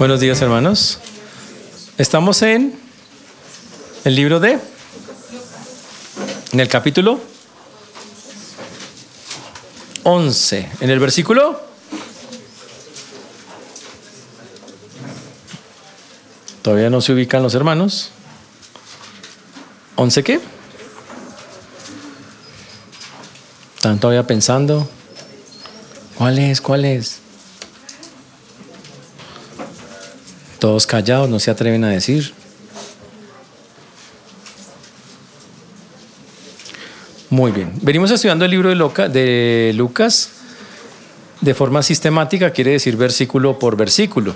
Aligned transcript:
Buenos 0.00 0.20
días, 0.20 0.40
hermanos. 0.40 0.98
Estamos 1.98 2.40
en 2.40 2.74
el 4.06 4.16
libro 4.16 4.40
de, 4.40 4.58
en 6.52 6.58
el 6.60 6.68
capítulo 6.68 7.20
11, 10.04 10.70
en 10.80 10.88
el 10.88 10.98
versículo. 11.00 11.60
Todavía 16.62 16.88
no 16.88 17.02
se 17.02 17.12
ubican 17.12 17.42
los 17.42 17.54
hermanos. 17.54 18.08
¿11 19.96 20.22
qué? 20.22 20.40
Están 23.74 24.00
todavía 24.00 24.26
pensando. 24.26 24.88
¿Cuál 26.16 26.38
es? 26.38 26.62
¿Cuál 26.62 26.86
es? 26.86 27.20
Todos 30.60 30.86
callados, 30.86 31.28
no 31.28 31.40
se 31.40 31.50
atreven 31.50 31.82
a 31.82 31.88
decir. 31.88 32.32
Muy 37.30 37.50
bien. 37.50 37.72
Venimos 37.80 38.10
estudiando 38.10 38.44
el 38.44 38.50
libro 38.50 38.68
de, 38.68 39.08
de 39.08 39.72
Lucas 39.74 40.30
de 41.40 41.54
forma 41.54 41.82
sistemática, 41.82 42.50
quiere 42.52 42.72
decir 42.72 42.96
versículo 42.96 43.58
por 43.58 43.76
versículo. 43.76 44.34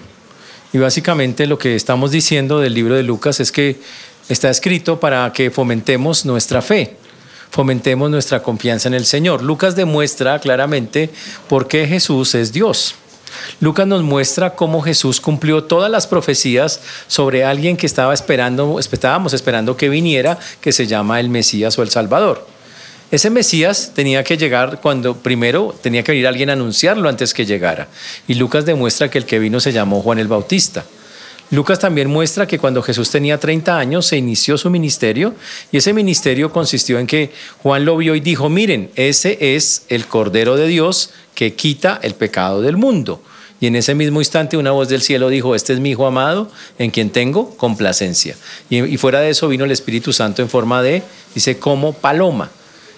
Y 0.72 0.78
básicamente 0.78 1.46
lo 1.46 1.58
que 1.58 1.76
estamos 1.76 2.10
diciendo 2.10 2.58
del 2.58 2.74
libro 2.74 2.94
de 2.94 3.02
Lucas 3.02 3.40
es 3.40 3.52
que 3.52 3.78
está 4.28 4.48
escrito 4.48 4.98
para 4.98 5.30
que 5.32 5.50
fomentemos 5.50 6.24
nuestra 6.24 6.62
fe, 6.62 6.96
fomentemos 7.50 8.10
nuestra 8.10 8.42
confianza 8.42 8.88
en 8.88 8.94
el 8.94 9.04
Señor. 9.04 9.42
Lucas 9.42 9.76
demuestra 9.76 10.38
claramente 10.38 11.10
por 11.48 11.68
qué 11.68 11.86
Jesús 11.86 12.34
es 12.34 12.52
Dios. 12.52 12.94
Lucas 13.60 13.86
nos 13.86 14.02
muestra 14.02 14.54
cómo 14.54 14.82
Jesús 14.82 15.20
cumplió 15.20 15.64
todas 15.64 15.90
las 15.90 16.06
profecías 16.06 16.80
sobre 17.06 17.44
alguien 17.44 17.76
que 17.76 17.86
estaba 17.86 18.14
esperando, 18.14 18.78
estábamos 18.78 19.32
esperando 19.32 19.76
que 19.76 19.88
viniera, 19.88 20.38
que 20.60 20.72
se 20.72 20.86
llama 20.86 21.20
el 21.20 21.28
Mesías 21.28 21.78
o 21.78 21.82
el 21.82 21.90
Salvador. 21.90 22.46
Ese 23.10 23.30
Mesías 23.30 23.92
tenía 23.94 24.24
que 24.24 24.36
llegar 24.36 24.80
cuando 24.80 25.16
primero 25.16 25.74
tenía 25.80 26.02
que 26.02 26.12
venir 26.12 26.26
alguien 26.26 26.50
a 26.50 26.54
anunciarlo 26.54 27.08
antes 27.08 27.32
que 27.32 27.46
llegara. 27.46 27.88
Y 28.26 28.34
Lucas 28.34 28.64
demuestra 28.64 29.08
que 29.08 29.18
el 29.18 29.26
que 29.26 29.38
vino 29.38 29.60
se 29.60 29.72
llamó 29.72 30.02
Juan 30.02 30.18
el 30.18 30.26
Bautista. 30.26 30.84
Lucas 31.54 31.78
también 31.78 32.10
muestra 32.10 32.46
que 32.46 32.58
cuando 32.58 32.82
Jesús 32.82 33.10
tenía 33.10 33.38
30 33.38 33.78
años 33.78 34.06
se 34.06 34.16
inició 34.16 34.58
su 34.58 34.70
ministerio 34.70 35.34
y 35.70 35.76
ese 35.76 35.92
ministerio 35.92 36.50
consistió 36.50 36.98
en 36.98 37.06
que 37.06 37.30
Juan 37.62 37.84
lo 37.84 37.96
vio 37.96 38.16
y 38.16 38.20
dijo, 38.20 38.48
miren, 38.48 38.90
ese 38.96 39.38
es 39.54 39.84
el 39.88 40.06
Cordero 40.06 40.56
de 40.56 40.66
Dios 40.66 41.10
que 41.34 41.54
quita 41.54 42.00
el 42.02 42.14
pecado 42.14 42.60
del 42.60 42.76
mundo. 42.76 43.22
Y 43.60 43.68
en 43.68 43.76
ese 43.76 43.94
mismo 43.94 44.20
instante 44.20 44.56
una 44.56 44.72
voz 44.72 44.88
del 44.88 45.00
cielo 45.00 45.28
dijo, 45.28 45.54
este 45.54 45.72
es 45.72 45.80
mi 45.80 45.90
Hijo 45.90 46.06
amado 46.06 46.50
en 46.78 46.90
quien 46.90 47.10
tengo 47.10 47.56
complacencia. 47.56 48.36
Y, 48.68 48.96
fuera 48.96 49.20
de 49.20 49.30
eso 49.30 49.48
vino 49.48 49.64
el 49.64 49.70
Espíritu 49.70 50.12
Santo 50.12 50.42
en 50.42 50.48
forma 50.48 50.82
de, 50.82 51.04
dice, 51.34 51.58
como 51.58 51.92
paloma. 51.92 52.50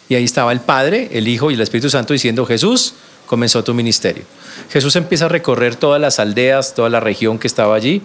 Y 0.08 0.14
ahí 0.14 0.24
estaba 0.24 0.52
el 0.52 0.60
Padre, 0.60 1.10
el 1.12 1.28
Hijo 1.28 1.50
y 1.50 1.54
el 1.54 1.60
Espíritu 1.60 1.90
Santo 1.90 2.14
diciendo, 2.14 2.46
Jesús, 2.46 2.94
comenzó 3.26 3.62
tu 3.64 3.74
ministerio. 3.74 4.24
Jesús 4.70 4.96
empieza 4.96 5.26
a 5.26 5.28
recorrer 5.28 5.76
todas 5.76 6.00
las 6.00 6.18
aldeas, 6.18 6.74
toda 6.74 6.88
la 6.88 7.00
región 7.00 7.38
que 7.38 7.48
estaba 7.48 7.74
allí 7.74 8.00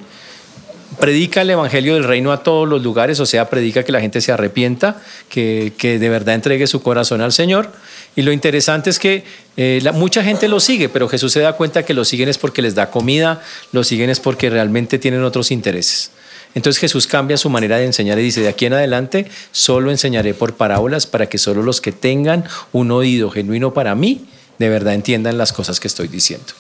predica 1.00 1.42
el 1.42 1.50
Evangelio 1.50 1.94
del 1.94 2.04
Reino 2.04 2.32
a 2.32 2.44
todos 2.44 2.68
los 2.68 2.82
lugares, 2.84 3.20
o 3.20 3.26
sea, 3.26 3.50
predica 3.50 3.84
que 3.84 3.92
la 3.92 4.02
gente 4.02 4.22
se 4.22 4.32
arrepienta, 4.32 5.02
que, 5.30 5.72
de 5.82 6.10
verdad 6.10 6.36
entregue 6.36 6.68
su 6.68 6.82
corazón 6.82 7.22
al 7.22 7.32
Señor. 7.32 7.72
Y 8.16 8.24
lo 8.24 8.32
interesante 8.32 8.90
es 8.90 9.00
que 9.00 9.24
eh, 9.58 9.82
mucha 9.94 10.24
gente 10.24 10.48
lo 10.48 10.60
sigue, 10.60 10.90
pero 10.90 11.08
Jesús 11.08 11.32
se 11.32 11.40
da 11.40 11.54
cuenta 11.54 11.84
que 11.84 11.94
lo 11.94 12.06
siguen 12.06 12.30
es 12.30 12.38
porque 12.38 12.62
les 12.62 12.76
da 12.76 12.90
comida, 12.90 13.42
lo 13.72 13.84
siguen 13.84 14.10
es 14.10 14.20
porque 14.20 14.50
realmente 14.50 15.00
tienen 15.00 15.24
otros 15.24 15.52
intereses. 15.52 16.12
Entonces 16.54 16.82
Jesús 16.82 17.08
cambia 17.08 17.38
su 17.38 17.50
manera 17.50 17.78
de 17.78 17.86
enseñar 17.86 18.20
y 18.20 18.24
dice, 18.24 18.42
de 18.42 18.50
aquí 18.50 18.66
en 18.66 18.74
adelante 18.74 19.28
solo 19.52 19.90
enseñaré 19.90 20.34
por 20.34 20.56
parábolas 20.56 21.08
para 21.08 21.28
que 21.28 21.38
solo 21.38 21.64
los 21.64 21.80
que 21.80 21.94
tengan 21.94 22.44
un 22.74 22.92
oído 22.92 23.32
genuino 23.32 23.74
para 23.74 23.96
mí, 23.96 24.26
de 24.60 24.70
verdad 24.70 24.94
entiendan 24.94 25.38
las 25.38 25.54
cosas 25.54 25.80
que 25.80 25.88
estoy 25.88 26.10
diciendo. 26.10 26.54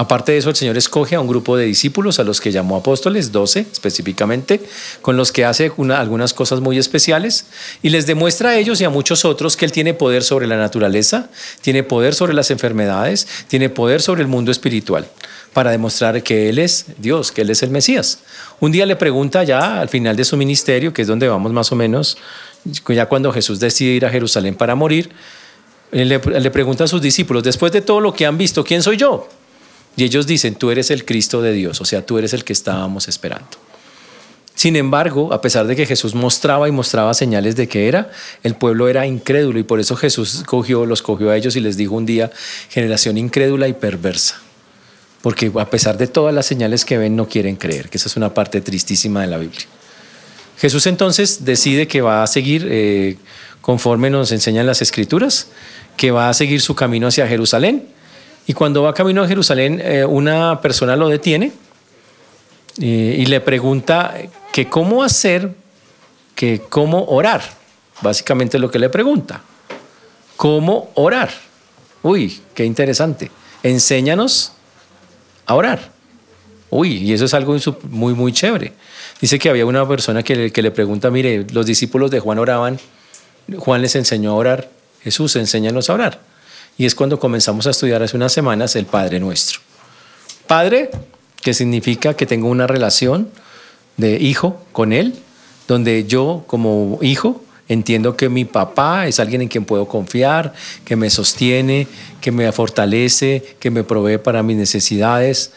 Aparte 0.00 0.32
de 0.32 0.38
eso, 0.38 0.48
el 0.48 0.56
Señor 0.56 0.78
escoge 0.78 1.14
a 1.14 1.20
un 1.20 1.28
grupo 1.28 1.58
de 1.58 1.66
discípulos, 1.66 2.18
a 2.18 2.24
los 2.24 2.40
que 2.40 2.50
llamó 2.50 2.76
apóstoles, 2.76 3.32
12 3.32 3.66
específicamente, 3.70 4.62
con 5.02 5.18
los 5.18 5.30
que 5.30 5.44
hace 5.44 5.70
algunas 5.94 6.32
cosas 6.32 6.60
muy 6.60 6.78
especiales 6.78 7.44
y 7.82 7.90
les 7.90 8.06
demuestra 8.06 8.48
a 8.48 8.56
ellos 8.56 8.80
y 8.80 8.84
a 8.84 8.88
muchos 8.88 9.26
otros 9.26 9.58
que 9.58 9.66
Él 9.66 9.72
tiene 9.72 9.92
poder 9.92 10.22
sobre 10.22 10.46
la 10.46 10.56
naturaleza, 10.56 11.28
tiene 11.60 11.82
poder 11.82 12.14
sobre 12.14 12.32
las 12.32 12.50
enfermedades, 12.50 13.28
tiene 13.46 13.68
poder 13.68 14.00
sobre 14.00 14.22
el 14.22 14.26
mundo 14.26 14.50
espiritual, 14.50 15.06
para 15.52 15.70
demostrar 15.70 16.22
que 16.22 16.48
Él 16.48 16.58
es 16.58 16.86
Dios, 16.96 17.30
que 17.30 17.42
Él 17.42 17.50
es 17.50 17.62
el 17.62 17.68
Mesías. 17.68 18.20
Un 18.58 18.72
día 18.72 18.86
le 18.86 18.96
pregunta 18.96 19.44
ya 19.44 19.82
al 19.82 19.90
final 19.90 20.16
de 20.16 20.24
su 20.24 20.38
ministerio, 20.38 20.94
que 20.94 21.02
es 21.02 21.08
donde 21.08 21.28
vamos 21.28 21.52
más 21.52 21.72
o 21.72 21.76
menos, 21.76 22.16
ya 22.88 23.04
cuando 23.04 23.30
Jesús 23.34 23.60
decide 23.60 23.90
ir 23.90 24.06
a 24.06 24.08
Jerusalén 24.08 24.54
para 24.54 24.74
morir, 24.74 25.10
le, 25.92 26.18
le 26.18 26.50
pregunta 26.50 26.84
a 26.84 26.88
sus 26.88 27.02
discípulos, 27.02 27.42
después 27.42 27.70
de 27.70 27.82
todo 27.82 28.00
lo 28.00 28.14
que 28.14 28.24
han 28.24 28.38
visto, 28.38 28.64
¿quién 28.64 28.82
soy 28.82 28.96
yo? 28.96 29.28
Y 29.96 30.04
ellos 30.04 30.26
dicen, 30.26 30.54
tú 30.54 30.70
eres 30.70 30.90
el 30.90 31.04
Cristo 31.04 31.42
de 31.42 31.52
Dios, 31.52 31.80
o 31.80 31.84
sea, 31.84 32.04
tú 32.04 32.18
eres 32.18 32.32
el 32.32 32.44
que 32.44 32.52
estábamos 32.52 33.08
esperando. 33.08 33.58
Sin 34.60 34.76
embargo, 34.76 35.32
a 35.32 35.40
pesar 35.40 35.66
de 35.66 35.74
que 35.74 35.86
Jesús 35.86 36.14
mostraba 36.14 36.68
y 36.68 36.70
mostraba 36.70 37.14
señales 37.14 37.56
de 37.56 37.66
que 37.66 37.88
era, 37.88 38.10
el 38.42 38.54
pueblo 38.54 38.88
era 38.90 39.06
incrédulo 39.06 39.58
y 39.58 39.62
por 39.62 39.80
eso 39.80 39.96
Jesús 39.96 40.42
cogió, 40.44 40.84
los 40.84 41.00
cogió 41.00 41.30
a 41.30 41.36
ellos 41.38 41.56
y 41.56 41.60
les 41.60 41.78
dijo 41.78 41.94
un 41.94 42.04
día, 42.04 42.30
generación 42.68 43.16
incrédula 43.16 43.68
y 43.68 43.72
perversa. 43.72 44.38
Porque 45.22 45.50
a 45.58 45.70
pesar 45.70 45.96
de 45.96 46.06
todas 46.08 46.34
las 46.34 46.44
señales 46.44 46.84
que 46.84 46.98
ven, 46.98 47.16
no 47.16 47.26
quieren 47.26 47.56
creer, 47.56 47.88
que 47.88 47.96
esa 47.96 48.08
es 48.08 48.16
una 48.16 48.34
parte 48.34 48.60
tristísima 48.60 49.22
de 49.22 49.28
la 49.28 49.38
Biblia. 49.38 49.64
Jesús 50.58 50.86
entonces 50.86 51.46
decide 51.46 51.88
que 51.88 52.02
va 52.02 52.22
a 52.22 52.26
seguir, 52.26 52.68
eh, 52.70 53.16
conforme 53.62 54.10
nos 54.10 54.30
enseñan 54.30 54.66
las 54.66 54.82
escrituras, 54.82 55.48
que 55.96 56.10
va 56.10 56.28
a 56.28 56.34
seguir 56.34 56.60
su 56.60 56.74
camino 56.74 57.06
hacia 57.06 57.26
Jerusalén 57.26 57.86
y 58.46 58.52
cuando 58.52 58.82
va 58.82 58.94
camino 58.94 59.22
a 59.22 59.28
Jerusalén, 59.28 59.80
eh, 59.82 60.04
una 60.04 60.60
persona 60.60 60.96
lo 60.96 61.08
detiene 61.08 61.52
eh, 62.80 63.16
y 63.18 63.26
le 63.26 63.40
pregunta 63.40 64.14
que 64.52 64.68
cómo 64.68 65.02
hacer, 65.02 65.52
que 66.34 66.62
cómo 66.68 67.04
orar. 67.04 67.42
Básicamente 68.00 68.58
lo 68.58 68.70
que 68.70 68.78
le 68.78 68.88
pregunta. 68.88 69.42
¿Cómo 70.36 70.90
orar? 70.94 71.30
Uy, 72.02 72.40
qué 72.54 72.64
interesante. 72.64 73.30
Enséñanos 73.62 74.52
a 75.44 75.54
orar. 75.54 75.90
Uy, 76.70 76.96
y 76.96 77.12
eso 77.12 77.26
es 77.26 77.34
algo 77.34 77.56
muy, 77.90 78.14
muy 78.14 78.32
chévere. 78.32 78.72
Dice 79.20 79.38
que 79.38 79.50
había 79.50 79.66
una 79.66 79.86
persona 79.86 80.22
que 80.22 80.50
que 80.50 80.62
le 80.62 80.70
pregunta, 80.70 81.10
mire, 81.10 81.46
los 81.52 81.66
discípulos 81.66 82.10
de 82.10 82.20
Juan 82.20 82.38
oraban, 82.38 82.78
Juan 83.58 83.82
les 83.82 83.96
enseñó 83.96 84.30
a 84.30 84.34
orar, 84.34 84.70
Jesús, 85.02 85.36
enséñanos 85.36 85.90
a 85.90 85.94
orar 85.94 86.29
y 86.80 86.86
es 86.86 86.94
cuando 86.94 87.20
comenzamos 87.20 87.66
a 87.66 87.72
estudiar 87.72 88.02
hace 88.02 88.16
unas 88.16 88.32
semanas 88.32 88.74
el 88.74 88.86
Padre 88.86 89.20
Nuestro. 89.20 89.60
Padre, 90.46 90.88
que 91.42 91.52
significa 91.52 92.14
que 92.14 92.24
tengo 92.24 92.48
una 92.48 92.66
relación 92.66 93.28
de 93.98 94.16
hijo 94.16 94.64
con 94.72 94.94
Él, 94.94 95.12
donde 95.68 96.06
yo 96.06 96.42
como 96.46 96.98
hijo 97.02 97.44
entiendo 97.68 98.16
que 98.16 98.30
mi 98.30 98.46
papá 98.46 99.06
es 99.06 99.20
alguien 99.20 99.42
en 99.42 99.48
quien 99.48 99.66
puedo 99.66 99.88
confiar, 99.88 100.54
que 100.86 100.96
me 100.96 101.10
sostiene, 101.10 101.86
que 102.22 102.32
me 102.32 102.50
fortalece, 102.50 103.56
que 103.60 103.70
me 103.70 103.84
provee 103.84 104.16
para 104.16 104.42
mis 104.42 104.56
necesidades, 104.56 105.52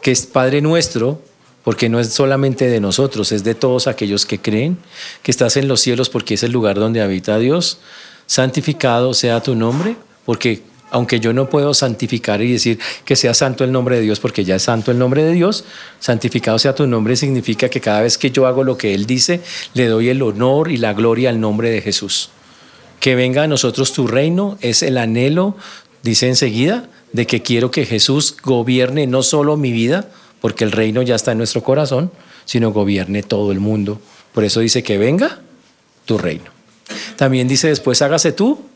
que 0.00 0.12
es 0.12 0.26
Padre 0.26 0.60
Nuestro, 0.60 1.20
porque 1.64 1.88
no 1.88 1.98
es 1.98 2.12
solamente 2.12 2.68
de 2.68 2.78
nosotros, 2.78 3.32
es 3.32 3.42
de 3.42 3.56
todos 3.56 3.88
aquellos 3.88 4.26
que 4.26 4.38
creen, 4.38 4.78
que 5.24 5.32
estás 5.32 5.56
en 5.56 5.66
los 5.66 5.80
cielos 5.80 6.08
porque 6.08 6.34
es 6.34 6.44
el 6.44 6.52
lugar 6.52 6.78
donde 6.78 7.02
habita 7.02 7.36
Dios. 7.36 7.80
Santificado 8.26 9.12
sea 9.12 9.42
tu 9.42 9.56
nombre, 9.56 9.96
porque 10.24 10.67
aunque 10.90 11.20
yo 11.20 11.32
no 11.32 11.48
puedo 11.48 11.74
santificar 11.74 12.40
y 12.42 12.52
decir 12.52 12.78
que 13.04 13.16
sea 13.16 13.34
santo 13.34 13.64
el 13.64 13.72
nombre 13.72 13.96
de 13.96 14.02
Dios, 14.02 14.20
porque 14.20 14.44
ya 14.44 14.56
es 14.56 14.62
santo 14.62 14.90
el 14.90 14.98
nombre 14.98 15.22
de 15.22 15.32
Dios, 15.32 15.64
santificado 16.00 16.58
sea 16.58 16.74
tu 16.74 16.86
nombre 16.86 17.16
significa 17.16 17.68
que 17.68 17.80
cada 17.80 18.00
vez 18.00 18.18
que 18.18 18.30
yo 18.30 18.46
hago 18.46 18.64
lo 18.64 18.78
que 18.78 18.94
Él 18.94 19.06
dice, 19.06 19.40
le 19.74 19.86
doy 19.86 20.08
el 20.08 20.22
honor 20.22 20.70
y 20.70 20.76
la 20.76 20.94
gloria 20.94 21.30
al 21.30 21.40
nombre 21.40 21.70
de 21.70 21.80
Jesús. 21.80 22.30
Que 23.00 23.14
venga 23.14 23.44
a 23.44 23.48
nosotros 23.48 23.92
tu 23.92 24.06
reino 24.06 24.58
es 24.60 24.82
el 24.82 24.98
anhelo, 24.98 25.56
dice 26.02 26.28
enseguida, 26.28 26.88
de 27.12 27.26
que 27.26 27.42
quiero 27.42 27.70
que 27.70 27.86
Jesús 27.86 28.36
gobierne 28.42 29.06
no 29.06 29.22
solo 29.22 29.56
mi 29.56 29.72
vida, 29.72 30.08
porque 30.40 30.64
el 30.64 30.72
reino 30.72 31.02
ya 31.02 31.14
está 31.14 31.32
en 31.32 31.38
nuestro 31.38 31.62
corazón, 31.62 32.10
sino 32.44 32.72
gobierne 32.72 33.22
todo 33.22 33.52
el 33.52 33.60
mundo. 33.60 34.00
Por 34.32 34.44
eso 34.44 34.60
dice 34.60 34.82
que 34.82 34.98
venga 34.98 35.40
tu 36.04 36.18
reino. 36.18 36.50
También 37.16 37.48
dice 37.48 37.68
después, 37.68 38.00
hágase 38.02 38.32
tú 38.32 38.67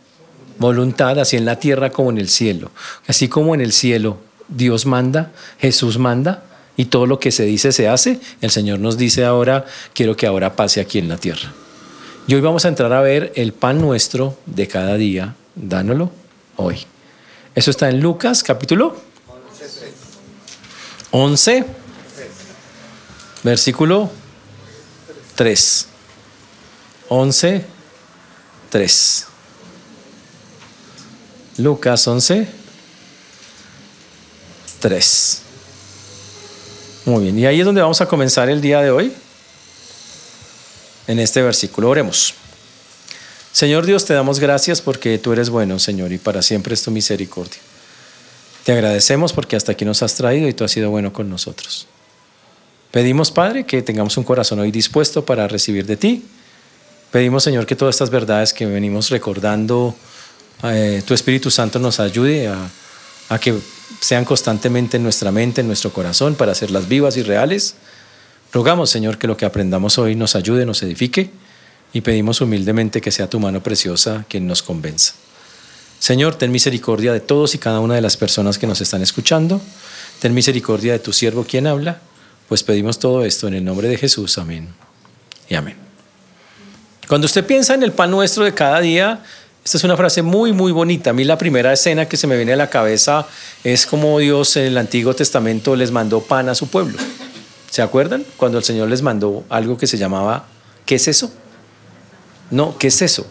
voluntad, 0.62 1.18
así 1.18 1.36
en 1.36 1.44
la 1.44 1.58
tierra 1.58 1.90
como 1.90 2.08
en 2.08 2.16
el 2.16 2.30
cielo. 2.30 2.70
Así 3.06 3.28
como 3.28 3.54
en 3.54 3.60
el 3.60 3.72
cielo 3.72 4.16
Dios 4.48 4.86
manda, 4.86 5.32
Jesús 5.58 5.98
manda, 5.98 6.44
y 6.74 6.86
todo 6.86 7.04
lo 7.04 7.20
que 7.20 7.30
se 7.30 7.44
dice 7.44 7.70
se 7.72 7.88
hace, 7.88 8.18
el 8.40 8.50
Señor 8.50 8.78
nos 8.78 8.96
dice 8.96 9.26
ahora, 9.26 9.66
quiero 9.92 10.16
que 10.16 10.26
ahora 10.26 10.56
pase 10.56 10.80
aquí 10.80 10.98
en 10.98 11.08
la 11.08 11.18
tierra. 11.18 11.52
Y 12.26 12.34
hoy 12.34 12.40
vamos 12.40 12.64
a 12.64 12.68
entrar 12.68 12.92
a 12.94 13.02
ver 13.02 13.32
el 13.36 13.52
pan 13.52 13.80
nuestro 13.80 14.38
de 14.46 14.66
cada 14.68 14.96
día, 14.96 15.34
dánoslo 15.54 16.10
hoy. 16.56 16.78
Eso 17.54 17.70
está 17.70 17.90
en 17.90 18.00
Lucas 18.00 18.42
capítulo 18.42 18.96
11. 21.10 21.66
versículo 23.42 24.10
3. 25.34 25.88
11, 27.08 27.64
3. 28.70 29.26
Lucas 31.58 32.06
11, 32.06 32.49
3. 34.81 35.43
Muy 37.04 37.25
bien, 37.25 37.38
y 37.38 37.46
ahí 37.46 37.60
es 37.60 37.66
donde 37.66 37.82
vamos 37.82 38.00
a 38.00 38.06
comenzar 38.06 38.49
el 38.49 38.60
día 38.60 38.81
de 38.81 38.90
hoy, 38.90 39.12
en 41.06 41.19
este 41.19 41.43
versículo. 41.43 41.90
Oremos. 41.90 42.34
Señor 43.52 43.84
Dios, 43.84 44.06
te 44.06 44.14
damos 44.14 44.40
gracias 44.40 44.81
porque 44.81 45.19
tú 45.19 45.32
eres 45.32 45.50
bueno, 45.50 45.78
Señor, 45.78 46.12
y 46.12 46.19
para 46.19 46.40
siempre 46.40 46.72
es 46.72 46.82
tu 46.82 46.90
misericordia. 46.90 47.58
Te 48.64 48.72
agradecemos 48.72 49.32
porque 49.34 49.56
hasta 49.56 49.72
aquí 49.72 49.84
nos 49.84 50.02
has 50.02 50.14
traído 50.14 50.48
y 50.48 50.55
tú 50.55 50.64
has 50.64 50.70
sido 50.70 50.88
bueno 50.88 51.12
con 51.12 51.28
nosotros. 51.28 51.87
Pedimos, 52.93 53.31
Padre, 53.31 53.66
que 53.66 53.82
tengamos 53.82 54.16
un 54.16 54.25
corazón 54.25 54.60
hoy 54.60 54.70
dispuesto 54.70 55.25
para 55.25 55.48
recibir 55.48 55.84
de 55.84 55.96
ti. 55.96 56.25
Pedimos, 57.10 57.44
Señor, 57.44 57.66
que 57.66 57.76
todas 57.76 57.96
estas 57.96 58.08
verdades 58.08 58.55
que 58.55 58.64
venimos 58.64 59.10
recordando, 59.10 59.94
eh, 60.64 61.02
tu 61.06 61.14
Espíritu 61.14 61.50
Santo 61.50 61.78
nos 61.78 62.00
ayude 62.00 62.48
a, 62.48 62.70
a 63.28 63.38
que 63.38 63.54
sean 64.00 64.24
constantemente 64.24 64.96
en 64.96 65.02
nuestra 65.02 65.30
mente, 65.30 65.60
en 65.60 65.66
nuestro 65.66 65.92
corazón, 65.92 66.34
para 66.34 66.52
hacerlas 66.52 66.88
vivas 66.88 67.16
y 67.16 67.22
reales. 67.22 67.74
Rogamos, 68.52 68.90
Señor, 68.90 69.18
que 69.18 69.26
lo 69.26 69.36
que 69.36 69.44
aprendamos 69.44 69.98
hoy 69.98 70.14
nos 70.14 70.36
ayude, 70.36 70.66
nos 70.66 70.82
edifique 70.82 71.30
y 71.92 72.00
pedimos 72.00 72.40
humildemente 72.40 73.00
que 73.00 73.10
sea 73.10 73.28
tu 73.28 73.40
mano 73.40 73.62
preciosa 73.62 74.24
quien 74.28 74.46
nos 74.46 74.62
convenza. 74.62 75.14
Señor, 75.98 76.34
ten 76.34 76.50
misericordia 76.50 77.12
de 77.12 77.20
todos 77.20 77.54
y 77.54 77.58
cada 77.58 77.80
una 77.80 77.94
de 77.94 78.00
las 78.00 78.16
personas 78.16 78.58
que 78.58 78.66
nos 78.66 78.80
están 78.80 79.02
escuchando. 79.02 79.60
Ten 80.20 80.34
misericordia 80.34 80.92
de 80.92 80.98
tu 80.98 81.12
siervo 81.12 81.44
quien 81.44 81.66
habla 81.66 82.00
pues 82.52 82.62
pedimos 82.62 82.98
todo 82.98 83.24
esto 83.24 83.48
en 83.48 83.54
el 83.54 83.64
nombre 83.64 83.88
de 83.88 83.96
Jesús. 83.96 84.36
Amén. 84.36 84.68
Y 85.48 85.54
amén. 85.54 85.74
Cuando 87.08 87.24
usted 87.24 87.46
piensa 87.46 87.72
en 87.72 87.82
el 87.82 87.92
pan 87.92 88.10
nuestro 88.10 88.44
de 88.44 88.52
cada 88.52 88.78
día, 88.80 89.22
esta 89.64 89.78
es 89.78 89.84
una 89.84 89.96
frase 89.96 90.22
muy, 90.22 90.52
muy 90.52 90.72
bonita. 90.72 91.10
A 91.10 91.12
mí 91.12 91.24
la 91.24 91.38
primera 91.38 91.72
escena 91.72 92.08
que 92.08 92.16
se 92.16 92.26
me 92.26 92.36
viene 92.36 92.52
a 92.52 92.56
la 92.56 92.68
cabeza 92.68 93.26
es 93.62 93.86
como 93.86 94.18
Dios 94.18 94.56
en 94.56 94.64
el 94.64 94.78
Antiguo 94.78 95.14
Testamento 95.14 95.76
les 95.76 95.92
mandó 95.92 96.20
pan 96.20 96.48
a 96.48 96.54
su 96.54 96.66
pueblo. 96.68 96.98
¿Se 97.70 97.80
acuerdan? 97.80 98.24
Cuando 98.36 98.58
el 98.58 98.64
Señor 98.64 98.88
les 98.88 99.02
mandó 99.02 99.44
algo 99.48 99.78
que 99.78 99.86
se 99.86 99.98
llamaba, 99.98 100.46
¿qué 100.84 100.96
es 100.96 101.06
eso? 101.06 101.32
No, 102.50 102.76
¿qué 102.76 102.88
es 102.88 103.00
eso? 103.02 103.26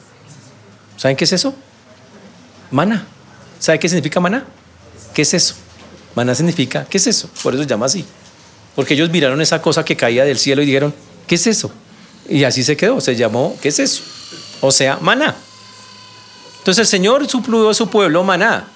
¿Saben 0.96 1.18
qué 1.18 1.26
es 1.26 1.34
eso? 1.34 1.54
Mana. 2.72 3.06
¿Sabe 3.60 3.78
qué 3.78 3.90
significa 3.90 4.20
maná? 4.20 4.46
¿Qué 5.14 5.24
es 5.24 5.34
eso? 5.34 5.56
Maná 6.16 6.34
significa, 6.34 6.86
¿qué 6.90 6.98
es 6.98 7.08
eso? 7.08 7.30
Por 7.44 7.54
eso 7.54 7.64
se 7.64 7.70
llama 7.70 7.86
así. 7.86 8.06
Porque 8.76 8.94
ellos 8.94 9.10
miraron 9.10 9.42
esa 9.42 9.62
cosa 9.62 9.84
que 9.84 9.98
caía 9.98 10.24
del 10.24 10.40
cielo 10.40 10.62
y 10.62 10.66
dijeron, 10.66 10.94
¿qué 11.28 11.36
es 11.36 11.46
eso? 11.46 11.72
Y 12.28 12.46
así 12.46 12.64
se 12.64 12.78
quedó, 12.78 13.02
se 13.02 13.16
llamó, 13.16 13.56
¿qué 13.62 13.68
es 13.68 13.80
eso? 13.80 14.02
O 14.62 14.72
sea, 14.72 14.98
maná. 15.02 15.36
Entonces 16.62 16.82
el 16.82 16.88
Señor 16.88 17.28
suplió 17.28 17.72
a 17.72 17.74
su 17.74 17.88
pueblo 17.88 18.24
maná 18.24 18.68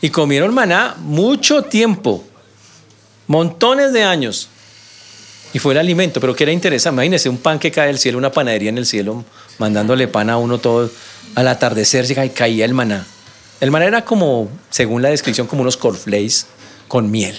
y 0.00 0.08
comieron 0.08 0.54
maná 0.54 0.96
mucho 0.98 1.60
tiempo, 1.60 2.24
montones 3.26 3.92
de 3.92 4.02
años. 4.02 4.48
Y 5.52 5.58
fue 5.58 5.74
el 5.74 5.78
alimento, 5.78 6.20
pero 6.22 6.34
que 6.34 6.44
era 6.44 6.52
interesante. 6.52 6.94
Imagínense 6.94 7.28
un 7.28 7.36
pan 7.36 7.58
que 7.58 7.70
cae 7.70 7.88
del 7.88 7.98
cielo, 7.98 8.16
una 8.16 8.32
panadería 8.32 8.70
en 8.70 8.78
el 8.78 8.86
cielo, 8.86 9.26
mandándole 9.58 10.08
pan 10.08 10.30
a 10.30 10.38
uno 10.38 10.56
todo. 10.56 10.90
Al 11.34 11.46
atardecer 11.48 12.06
llega 12.06 12.24
y 12.24 12.30
caía 12.30 12.64
el 12.64 12.72
maná. 12.72 13.06
El 13.60 13.70
maná 13.70 13.84
era 13.84 14.06
como, 14.06 14.48
según 14.70 15.02
la 15.02 15.10
descripción, 15.10 15.46
como 15.46 15.60
unos 15.60 15.76
cornflakes 15.76 16.46
con 16.88 17.10
miel 17.10 17.38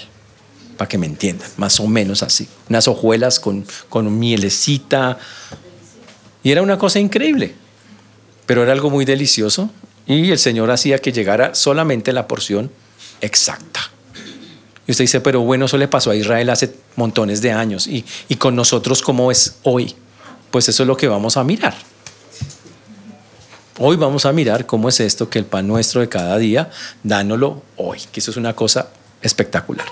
para 0.76 0.88
que 0.88 0.98
me 0.98 1.06
entiendan, 1.06 1.48
más 1.56 1.80
o 1.80 1.88
menos 1.88 2.22
así. 2.22 2.46
Unas 2.68 2.86
hojuelas 2.86 3.40
con, 3.40 3.66
con 3.88 4.16
mielecita. 4.16 5.18
Y 6.44 6.52
era 6.52 6.62
una 6.62 6.78
cosa 6.78 7.00
increíble, 7.00 7.56
pero 8.46 8.62
era 8.62 8.70
algo 8.70 8.88
muy 8.88 9.04
delicioso 9.04 9.68
y 10.06 10.30
el 10.30 10.38
Señor 10.38 10.70
hacía 10.70 10.98
que 10.98 11.12
llegara 11.12 11.54
solamente 11.54 12.12
la 12.12 12.28
porción 12.28 12.70
exacta. 13.20 13.80
Y 14.86 14.92
usted 14.92 15.04
dice, 15.04 15.20
pero 15.20 15.40
bueno, 15.40 15.64
eso 15.64 15.76
le 15.78 15.88
pasó 15.88 16.10
a 16.12 16.16
Israel 16.16 16.48
hace 16.50 16.72
montones 16.94 17.42
de 17.42 17.50
años. 17.50 17.88
¿Y, 17.88 18.04
y 18.28 18.36
con 18.36 18.54
nosotros 18.54 19.02
cómo 19.02 19.32
es 19.32 19.56
hoy? 19.64 19.94
Pues 20.52 20.68
eso 20.68 20.84
es 20.84 20.86
lo 20.86 20.96
que 20.96 21.08
vamos 21.08 21.36
a 21.36 21.42
mirar. 21.42 21.74
Hoy 23.78 23.96
vamos 23.96 24.24
a 24.24 24.32
mirar 24.32 24.64
cómo 24.64 24.88
es 24.88 25.00
esto 25.00 25.28
que 25.28 25.38
el 25.38 25.44
pan 25.44 25.66
nuestro 25.66 26.00
de 26.00 26.08
cada 26.08 26.38
día, 26.38 26.70
dánoslo 27.02 27.62
hoy, 27.76 27.98
que 28.12 28.20
eso 28.20 28.30
es 28.30 28.36
una 28.36 28.54
cosa 28.54 28.88
espectacular. 29.20 29.86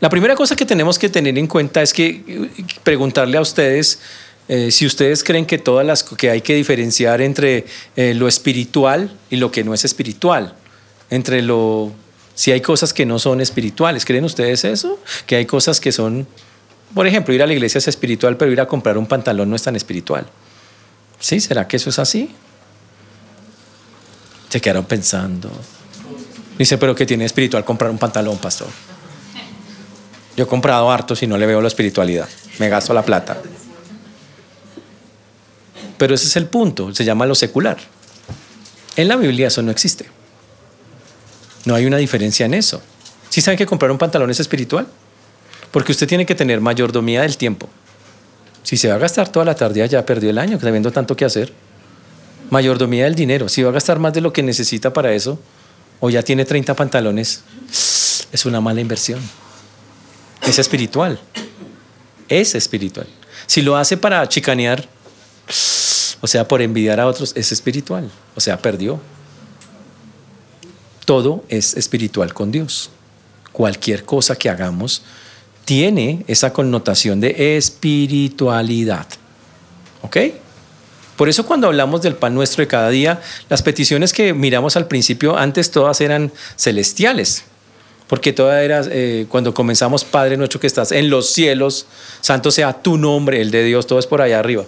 La 0.00 0.08
primera 0.08 0.34
cosa 0.34 0.54
que 0.56 0.64
tenemos 0.64 0.98
que 0.98 1.08
tener 1.08 1.36
en 1.36 1.48
cuenta 1.48 1.82
es 1.82 1.92
que 1.92 2.50
preguntarle 2.82 3.36
a 3.36 3.40
ustedes 3.40 3.98
eh, 4.48 4.70
si 4.70 4.86
ustedes 4.86 5.24
creen 5.24 5.46
que 5.46 5.58
todas 5.58 5.84
las 5.86 6.02
que 6.04 6.30
hay 6.30 6.40
que 6.40 6.54
diferenciar 6.54 7.20
entre 7.20 7.66
eh, 7.96 8.14
lo 8.14 8.28
espiritual 8.28 9.16
y 9.30 9.36
lo 9.36 9.50
que 9.50 9.64
no 9.64 9.74
es 9.74 9.84
espiritual, 9.84 10.54
entre 11.10 11.42
lo 11.42 11.92
si 12.36 12.52
hay 12.52 12.60
cosas 12.60 12.92
que 12.92 13.06
no 13.06 13.18
son 13.18 13.40
espirituales, 13.40 14.04
¿creen 14.04 14.24
ustedes 14.24 14.64
eso? 14.64 15.00
Que 15.24 15.36
hay 15.36 15.46
cosas 15.46 15.80
que 15.80 15.90
son, 15.90 16.28
por 16.94 17.06
ejemplo, 17.06 17.32
ir 17.32 17.42
a 17.42 17.46
la 17.46 17.54
iglesia 17.54 17.78
es 17.78 17.88
espiritual, 17.88 18.36
pero 18.36 18.52
ir 18.52 18.60
a 18.60 18.66
comprar 18.66 18.98
un 18.98 19.06
pantalón 19.06 19.48
no 19.48 19.56
es 19.56 19.62
tan 19.62 19.74
espiritual. 19.74 20.26
¿Sí? 21.18 21.40
¿Será 21.40 21.66
que 21.66 21.78
eso 21.78 21.88
es 21.88 21.98
así? 21.98 22.30
Se 24.50 24.60
quedaron 24.60 24.84
pensando. 24.84 25.50
Dice, 26.58 26.76
pero 26.76 26.94
¿qué 26.94 27.06
tiene 27.06 27.24
espiritual 27.24 27.64
comprar 27.64 27.90
un 27.90 27.98
pantalón, 27.98 28.36
pastor? 28.36 28.68
Yo 30.36 30.44
he 30.44 30.46
comprado 30.46 30.90
hartos 30.90 31.22
y 31.22 31.26
no 31.26 31.38
le 31.38 31.46
veo 31.46 31.62
la 31.62 31.68
espiritualidad. 31.68 32.28
Me 32.58 32.68
gasto 32.68 32.92
la 32.92 33.02
plata. 33.02 33.38
Pero 35.98 36.14
ese 36.14 36.26
es 36.26 36.36
el 36.36 36.46
punto. 36.46 36.94
Se 36.94 37.04
llama 37.04 37.26
lo 37.26 37.34
secular. 37.34 37.78
En 38.96 39.08
la 39.08 39.16
Biblia 39.16 39.48
eso 39.48 39.62
no 39.62 39.70
existe. 39.70 40.06
No 41.64 41.74
hay 41.74 41.86
una 41.86 41.96
diferencia 41.96 42.46
en 42.46 42.54
eso. 42.54 42.80
¿Sí 43.28 43.40
saben 43.40 43.58
que 43.58 43.66
comprar 43.66 43.90
un 43.90 43.98
pantalón 43.98 44.30
es 44.30 44.40
espiritual? 44.40 44.86
Porque 45.70 45.92
usted 45.92 46.06
tiene 46.06 46.24
que 46.24 46.34
tener 46.34 46.60
mayordomía 46.60 47.22
del 47.22 47.36
tiempo. 47.36 47.68
Si 48.62 48.76
se 48.76 48.88
va 48.88 48.94
a 48.94 48.98
gastar 48.98 49.28
toda 49.28 49.44
la 49.44 49.54
tarde, 49.54 49.86
ya 49.88 50.06
perdió 50.06 50.30
el 50.30 50.38
año, 50.38 50.58
teniendo 50.58 50.90
tanto 50.90 51.16
que 51.16 51.24
hacer. 51.24 51.52
Mayordomía 52.50 53.04
del 53.04 53.14
dinero. 53.14 53.48
Si 53.48 53.62
va 53.62 53.70
a 53.70 53.72
gastar 53.72 53.98
más 53.98 54.14
de 54.14 54.20
lo 54.20 54.32
que 54.32 54.42
necesita 54.42 54.92
para 54.92 55.12
eso, 55.12 55.38
o 56.00 56.10
ya 56.10 56.22
tiene 56.22 56.44
30 56.44 56.74
pantalones, 56.74 57.42
es 58.32 58.46
una 58.46 58.60
mala 58.60 58.80
inversión. 58.80 59.20
Es 60.46 60.58
espiritual. 60.58 61.20
Es 62.28 62.54
espiritual. 62.54 63.06
Si 63.46 63.62
lo 63.62 63.76
hace 63.76 63.96
para 63.96 64.28
chicanear, 64.28 64.88
o 66.26 66.28
sea, 66.28 66.48
por 66.48 66.60
envidiar 66.60 66.98
a 66.98 67.06
otros, 67.06 67.30
es 67.36 67.52
espiritual. 67.52 68.10
O 68.34 68.40
sea, 68.40 68.58
perdió. 68.58 68.98
Todo 71.04 71.44
es 71.48 71.76
espiritual 71.76 72.34
con 72.34 72.50
Dios. 72.50 72.90
Cualquier 73.52 74.04
cosa 74.04 74.34
que 74.34 74.50
hagamos 74.50 75.02
tiene 75.64 76.24
esa 76.26 76.52
connotación 76.52 77.20
de 77.20 77.56
espiritualidad. 77.56 79.06
¿Ok? 80.02 80.16
Por 81.16 81.28
eso 81.28 81.46
cuando 81.46 81.68
hablamos 81.68 82.02
del 82.02 82.16
pan 82.16 82.34
nuestro 82.34 82.62
de 82.62 82.66
cada 82.66 82.90
día, 82.90 83.20
las 83.48 83.62
peticiones 83.62 84.12
que 84.12 84.34
miramos 84.34 84.76
al 84.76 84.88
principio, 84.88 85.38
antes 85.38 85.70
todas 85.70 86.00
eran 86.00 86.32
celestiales 86.56 87.44
porque 88.08 88.32
toda 88.32 88.62
era, 88.62 88.82
eh, 88.90 89.26
cuando 89.28 89.54
comenzamos, 89.54 90.04
Padre 90.04 90.36
nuestro 90.36 90.58
que 90.58 90.66
estás 90.66 90.90
en 90.92 91.08
los 91.08 91.30
cielos, 91.30 91.86
santo 92.20 92.52
sea 92.52 92.72
tu 92.72 92.98
nombre, 92.98 93.40
el 93.40 93.52
de 93.52 93.64
Dios, 93.64 93.86
todo 93.86 93.98
es 93.98 94.06
por 94.06 94.22
allá 94.22 94.38
arriba. 94.38 94.64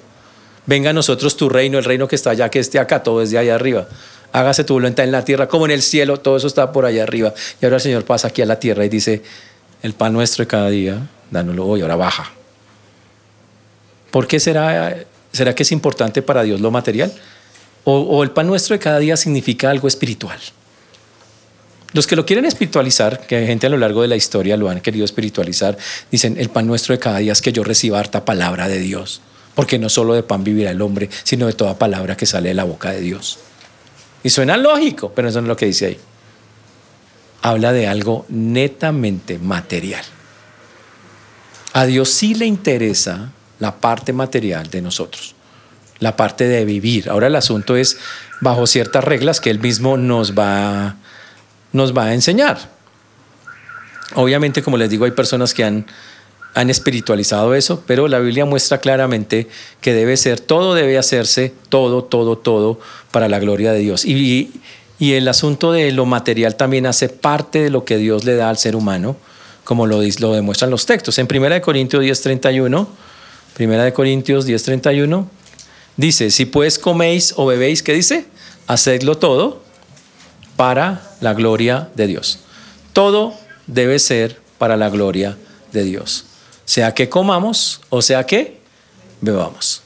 Venga 0.68 0.90
a 0.90 0.92
nosotros 0.92 1.36
tu 1.36 1.48
reino, 1.48 1.78
el 1.78 1.84
reino 1.84 2.06
que 2.06 2.14
está 2.14 2.30
allá, 2.30 2.50
que 2.50 2.58
esté 2.58 2.78
acá, 2.78 3.02
todo 3.02 3.22
es 3.22 3.30
de 3.30 3.38
allá 3.38 3.54
arriba. 3.54 3.88
Hágase 4.32 4.62
tu 4.64 4.74
voluntad 4.74 5.04
en 5.04 5.12
la 5.12 5.24
tierra 5.24 5.48
como 5.48 5.64
en 5.64 5.70
el 5.70 5.80
cielo, 5.80 6.18
todo 6.18 6.36
eso 6.36 6.46
está 6.46 6.70
por 6.72 6.84
allá 6.84 7.02
arriba. 7.02 7.32
Y 7.60 7.64
ahora 7.64 7.78
el 7.78 7.82
Señor 7.82 8.04
pasa 8.04 8.28
aquí 8.28 8.42
a 8.42 8.46
la 8.46 8.60
tierra 8.60 8.84
y 8.84 8.90
dice, 8.90 9.22
el 9.82 9.94
pan 9.94 10.12
nuestro 10.12 10.44
de 10.44 10.46
cada 10.46 10.68
día, 10.68 11.08
dánoslo 11.30 11.66
hoy, 11.66 11.80
ahora 11.80 11.96
baja. 11.96 12.30
¿Por 14.10 14.26
qué 14.26 14.38
será, 14.38 14.94
será 15.32 15.54
que 15.54 15.62
es 15.62 15.72
importante 15.72 16.20
para 16.20 16.42
Dios 16.42 16.60
lo 16.60 16.70
material? 16.70 17.12
o 17.90 18.22
el 18.22 18.32
pan 18.32 18.46
nuestro 18.46 18.74
de 18.74 18.80
cada 18.80 18.98
día 18.98 19.16
significa 19.16 19.70
algo 19.70 19.88
espiritual? 19.88 20.38
Los 21.94 22.06
que 22.06 22.16
lo 22.16 22.26
quieren 22.26 22.44
espiritualizar, 22.44 23.26
que 23.26 23.36
hay 23.36 23.46
gente 23.46 23.66
a 23.66 23.70
lo 23.70 23.78
largo 23.78 24.02
de 24.02 24.08
la 24.08 24.16
historia 24.16 24.58
lo 24.58 24.68
han 24.68 24.80
querido 24.80 25.06
espiritualizar, 25.06 25.78
dicen, 26.10 26.36
el 26.38 26.50
pan 26.50 26.66
nuestro 26.66 26.94
de 26.94 26.98
cada 26.98 27.18
día 27.18 27.32
es 27.32 27.40
que 27.40 27.52
yo 27.52 27.64
reciba 27.64 27.98
harta 27.98 28.26
palabra 28.26 28.68
de 28.68 28.78
Dios, 28.78 29.22
porque 29.58 29.76
no 29.76 29.88
solo 29.88 30.14
de 30.14 30.22
pan 30.22 30.44
vivirá 30.44 30.70
el 30.70 30.80
hombre, 30.80 31.10
sino 31.24 31.48
de 31.48 31.52
toda 31.52 31.76
palabra 31.76 32.16
que 32.16 32.26
sale 32.26 32.50
de 32.50 32.54
la 32.54 32.62
boca 32.62 32.92
de 32.92 33.00
Dios. 33.00 33.40
Y 34.22 34.30
suena 34.30 34.56
lógico, 34.56 35.12
pero 35.12 35.28
eso 35.28 35.40
no 35.40 35.46
es 35.46 35.48
lo 35.48 35.56
que 35.56 35.66
dice 35.66 35.86
ahí. 35.86 35.98
Habla 37.42 37.72
de 37.72 37.88
algo 37.88 38.24
netamente 38.28 39.40
material. 39.40 40.04
A 41.72 41.86
Dios 41.86 42.08
sí 42.08 42.36
le 42.36 42.46
interesa 42.46 43.32
la 43.58 43.80
parte 43.80 44.12
material 44.12 44.70
de 44.70 44.80
nosotros, 44.80 45.34
la 45.98 46.14
parte 46.14 46.44
de 46.44 46.64
vivir. 46.64 47.10
Ahora 47.10 47.26
el 47.26 47.34
asunto 47.34 47.74
es 47.74 47.98
bajo 48.40 48.64
ciertas 48.64 49.02
reglas 49.02 49.40
que 49.40 49.50
Él 49.50 49.58
mismo 49.58 49.96
nos 49.96 50.38
va 50.38 50.94
nos 51.72 51.98
va 51.98 52.04
a 52.04 52.14
enseñar. 52.14 52.58
Obviamente, 54.14 54.62
como 54.62 54.76
les 54.76 54.88
digo, 54.88 55.04
hay 55.04 55.10
personas 55.10 55.52
que 55.52 55.64
han, 55.64 55.84
han 56.58 56.70
espiritualizado 56.70 57.54
eso, 57.54 57.84
pero 57.86 58.08
la 58.08 58.18
Biblia 58.18 58.44
muestra 58.44 58.78
claramente 58.78 59.46
que 59.80 59.94
debe 59.94 60.16
ser, 60.16 60.40
todo 60.40 60.74
debe 60.74 60.98
hacerse, 60.98 61.54
todo, 61.68 62.02
todo, 62.02 62.36
todo 62.36 62.80
para 63.12 63.28
la 63.28 63.38
gloria 63.38 63.70
de 63.70 63.78
Dios. 63.78 64.04
Y, 64.04 64.50
el 64.98 65.28
asunto 65.28 65.70
de 65.70 65.92
lo 65.92 66.04
material 66.04 66.56
también 66.56 66.86
hace 66.86 67.08
parte 67.08 67.62
de 67.62 67.70
lo 67.70 67.84
que 67.84 67.96
Dios 67.96 68.24
le 68.24 68.34
da 68.34 68.50
al 68.50 68.58
ser 68.58 68.74
humano, 68.74 69.16
como 69.62 69.86
lo, 69.86 70.02
lo 70.18 70.32
demuestran 70.32 70.72
los 70.72 70.84
textos. 70.84 71.20
En 71.20 71.28
1 71.32 71.62
Corintios 71.62 72.02
10:31, 72.02 72.88
1 73.56 73.94
Corintios 73.94 74.44
10:31, 74.44 75.26
dice, 75.96 76.32
si 76.32 76.44
pues 76.44 76.80
coméis 76.80 77.34
o 77.36 77.46
bebéis, 77.46 77.84
¿qué 77.84 77.92
dice? 77.92 78.26
Hacedlo 78.66 79.16
todo 79.16 79.62
para 80.56 81.08
la 81.20 81.34
gloria 81.34 81.88
de 81.94 82.08
Dios. 82.08 82.40
Todo 82.92 83.32
debe 83.68 84.00
ser 84.00 84.40
para 84.58 84.76
la 84.76 84.88
gloria 84.88 85.36
de 85.70 85.84
Dios 85.84 86.24
sea 86.68 86.92
que 86.92 87.08
comamos 87.08 87.80
o 87.88 88.02
sea 88.02 88.26
que 88.26 88.60
bebamos. 89.22 89.80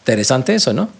Interesante 0.00 0.52
eso, 0.52 0.72
¿no? 0.72 0.90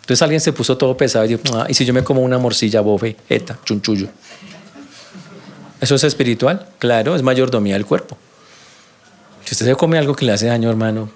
Entonces 0.00 0.20
alguien 0.22 0.40
se 0.40 0.52
puso 0.52 0.76
todo 0.76 0.96
pesado 0.96 1.24
y 1.24 1.28
dijo, 1.28 1.42
ah, 1.54 1.66
¿y 1.68 1.74
si 1.74 1.84
yo 1.84 1.94
me 1.94 2.02
como 2.02 2.20
una 2.20 2.36
morcilla, 2.36 2.80
bofe, 2.80 3.16
eta, 3.28 3.60
chunchullo? 3.64 4.08
¿Eso 5.80 5.94
es 5.94 6.02
espiritual? 6.02 6.68
Claro, 6.80 7.14
es 7.14 7.22
mayordomía 7.22 7.74
del 7.74 7.86
cuerpo. 7.86 8.18
Si 9.44 9.54
usted 9.54 9.66
se 9.66 9.76
come 9.76 9.98
algo 9.98 10.16
que 10.16 10.24
le 10.24 10.32
hace 10.32 10.46
daño, 10.46 10.68
hermano, 10.68 11.10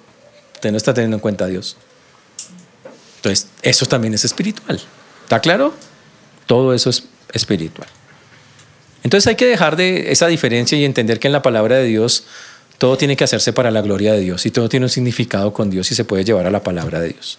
usted 0.54 0.70
no 0.70 0.76
está 0.76 0.94
teniendo 0.94 1.16
en 1.16 1.20
cuenta 1.20 1.46
a 1.46 1.48
Dios. 1.48 1.76
Entonces, 3.16 3.48
eso 3.62 3.84
también 3.86 4.14
es 4.14 4.24
espiritual. 4.24 4.80
¿Está 5.24 5.40
claro? 5.40 5.74
Todo 6.46 6.72
eso 6.72 6.88
es 6.88 7.02
espiritual. 7.32 7.88
Entonces 9.02 9.26
hay 9.26 9.34
que 9.34 9.46
dejar 9.46 9.74
de 9.74 10.12
esa 10.12 10.28
diferencia 10.28 10.78
y 10.78 10.84
entender 10.84 11.18
que 11.18 11.26
en 11.26 11.32
la 11.32 11.42
palabra 11.42 11.76
de 11.76 11.84
Dios 11.84 12.26
todo 12.80 12.96
tiene 12.96 13.14
que 13.14 13.24
hacerse 13.24 13.52
para 13.52 13.70
la 13.70 13.82
gloria 13.82 14.14
de 14.14 14.20
Dios 14.20 14.46
y 14.46 14.50
todo 14.50 14.70
tiene 14.70 14.86
un 14.86 14.90
significado 14.90 15.52
con 15.52 15.68
Dios 15.68 15.92
y 15.92 15.94
se 15.94 16.06
puede 16.06 16.24
llevar 16.24 16.46
a 16.46 16.50
la 16.50 16.62
palabra 16.62 16.98
de 16.98 17.10
Dios. 17.10 17.38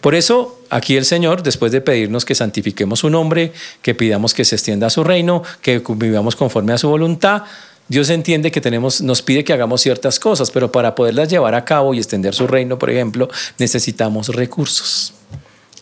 Por 0.00 0.14
eso 0.14 0.62
aquí 0.70 0.96
el 0.96 1.04
Señor, 1.04 1.42
después 1.42 1.72
de 1.72 1.82
pedirnos 1.82 2.24
que 2.24 2.34
santifiquemos 2.34 3.00
su 3.00 3.10
nombre, 3.10 3.52
que 3.82 3.94
pidamos 3.94 4.32
que 4.32 4.46
se 4.46 4.54
extienda 4.54 4.88
su 4.88 5.04
reino, 5.04 5.42
que 5.60 5.82
vivamos 5.94 6.36
conforme 6.36 6.72
a 6.72 6.78
su 6.78 6.88
voluntad, 6.88 7.42
Dios 7.88 8.08
entiende 8.08 8.50
que 8.50 8.62
tenemos, 8.62 9.02
nos 9.02 9.20
pide 9.20 9.44
que 9.44 9.52
hagamos 9.52 9.82
ciertas 9.82 10.18
cosas, 10.18 10.50
pero 10.50 10.72
para 10.72 10.94
poderlas 10.94 11.28
llevar 11.28 11.54
a 11.54 11.66
cabo 11.66 11.92
y 11.92 11.98
extender 11.98 12.34
su 12.34 12.46
reino, 12.46 12.78
por 12.78 12.88
ejemplo, 12.88 13.28
necesitamos 13.58 14.28
recursos. 14.28 15.12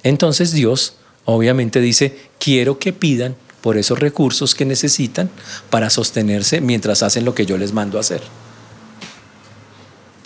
Entonces 0.02 0.50
Dios 0.50 0.94
obviamente 1.26 1.80
dice, 1.80 2.18
quiero 2.40 2.80
que 2.80 2.92
pidan 2.92 3.36
por 3.60 3.76
esos 3.76 4.00
recursos 4.00 4.56
que 4.56 4.64
necesitan 4.64 5.30
para 5.70 5.90
sostenerse 5.90 6.60
mientras 6.60 7.04
hacen 7.04 7.24
lo 7.24 7.36
que 7.36 7.46
yo 7.46 7.56
les 7.56 7.72
mando 7.72 7.98
a 7.98 8.00
hacer. 8.00 8.47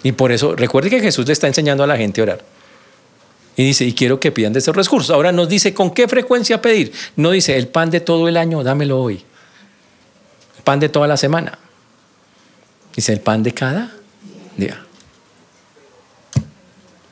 Y 0.02 0.12
por 0.12 0.32
eso, 0.32 0.56
recuerde 0.56 0.90
que 0.90 1.00
Jesús 1.00 1.26
le 1.26 1.32
está 1.32 1.46
enseñando 1.46 1.84
a 1.84 1.86
la 1.86 1.96
gente 1.96 2.20
a 2.20 2.24
orar. 2.24 2.44
Y 3.56 3.64
dice, 3.64 3.84
y 3.84 3.92
quiero 3.92 4.18
que 4.18 4.32
pidan 4.32 4.52
de 4.52 4.58
esos 4.58 4.74
recursos. 4.74 5.10
Ahora 5.10 5.30
nos 5.30 5.48
dice 5.48 5.74
con 5.74 5.90
qué 5.90 6.08
frecuencia 6.08 6.62
pedir. 6.62 6.92
No 7.16 7.30
dice, 7.30 7.56
el 7.56 7.68
pan 7.68 7.90
de 7.90 8.00
todo 8.00 8.26
el 8.28 8.36
año, 8.36 8.64
dámelo 8.64 9.00
hoy. 9.00 9.22
El 10.56 10.62
pan 10.64 10.80
de 10.80 10.88
toda 10.88 11.06
la 11.06 11.16
semana. 11.16 11.58
Dice, 12.96 13.12
el 13.12 13.20
pan 13.20 13.42
de 13.42 13.52
cada 13.52 13.92
día. 14.56 14.82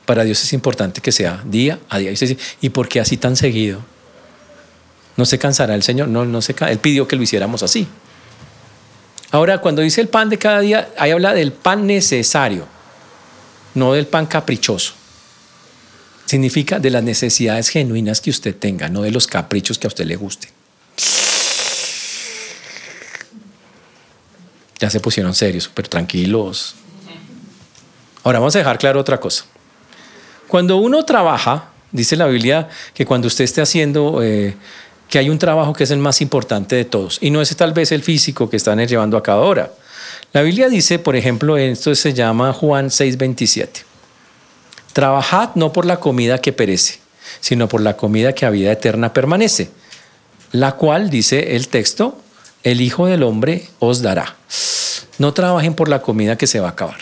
Para 0.05 0.23
Dios 0.23 0.43
es 0.43 0.51
importante 0.51 0.99
que 0.99 1.11
sea 1.11 1.41
día 1.45 1.79
a 1.87 1.99
día. 1.99 2.11
¿Y 2.59 2.69
por 2.69 2.89
qué 2.89 2.99
así 2.99 3.17
tan 3.17 3.35
seguido? 3.35 3.79
¿No 5.15 5.25
se 5.25 5.37
cansará 5.37 5.75
el 5.75 5.83
Señor? 5.83 6.07
No, 6.07 6.25
no 6.25 6.41
se 6.41 6.55
Él 6.67 6.79
pidió 6.79 7.07
que 7.07 7.15
lo 7.15 7.21
hiciéramos 7.21 7.61
así. 7.61 7.87
Ahora, 9.29 9.59
cuando 9.59 9.81
dice 9.81 10.01
el 10.01 10.09
pan 10.09 10.29
de 10.29 10.37
cada 10.37 10.59
día, 10.59 10.89
ahí 10.97 11.11
habla 11.11 11.33
del 11.33 11.53
pan 11.53 11.85
necesario 11.85 12.65
no 13.75 13.93
del 13.93 14.07
pan 14.07 14.25
caprichoso. 14.25 14.93
Significa 16.25 16.79
de 16.79 16.89
las 16.89 17.03
necesidades 17.03 17.69
genuinas 17.69 18.21
que 18.21 18.29
usted 18.29 18.55
tenga, 18.55 18.89
no 18.89 19.01
de 19.01 19.11
los 19.11 19.27
caprichos 19.27 19.77
que 19.77 19.87
a 19.87 19.89
usted 19.89 20.05
le 20.05 20.15
gusten. 20.15 20.49
Ya 24.79 24.89
se 24.89 24.99
pusieron 24.99 25.35
serios, 25.35 25.65
súper 25.65 25.87
tranquilos. 25.87 26.75
Ahora 28.23 28.39
vamos 28.39 28.55
a 28.55 28.59
dejar 28.59 28.77
claro 28.77 28.99
otra 28.99 29.19
cosa. 29.19 29.45
Cuando 30.47 30.77
uno 30.77 31.05
trabaja, 31.05 31.69
dice 31.91 32.15
la 32.15 32.27
Biblia 32.27 32.67
que 32.93 33.05
cuando 33.05 33.27
usted 33.27 33.43
esté 33.43 33.61
haciendo, 33.61 34.23
eh, 34.23 34.55
que 35.07 35.19
hay 35.19 35.29
un 35.29 35.37
trabajo 35.37 35.73
que 35.73 35.83
es 35.83 35.91
el 35.91 35.99
más 35.99 36.21
importante 36.21 36.75
de 36.75 36.85
todos, 36.85 37.19
y 37.21 37.29
no 37.29 37.41
es 37.41 37.55
tal 37.55 37.73
vez 37.73 37.91
el 37.91 38.03
físico 38.03 38.49
que 38.49 38.57
están 38.57 38.79
llevando 38.85 39.17
a 39.17 39.23
cada 39.23 39.39
hora. 39.39 39.71
La 40.33 40.41
Biblia 40.41 40.69
dice, 40.69 40.99
por 40.99 41.15
ejemplo, 41.15 41.57
esto 41.57 41.93
se 41.95 42.13
llama 42.13 42.53
Juan 42.53 42.89
6:27. 42.89 43.83
Trabajad 44.93 45.51
no 45.55 45.71
por 45.71 45.85
la 45.85 45.99
comida 45.99 46.39
que 46.39 46.53
perece, 46.53 46.99
sino 47.39 47.67
por 47.67 47.81
la 47.81 47.97
comida 47.97 48.33
que 48.33 48.45
a 48.45 48.49
vida 48.49 48.71
eterna 48.71 49.13
permanece, 49.13 49.71
la 50.51 50.73
cual, 50.73 51.09
dice 51.09 51.55
el 51.55 51.67
texto, 51.67 52.17
el 52.63 52.81
Hijo 52.81 53.07
del 53.07 53.23
Hombre 53.23 53.67
os 53.79 54.01
dará. 54.01 54.35
No 55.17 55.33
trabajen 55.33 55.73
por 55.73 55.87
la 55.87 56.01
comida 56.01 56.37
que 56.37 56.47
se 56.47 56.59
va 56.59 56.67
a 56.67 56.71
acabar. 56.71 56.99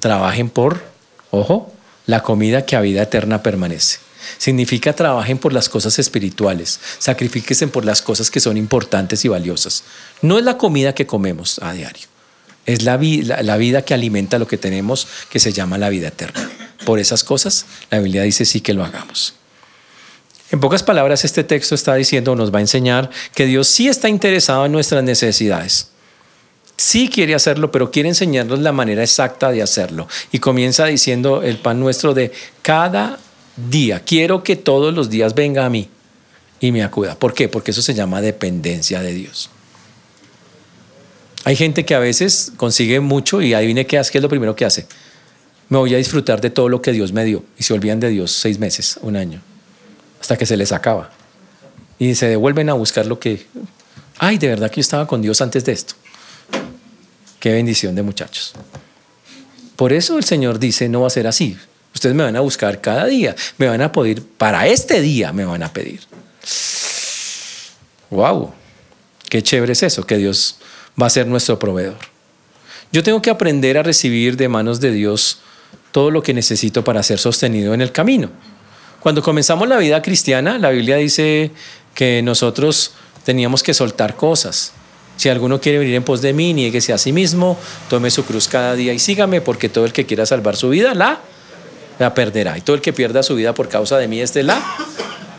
Trabajen 0.00 0.48
por, 0.50 0.82
ojo, 1.30 1.72
la 2.06 2.22
comida 2.22 2.66
que 2.66 2.76
a 2.76 2.80
vida 2.80 3.02
eterna 3.02 3.42
permanece. 3.42 3.98
Significa 4.38 4.92
trabajen 4.92 5.38
por 5.38 5.52
las 5.52 5.68
cosas 5.68 5.98
espirituales, 5.98 6.78
sacrifíquense 6.98 7.66
por 7.68 7.84
las 7.84 8.02
cosas 8.02 8.30
que 8.30 8.40
son 8.40 8.56
importantes 8.56 9.24
y 9.24 9.28
valiosas. 9.28 9.84
No 10.20 10.38
es 10.38 10.44
la 10.44 10.58
comida 10.58 10.94
que 10.94 11.06
comemos 11.06 11.58
a 11.60 11.72
diario. 11.72 12.11
Es 12.66 12.82
la, 12.82 12.96
la, 12.96 13.56
vida 13.56 13.84
que 13.84 13.94
alimenta 13.94 14.38
lo 14.38 14.46
que 14.46 14.58
tenemos, 14.58 15.08
que 15.30 15.40
se 15.40 15.52
llama 15.52 15.78
la 15.78 15.88
vida 15.88 16.08
eterna. 16.08 16.48
Por 16.84 16.98
esas 16.98 17.24
cosas, 17.24 17.66
la 17.90 17.98
Biblia 17.98 18.22
dice 18.22 18.44
sí 18.44 18.60
que 18.60 18.72
lo 18.74 18.84
hagamos. 18.84 19.34
En 20.52 20.60
pocas 20.60 20.82
palabras, 20.82 21.24
este 21.24 21.44
texto 21.44 21.74
está 21.74 21.94
diciendo, 21.94 22.36
nos 22.36 22.52
va 22.52 22.58
a 22.58 22.60
enseñar 22.60 23.10
que 23.34 23.46
Dios 23.46 23.68
sí 23.68 23.88
está 23.88 24.08
interesado 24.08 24.66
en 24.66 24.72
nuestras 24.72 25.02
necesidades. 25.02 25.88
Sí 26.76 27.08
quiere 27.08 27.34
hacerlo, 27.34 27.70
pero 27.70 27.90
quiere 27.90 28.10
enseñarnos 28.10 28.58
la 28.58 28.72
manera 28.72 29.02
exacta 29.02 29.50
de 29.50 29.62
hacerlo. 29.62 30.08
Y 30.30 30.40
comienza 30.40 30.84
diciendo 30.86 31.42
el 31.42 31.58
pan 31.58 31.80
nuestro 31.80 32.12
de 32.12 32.32
cada 32.60 33.18
día. 33.56 34.00
Quiero 34.04 34.42
que 34.42 34.56
todos 34.56 34.92
los 34.92 35.08
días 35.08 35.34
venga 35.34 35.64
a 35.64 35.70
mí 35.70 35.88
y 36.60 36.70
me 36.70 36.82
acuda. 36.82 37.14
¿Por 37.18 37.34
qué? 37.34 37.48
Porque 37.48 37.70
eso 37.70 37.82
se 37.82 37.94
llama 37.94 38.20
dependencia 38.20 39.00
de 39.00 39.14
Dios. 39.14 39.48
Hay 41.44 41.56
gente 41.56 41.84
que 41.84 41.94
a 41.94 41.98
veces 41.98 42.52
consigue 42.56 43.00
mucho 43.00 43.42
y 43.42 43.54
adivine 43.54 43.86
qué 43.86 43.98
hace, 43.98 44.12
qué 44.12 44.18
es 44.18 44.22
lo 44.22 44.28
primero 44.28 44.54
que 44.54 44.64
hace. 44.64 44.86
Me 45.68 45.78
voy 45.78 45.94
a 45.94 45.98
disfrutar 45.98 46.40
de 46.40 46.50
todo 46.50 46.68
lo 46.68 46.82
que 46.82 46.92
Dios 46.92 47.12
me 47.12 47.24
dio. 47.24 47.44
Y 47.58 47.62
se 47.64 47.72
olvidan 47.72 47.98
de 47.98 48.10
Dios 48.10 48.30
seis 48.30 48.58
meses, 48.58 48.98
un 49.02 49.16
año, 49.16 49.40
hasta 50.20 50.36
que 50.36 50.46
se 50.46 50.56
les 50.56 50.70
acaba. 50.70 51.10
Y 51.98 52.14
se 52.14 52.28
devuelven 52.28 52.68
a 52.68 52.74
buscar 52.74 53.06
lo 53.06 53.18
que... 53.18 53.46
Ay, 54.18 54.38
de 54.38 54.48
verdad 54.48 54.70
que 54.70 54.76
yo 54.76 54.82
estaba 54.82 55.06
con 55.06 55.22
Dios 55.22 55.40
antes 55.40 55.64
de 55.64 55.72
esto. 55.72 55.94
Qué 57.40 57.52
bendición 57.52 57.94
de 57.94 58.02
muchachos. 58.02 58.52
Por 59.74 59.92
eso 59.92 60.16
el 60.16 60.24
Señor 60.24 60.58
dice, 60.58 60.88
no 60.88 61.00
va 61.00 61.06
a 61.08 61.10
ser 61.10 61.26
así. 61.26 61.56
Ustedes 61.94 62.14
me 62.14 62.22
van 62.22 62.36
a 62.36 62.40
buscar 62.40 62.80
cada 62.80 63.06
día. 63.06 63.34
Me 63.58 63.66
van 63.66 63.80
a 63.80 63.90
pedir, 63.90 64.22
para 64.22 64.68
este 64.68 65.00
día 65.00 65.32
me 65.32 65.44
van 65.44 65.62
a 65.62 65.72
pedir. 65.72 66.00
Wow, 68.10 68.52
qué 69.28 69.42
chévere 69.42 69.72
es 69.72 69.82
eso, 69.82 70.04
que 70.04 70.18
Dios 70.18 70.58
va 71.00 71.06
a 71.06 71.10
ser 71.10 71.26
nuestro 71.26 71.58
proveedor. 71.58 71.96
Yo 72.92 73.02
tengo 73.02 73.22
que 73.22 73.30
aprender 73.30 73.78
a 73.78 73.82
recibir 73.82 74.36
de 74.36 74.48
manos 74.48 74.80
de 74.80 74.90
Dios 74.90 75.38
todo 75.92 76.10
lo 76.10 76.22
que 76.22 76.34
necesito 76.34 76.84
para 76.84 77.02
ser 77.02 77.18
sostenido 77.18 77.74
en 77.74 77.80
el 77.80 77.92
camino. 77.92 78.30
Cuando 79.00 79.22
comenzamos 79.22 79.68
la 79.68 79.78
vida 79.78 80.02
cristiana, 80.02 80.58
la 80.58 80.70
Biblia 80.70 80.96
dice 80.96 81.50
que 81.94 82.22
nosotros 82.22 82.92
teníamos 83.24 83.62
que 83.62 83.74
soltar 83.74 84.16
cosas. 84.16 84.72
Si 85.16 85.28
alguno 85.28 85.60
quiere 85.60 85.78
venir 85.78 85.94
en 85.94 86.04
pos 86.04 86.22
de 86.22 86.32
mí, 86.32 86.54
nieguese 86.54 86.92
a 86.92 86.98
sí 86.98 87.12
mismo, 87.12 87.58
tome 87.88 88.10
su 88.10 88.24
cruz 88.24 88.48
cada 88.48 88.74
día 88.74 88.92
y 88.92 88.98
sígame, 88.98 89.40
porque 89.40 89.68
todo 89.68 89.84
el 89.84 89.92
que 89.92 90.06
quiera 90.06 90.26
salvar 90.26 90.56
su 90.56 90.68
vida 90.68 90.94
la, 90.94 91.20
perderá. 92.14 92.58
Y 92.58 92.60
todo 92.60 92.76
el 92.76 92.82
que 92.82 92.92
pierda 92.92 93.22
su 93.22 93.34
vida 93.34 93.54
por 93.54 93.68
causa 93.68 93.98
de 93.98 94.08
mí, 94.08 94.20
este 94.20 94.42
la. 94.42 94.62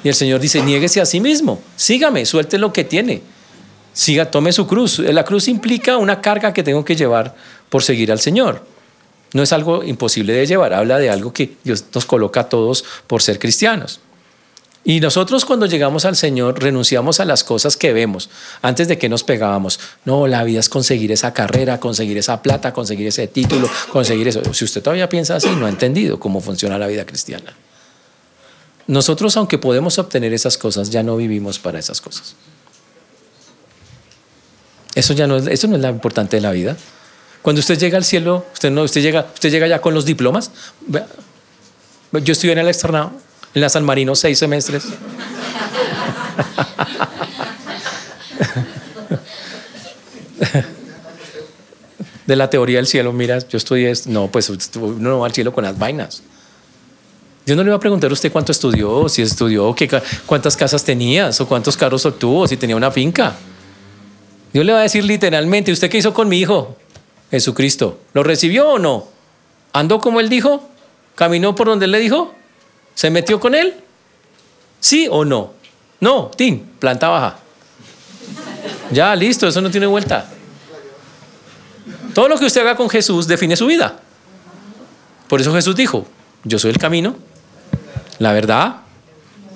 Y 0.04 0.10
el 0.10 0.16
Señor 0.16 0.40
dice, 0.40 0.62
niéguese 0.62 1.02
a 1.02 1.06
sí 1.06 1.20
mismo, 1.20 1.62
sígame, 1.76 2.26
suelte 2.26 2.58
lo 2.58 2.74
que 2.74 2.84
tiene 2.84 3.22
siga, 3.94 4.30
tome 4.30 4.52
su 4.52 4.68
cruz. 4.68 5.00
La 5.00 5.24
cruz 5.24 5.48
implica 5.48 5.98
una 5.98 6.22
carga 6.22 6.54
que 6.54 6.64
tengo 6.64 6.84
que 6.84 6.96
llevar 6.96 7.36
por 7.70 7.84
seguir 7.84 8.12
al 8.12 8.20
Señor. 8.20 8.66
No 9.34 9.42
es 9.42 9.54
algo 9.54 9.84
imposible 9.84 10.34
de 10.34 10.46
llevar, 10.46 10.74
habla 10.74 11.00
de 11.00 11.10
algo 11.10 11.34
que 11.34 11.58
Dios 11.64 11.86
nos 11.94 12.06
coloca 12.06 12.42
a 12.42 12.50
todos 12.50 12.84
por 13.08 13.22
ser 13.22 13.40
cristianos. 13.40 14.00
Y 14.86 15.00
nosotros 15.00 15.46
cuando 15.46 15.66
llegamos 15.66 16.04
al 16.04 16.18
Señor 16.18 16.62
renunciamos 16.62 17.22
a 17.22 17.26
las 17.26 17.44
cosas 17.44 17.78
que 17.78 17.94
vemos 17.94 18.30
antes 18.62 18.90
de 18.90 18.98
que 18.98 19.08
nos 19.08 19.24
pegábamos. 19.24 19.80
No, 20.04 20.28
la 20.28 20.44
vida 20.44 20.60
es 20.60 20.68
conseguir 20.68 21.12
esa 21.12 21.34
carrera, 21.34 21.80
conseguir 21.80 22.18
esa 22.18 22.42
plata, 22.42 22.74
conseguir 22.74 23.08
ese 23.08 23.28
título, 23.28 23.70
conseguir 23.92 24.28
eso. 24.28 24.42
Si 24.54 24.66
usted 24.66 24.84
todavía 24.84 25.08
piensa 25.08 25.38
así, 25.38 25.50
no 25.56 25.68
ha 25.68 25.70
entendido 25.70 26.20
cómo 26.20 26.42
funciona 26.42 26.78
la 26.78 26.88
vida 26.88 27.06
cristiana. 27.06 27.54
Nosotros, 28.86 29.38
aunque 29.38 29.58
podemos 29.58 29.98
obtener 29.98 30.34
esas 30.34 30.58
cosas, 30.58 30.90
ya 30.90 31.02
no 31.02 31.16
vivimos 31.16 31.60
para 31.60 31.80
esas 31.80 32.02
cosas. 32.02 32.36
Eso 34.96 35.14
ya 35.14 35.28
no 35.28 35.38
es, 35.38 35.48
eso 35.48 35.68
no 35.68 35.76
es 35.76 35.82
lo 35.82 35.90
importante 35.90 36.38
de 36.38 36.42
la 36.42 36.52
vida. 36.52 36.78
Cuando 37.42 37.60
usted 37.60 37.78
llega 37.78 37.98
al 37.98 38.06
cielo, 38.06 38.46
usted 38.54 38.72
no, 38.72 38.84
usted 38.84 39.02
llega, 39.02 39.28
usted 39.34 39.50
llega 39.52 39.68
ya 39.68 39.82
con 39.82 39.94
los 39.94 40.06
diplomas. 40.06 40.52
Yo 42.12 42.32
estudié 42.32 42.54
en 42.54 42.60
el 42.60 42.68
externado, 42.68 43.12
en 43.54 43.62
la 43.62 43.70
San 43.70 43.84
Marino, 43.84 44.16
seis 44.16 44.40
semestres. 44.40 44.86
de 52.26 52.36
la 52.36 52.50
teoría 52.50 52.78
del 52.78 52.88
cielo, 52.88 53.12
mira, 53.14 53.40
yo 53.40 53.58
estudié 53.58 53.92
esto. 53.92 54.10
No, 54.10 54.28
pues 54.28 54.50
uno 54.76 54.96
no 55.00 55.20
va 55.20 55.28
al 55.28 55.34
cielo 55.34 55.54
con 55.54 55.64
las 55.64 55.78
vainas. 55.78 56.24
Yo 57.46 57.56
no 57.56 57.64
le 57.64 57.70
iba 57.70 57.76
a 57.76 57.80
preguntar 57.80 58.10
a 58.10 58.14
usted 58.14 58.32
cuánto 58.32 58.54
estudió, 58.54 59.10
si 59.10 59.22
estudió, 59.22 59.76
qué, 59.76 59.90
cuántas 60.26 60.56
casas 60.56 60.84
tenías 60.86 61.42
o 61.42 61.48
cuántos 61.48 61.76
carros 61.76 62.06
obtuvo, 62.06 62.48
si 62.48 62.56
tenía 62.56 62.78
una 62.78 62.90
finca. 62.90 63.36
Dios 64.54 64.66
le 64.66 64.72
va 64.72 64.80
a 64.80 64.84
decir 64.84 65.04
literalmente, 65.04 65.72
¿usted 65.72 65.90
qué 65.90 65.98
hizo 65.98 66.14
con 66.14 66.30
mi 66.30 66.40
hijo? 66.40 66.78
Jesucristo. 67.32 68.00
¿Lo 68.14 68.22
recibió 68.22 68.70
o 68.70 68.80
no? 68.80 69.08
¿Andó 69.74 70.00
como 70.00 70.20
él 70.20 70.30
dijo? 70.30 70.70
¿Caminó 71.16 71.56
por 71.56 71.68
donde 71.68 71.86
él 71.86 71.92
le 71.92 72.00
dijo? 72.00 72.36
¿Se 72.94 73.10
metió 73.10 73.40
con 73.40 73.56
él? 73.56 73.74
¿Sí 74.80 75.08
o 75.10 75.26
no? 75.26 75.54
No, 76.00 76.30
Tim, 76.36 76.60
planta 76.78 77.10
baja. 77.10 77.40
Ya, 78.92 79.16
listo, 79.16 79.48
eso 79.48 79.62
no 79.62 79.72
tiene 79.72 79.88
vuelta. 79.88 80.30
Todo 82.14 82.28
lo 82.28 82.38
que 82.38 82.46
usted 82.46 82.62
haga 82.62 82.76
con 82.76 82.90
Jesús 82.90 83.28
define 83.28 83.56
su 83.56 83.66
vida. 83.66 84.00
Por 85.28 85.42
eso 85.42 85.52
Jesús 85.56 85.76
dijo, 85.76 86.06
yo 86.44 86.60
soy 86.60 86.70
el 86.70 86.78
camino, 86.78 87.16
la 88.20 88.34
verdad, 88.34 88.82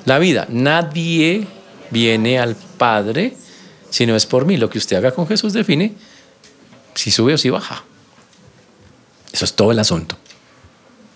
la 0.05 0.17
vida. 0.17 0.47
Nadie 0.49 1.45
viene 1.91 2.39
al 2.39 2.55
Padre 2.55 3.37
si 3.89 4.05
no 4.05 4.15
es 4.15 4.25
por 4.25 4.45
mí. 4.45 4.57
Lo 4.57 4.69
que 4.69 4.77
usted 4.77 4.97
haga 4.97 5.11
con 5.11 5.27
Jesús 5.27 5.53
define 5.53 5.93
si 6.95 7.11
sube 7.11 7.33
o 7.33 7.37
si 7.37 7.49
baja. 7.49 7.83
Eso 9.31 9.45
es 9.45 9.53
todo 9.53 9.71
el 9.71 9.79
asunto. 9.79 10.17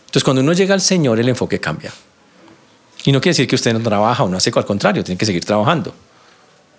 Entonces, 0.02 0.24
cuando 0.24 0.42
uno 0.42 0.54
llega 0.54 0.74
al 0.74 0.82
Señor, 0.82 1.20
el 1.20 1.30
enfoque 1.30 1.60
cambia. 1.60 1.94
Y 3.06 3.12
no 3.12 3.20
quiere 3.20 3.32
decir 3.32 3.48
que 3.48 3.56
usted 3.56 3.74
no 3.74 3.80
trabaja 3.80 4.24
o 4.24 4.30
no 4.30 4.38
hace, 4.38 4.52
al 4.54 4.66
contrario, 4.66 5.04
tiene 5.04 5.18
que 5.18 5.26
seguir 5.26 5.46
trabajando. 5.46 5.94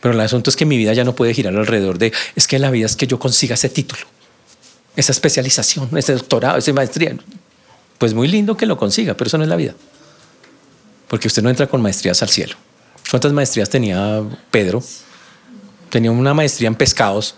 Pero 0.00 0.14
el 0.14 0.20
asunto 0.20 0.50
es 0.50 0.56
que 0.56 0.66
mi 0.66 0.76
vida 0.76 0.92
ya 0.92 1.04
no 1.04 1.14
puede 1.14 1.32
girar 1.34 1.56
alrededor 1.56 1.98
de, 1.98 2.12
es 2.36 2.46
que 2.46 2.58
la 2.58 2.70
vida 2.70 2.86
es 2.86 2.96
que 2.96 3.06
yo 3.06 3.18
consiga 3.18 3.54
ese 3.54 3.68
título, 3.68 4.02
esa 4.96 5.12
especialización, 5.12 5.96
ese 5.96 6.12
doctorado, 6.12 6.58
esa 6.58 6.72
maestría. 6.72 7.16
Pues 7.98 8.12
muy 8.14 8.28
lindo 8.28 8.56
que 8.56 8.66
lo 8.66 8.76
consiga, 8.76 9.14
pero 9.14 9.28
eso 9.28 9.38
no 9.38 9.44
es 9.44 9.48
la 9.48 9.56
vida. 9.56 9.74
Porque 11.08 11.28
usted 11.28 11.42
no 11.42 11.50
entra 11.50 11.66
con 11.68 11.80
maestrías 11.80 12.20
al 12.22 12.28
cielo. 12.28 12.56
¿Cuántas 13.10 13.32
maestrías 13.32 13.70
tenía 13.70 14.22
Pedro? 14.50 14.82
Tenía 15.92 16.10
una 16.10 16.32
maestría 16.32 16.68
en 16.68 16.74
pescados. 16.74 17.34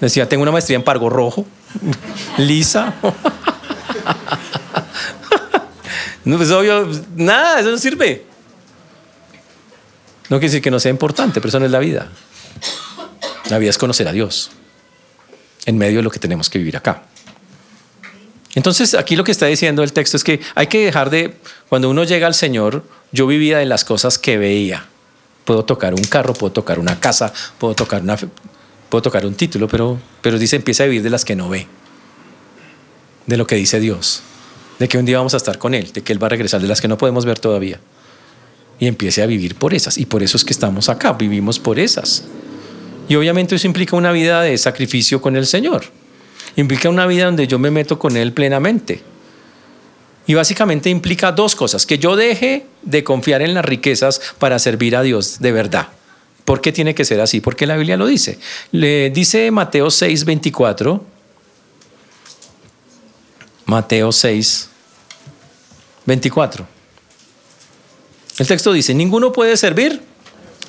Decía, 0.00 0.28
tengo 0.28 0.42
una 0.42 0.50
maestría 0.50 0.74
en 0.74 0.82
pargo 0.82 1.08
rojo, 1.08 1.46
lisa. 2.38 2.92
no, 6.24 6.36
pues 6.36 6.50
obvio, 6.50 6.90
nada, 7.14 7.60
eso 7.60 7.70
no 7.70 7.78
sirve. 7.78 8.24
No 10.22 10.38
quiere 10.38 10.48
decir 10.48 10.60
que 10.60 10.72
no 10.72 10.80
sea 10.80 10.90
importante, 10.90 11.40
pero 11.40 11.50
eso 11.50 11.60
no 11.60 11.66
es 11.66 11.70
la 11.70 11.78
vida. 11.78 12.08
La 13.48 13.58
vida 13.58 13.70
es 13.70 13.78
conocer 13.78 14.08
a 14.08 14.12
Dios 14.12 14.50
en 15.66 15.78
medio 15.78 15.98
de 15.98 16.02
lo 16.02 16.10
que 16.10 16.18
tenemos 16.18 16.50
que 16.50 16.58
vivir 16.58 16.76
acá. 16.76 17.04
Entonces, 18.56 18.94
aquí 18.94 19.14
lo 19.14 19.22
que 19.22 19.30
está 19.30 19.46
diciendo 19.46 19.84
el 19.84 19.92
texto 19.92 20.16
es 20.16 20.24
que 20.24 20.40
hay 20.56 20.66
que 20.66 20.84
dejar 20.84 21.10
de, 21.10 21.36
cuando 21.68 21.88
uno 21.90 22.02
llega 22.02 22.26
al 22.26 22.34
Señor, 22.34 22.82
yo 23.12 23.28
vivía 23.28 23.58
de 23.58 23.66
las 23.66 23.84
cosas 23.84 24.18
que 24.18 24.36
veía. 24.36 24.88
Puedo 25.46 25.64
tocar 25.64 25.94
un 25.94 26.04
carro, 26.04 26.34
puedo 26.34 26.52
tocar 26.52 26.78
una 26.78 27.00
casa, 27.00 27.32
puedo 27.58 27.74
tocar, 27.74 28.02
una, 28.02 28.18
puedo 28.90 29.00
tocar 29.00 29.24
un 29.24 29.34
título, 29.34 29.66
pero, 29.66 29.98
pero 30.20 30.38
dice, 30.38 30.56
empieza 30.56 30.82
a 30.82 30.86
vivir 30.86 31.02
de 31.02 31.08
las 31.08 31.24
que 31.24 31.34
no 31.34 31.48
ve. 31.48 31.66
De 33.24 33.38
lo 33.38 33.46
que 33.46 33.56
dice 33.56 33.80
Dios. 33.80 34.20
De 34.78 34.88
que 34.88 34.98
un 34.98 35.06
día 35.06 35.16
vamos 35.16 35.32
a 35.32 35.38
estar 35.38 35.56
con 35.56 35.72
Él, 35.72 35.90
de 35.94 36.02
que 36.02 36.12
Él 36.12 36.22
va 36.22 36.26
a 36.26 36.30
regresar, 36.30 36.60
de 36.60 36.68
las 36.68 36.82
que 36.82 36.88
no 36.88 36.98
podemos 36.98 37.24
ver 37.24 37.38
todavía 37.38 37.80
y 38.78 38.86
empiece 38.86 39.22
a 39.22 39.26
vivir 39.26 39.54
por 39.54 39.74
esas. 39.74 39.98
Y 39.98 40.06
por 40.06 40.22
eso 40.22 40.36
es 40.36 40.44
que 40.44 40.52
estamos 40.52 40.88
acá, 40.88 41.12
vivimos 41.12 41.58
por 41.58 41.78
esas. 41.78 42.24
Y 43.08 43.14
obviamente 43.14 43.54
eso 43.54 43.66
implica 43.66 43.96
una 43.96 44.12
vida 44.12 44.42
de 44.42 44.56
sacrificio 44.58 45.20
con 45.20 45.36
el 45.36 45.46
Señor. 45.46 45.84
Implica 46.56 46.88
una 46.88 47.06
vida 47.06 47.26
donde 47.26 47.46
yo 47.46 47.58
me 47.58 47.70
meto 47.70 47.98
con 47.98 48.16
Él 48.16 48.32
plenamente. 48.32 49.02
Y 50.26 50.34
básicamente 50.34 50.90
implica 50.90 51.32
dos 51.32 51.54
cosas, 51.54 51.86
que 51.86 51.98
yo 51.98 52.16
deje 52.16 52.66
de 52.82 53.04
confiar 53.04 53.42
en 53.42 53.54
las 53.54 53.64
riquezas 53.64 54.20
para 54.38 54.58
servir 54.58 54.96
a 54.96 55.02
Dios 55.02 55.38
de 55.38 55.52
verdad. 55.52 55.88
¿Por 56.44 56.60
qué 56.60 56.72
tiene 56.72 56.94
que 56.94 57.04
ser 57.04 57.20
así? 57.20 57.40
Porque 57.40 57.66
la 57.66 57.76
Biblia 57.76 57.96
lo 57.96 58.06
dice. 58.06 58.38
Le 58.70 59.10
dice 59.10 59.50
Mateo 59.50 59.90
6, 59.90 60.24
24. 60.24 61.04
Mateo 63.66 64.12
6, 64.12 64.68
24. 66.06 66.66
El 68.38 68.46
texto 68.46 68.72
dice, 68.72 68.94
ninguno 68.94 69.32
puede 69.32 69.56
servir 69.56 70.02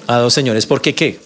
a 0.07 0.17
dos 0.17 0.33
señores. 0.33 0.65
¿Por 0.65 0.81
qué 0.81 0.95
qué? 0.95 1.19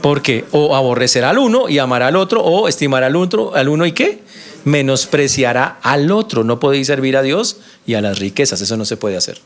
Porque 0.00 0.44
o 0.52 0.76
aborrecerá 0.76 1.30
al 1.30 1.38
uno 1.38 1.68
y 1.68 1.78
amará 1.78 2.06
al 2.06 2.16
otro, 2.16 2.42
o 2.42 2.68
estimará 2.68 3.06
al 3.06 3.16
otro, 3.16 3.54
al 3.54 3.68
uno 3.68 3.84
y 3.84 3.92
qué? 3.92 4.22
Menospreciará 4.64 5.78
al 5.82 6.10
otro. 6.10 6.44
No 6.44 6.60
podéis 6.60 6.86
servir 6.86 7.16
a 7.16 7.22
Dios 7.22 7.58
y 7.86 7.94
a 7.94 8.00
las 8.00 8.18
riquezas. 8.18 8.60
Eso 8.60 8.76
no 8.76 8.84
se 8.84 8.96
puede 8.96 9.16
hacer. 9.16 9.38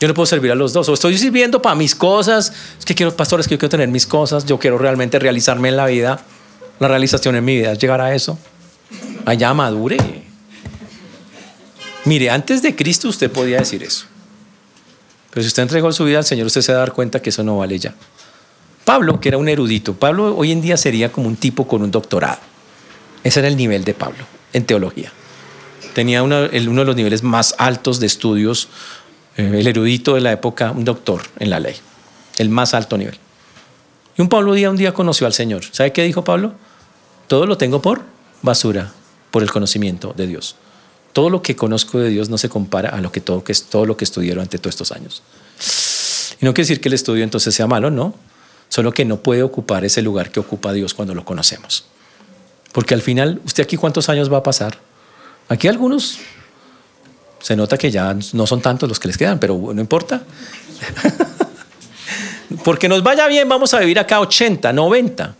Yo 0.00 0.08
no 0.08 0.14
puedo 0.14 0.26
servir 0.26 0.50
a 0.50 0.54
los 0.54 0.72
dos. 0.72 0.88
O 0.88 0.94
estoy 0.94 1.16
sirviendo 1.16 1.62
para 1.62 1.74
mis 1.74 1.94
cosas. 1.94 2.52
Es 2.78 2.84
que 2.84 2.94
quiero, 2.94 3.16
pastores, 3.16 3.46
que 3.46 3.54
yo 3.54 3.58
quiero 3.58 3.70
tener 3.70 3.88
mis 3.88 4.06
cosas. 4.06 4.44
Yo 4.46 4.58
quiero 4.58 4.78
realmente 4.78 5.18
realizarme 5.18 5.68
en 5.68 5.76
la 5.76 5.86
vida. 5.86 6.20
La 6.80 6.88
realización 6.88 7.36
en 7.36 7.44
mi 7.44 7.56
vida 7.56 7.72
es 7.72 7.78
llegar 7.78 8.00
a 8.00 8.14
eso. 8.14 8.38
Allá 9.24 9.54
madure. 9.54 9.96
Mire, 12.04 12.30
antes 12.30 12.62
de 12.62 12.74
Cristo 12.74 13.08
usted 13.08 13.30
podía 13.30 13.58
decir 13.58 13.82
eso. 13.82 14.06
Pero 15.30 15.42
si 15.42 15.48
usted 15.48 15.62
entregó 15.62 15.92
su 15.92 16.04
vida 16.04 16.18
al 16.18 16.24
Señor, 16.24 16.46
usted 16.46 16.62
se 16.62 16.72
va 16.72 16.78
a 16.78 16.80
dar 16.80 16.92
cuenta 16.92 17.22
que 17.22 17.30
eso 17.30 17.44
no 17.44 17.58
vale 17.58 17.78
ya. 17.78 17.94
Pablo, 18.84 19.20
que 19.20 19.28
era 19.28 19.38
un 19.38 19.48
erudito, 19.48 19.94
Pablo 19.94 20.36
hoy 20.36 20.50
en 20.50 20.60
día 20.60 20.76
sería 20.76 21.12
como 21.12 21.28
un 21.28 21.36
tipo 21.36 21.68
con 21.68 21.82
un 21.82 21.90
doctorado. 21.90 22.40
Ese 23.24 23.40
era 23.40 23.48
el 23.48 23.56
nivel 23.56 23.84
de 23.84 23.94
Pablo 23.94 24.24
en 24.52 24.64
teología. 24.64 25.12
Tenía 25.94 26.22
uno, 26.22 26.48
de 26.48 26.60
los 26.60 26.96
niveles 26.96 27.22
más 27.22 27.54
altos 27.58 28.00
de 28.00 28.06
estudios, 28.06 28.68
eh, 29.36 29.50
el 29.54 29.66
erudito 29.66 30.14
de 30.14 30.20
la 30.20 30.32
época, 30.32 30.70
un 30.72 30.84
doctor 30.84 31.22
en 31.38 31.50
la 31.50 31.60
ley, 31.60 31.76
el 32.38 32.48
más 32.48 32.74
alto 32.74 32.96
nivel. 32.96 33.18
Y 34.16 34.22
un 34.22 34.28
Pablo 34.28 34.54
día 34.54 34.70
un 34.70 34.76
día 34.76 34.92
conoció 34.92 35.26
al 35.26 35.32
Señor. 35.32 35.64
¿Sabe 35.70 35.92
qué 35.92 36.02
dijo 36.02 36.24
Pablo? 36.24 36.54
Todo 37.28 37.46
lo 37.46 37.56
tengo 37.56 37.80
por 37.80 38.02
basura, 38.42 38.92
por 39.30 39.42
el 39.42 39.50
conocimiento 39.50 40.14
de 40.16 40.26
Dios. 40.26 40.56
Todo 41.12 41.30
lo 41.30 41.42
que 41.42 41.56
conozco 41.56 41.98
de 41.98 42.08
Dios 42.08 42.28
no 42.30 42.38
se 42.38 42.48
compara 42.48 42.90
a 42.90 43.00
lo 43.00 43.12
que 43.12 43.20
todo, 43.20 43.44
que, 43.44 43.54
todo 43.54 43.86
lo 43.86 43.96
que 43.96 44.04
estudié 44.04 44.30
durante 44.30 44.58
todos 44.58 44.74
estos 44.74 44.92
años. 44.92 45.22
Y 46.40 46.44
no 46.44 46.54
quiere 46.54 46.66
decir 46.66 46.80
que 46.80 46.88
el 46.88 46.94
estudio 46.94 47.22
entonces 47.22 47.54
sea 47.54 47.66
malo, 47.66 47.90
no. 47.90 48.14
Solo 48.68 48.92
que 48.92 49.04
no 49.04 49.18
puede 49.18 49.42
ocupar 49.42 49.84
ese 49.84 50.00
lugar 50.00 50.30
que 50.30 50.40
ocupa 50.40 50.72
Dios 50.72 50.94
cuando 50.94 51.14
lo 51.14 51.24
conocemos. 51.24 51.84
Porque 52.72 52.94
al 52.94 53.02
final, 53.02 53.40
¿usted 53.44 53.62
aquí 53.62 53.76
cuántos 53.76 54.08
años 54.08 54.32
va 54.32 54.38
a 54.38 54.42
pasar? 54.42 54.78
Aquí 55.48 55.68
algunos 55.68 56.18
se 57.40 57.56
nota 57.56 57.76
que 57.76 57.90
ya 57.90 58.16
no 58.32 58.46
son 58.46 58.62
tantos 58.62 58.88
los 58.88 58.98
que 58.98 59.08
les 59.08 59.18
quedan, 59.18 59.38
pero 59.38 59.72
no 59.74 59.80
importa. 59.80 60.22
Porque 62.64 62.88
nos 62.88 63.02
vaya 63.02 63.26
bien, 63.28 63.48
vamos 63.48 63.74
a 63.74 63.80
vivir 63.80 63.98
acá 63.98 64.20
80, 64.20 64.72
90. 64.72 65.34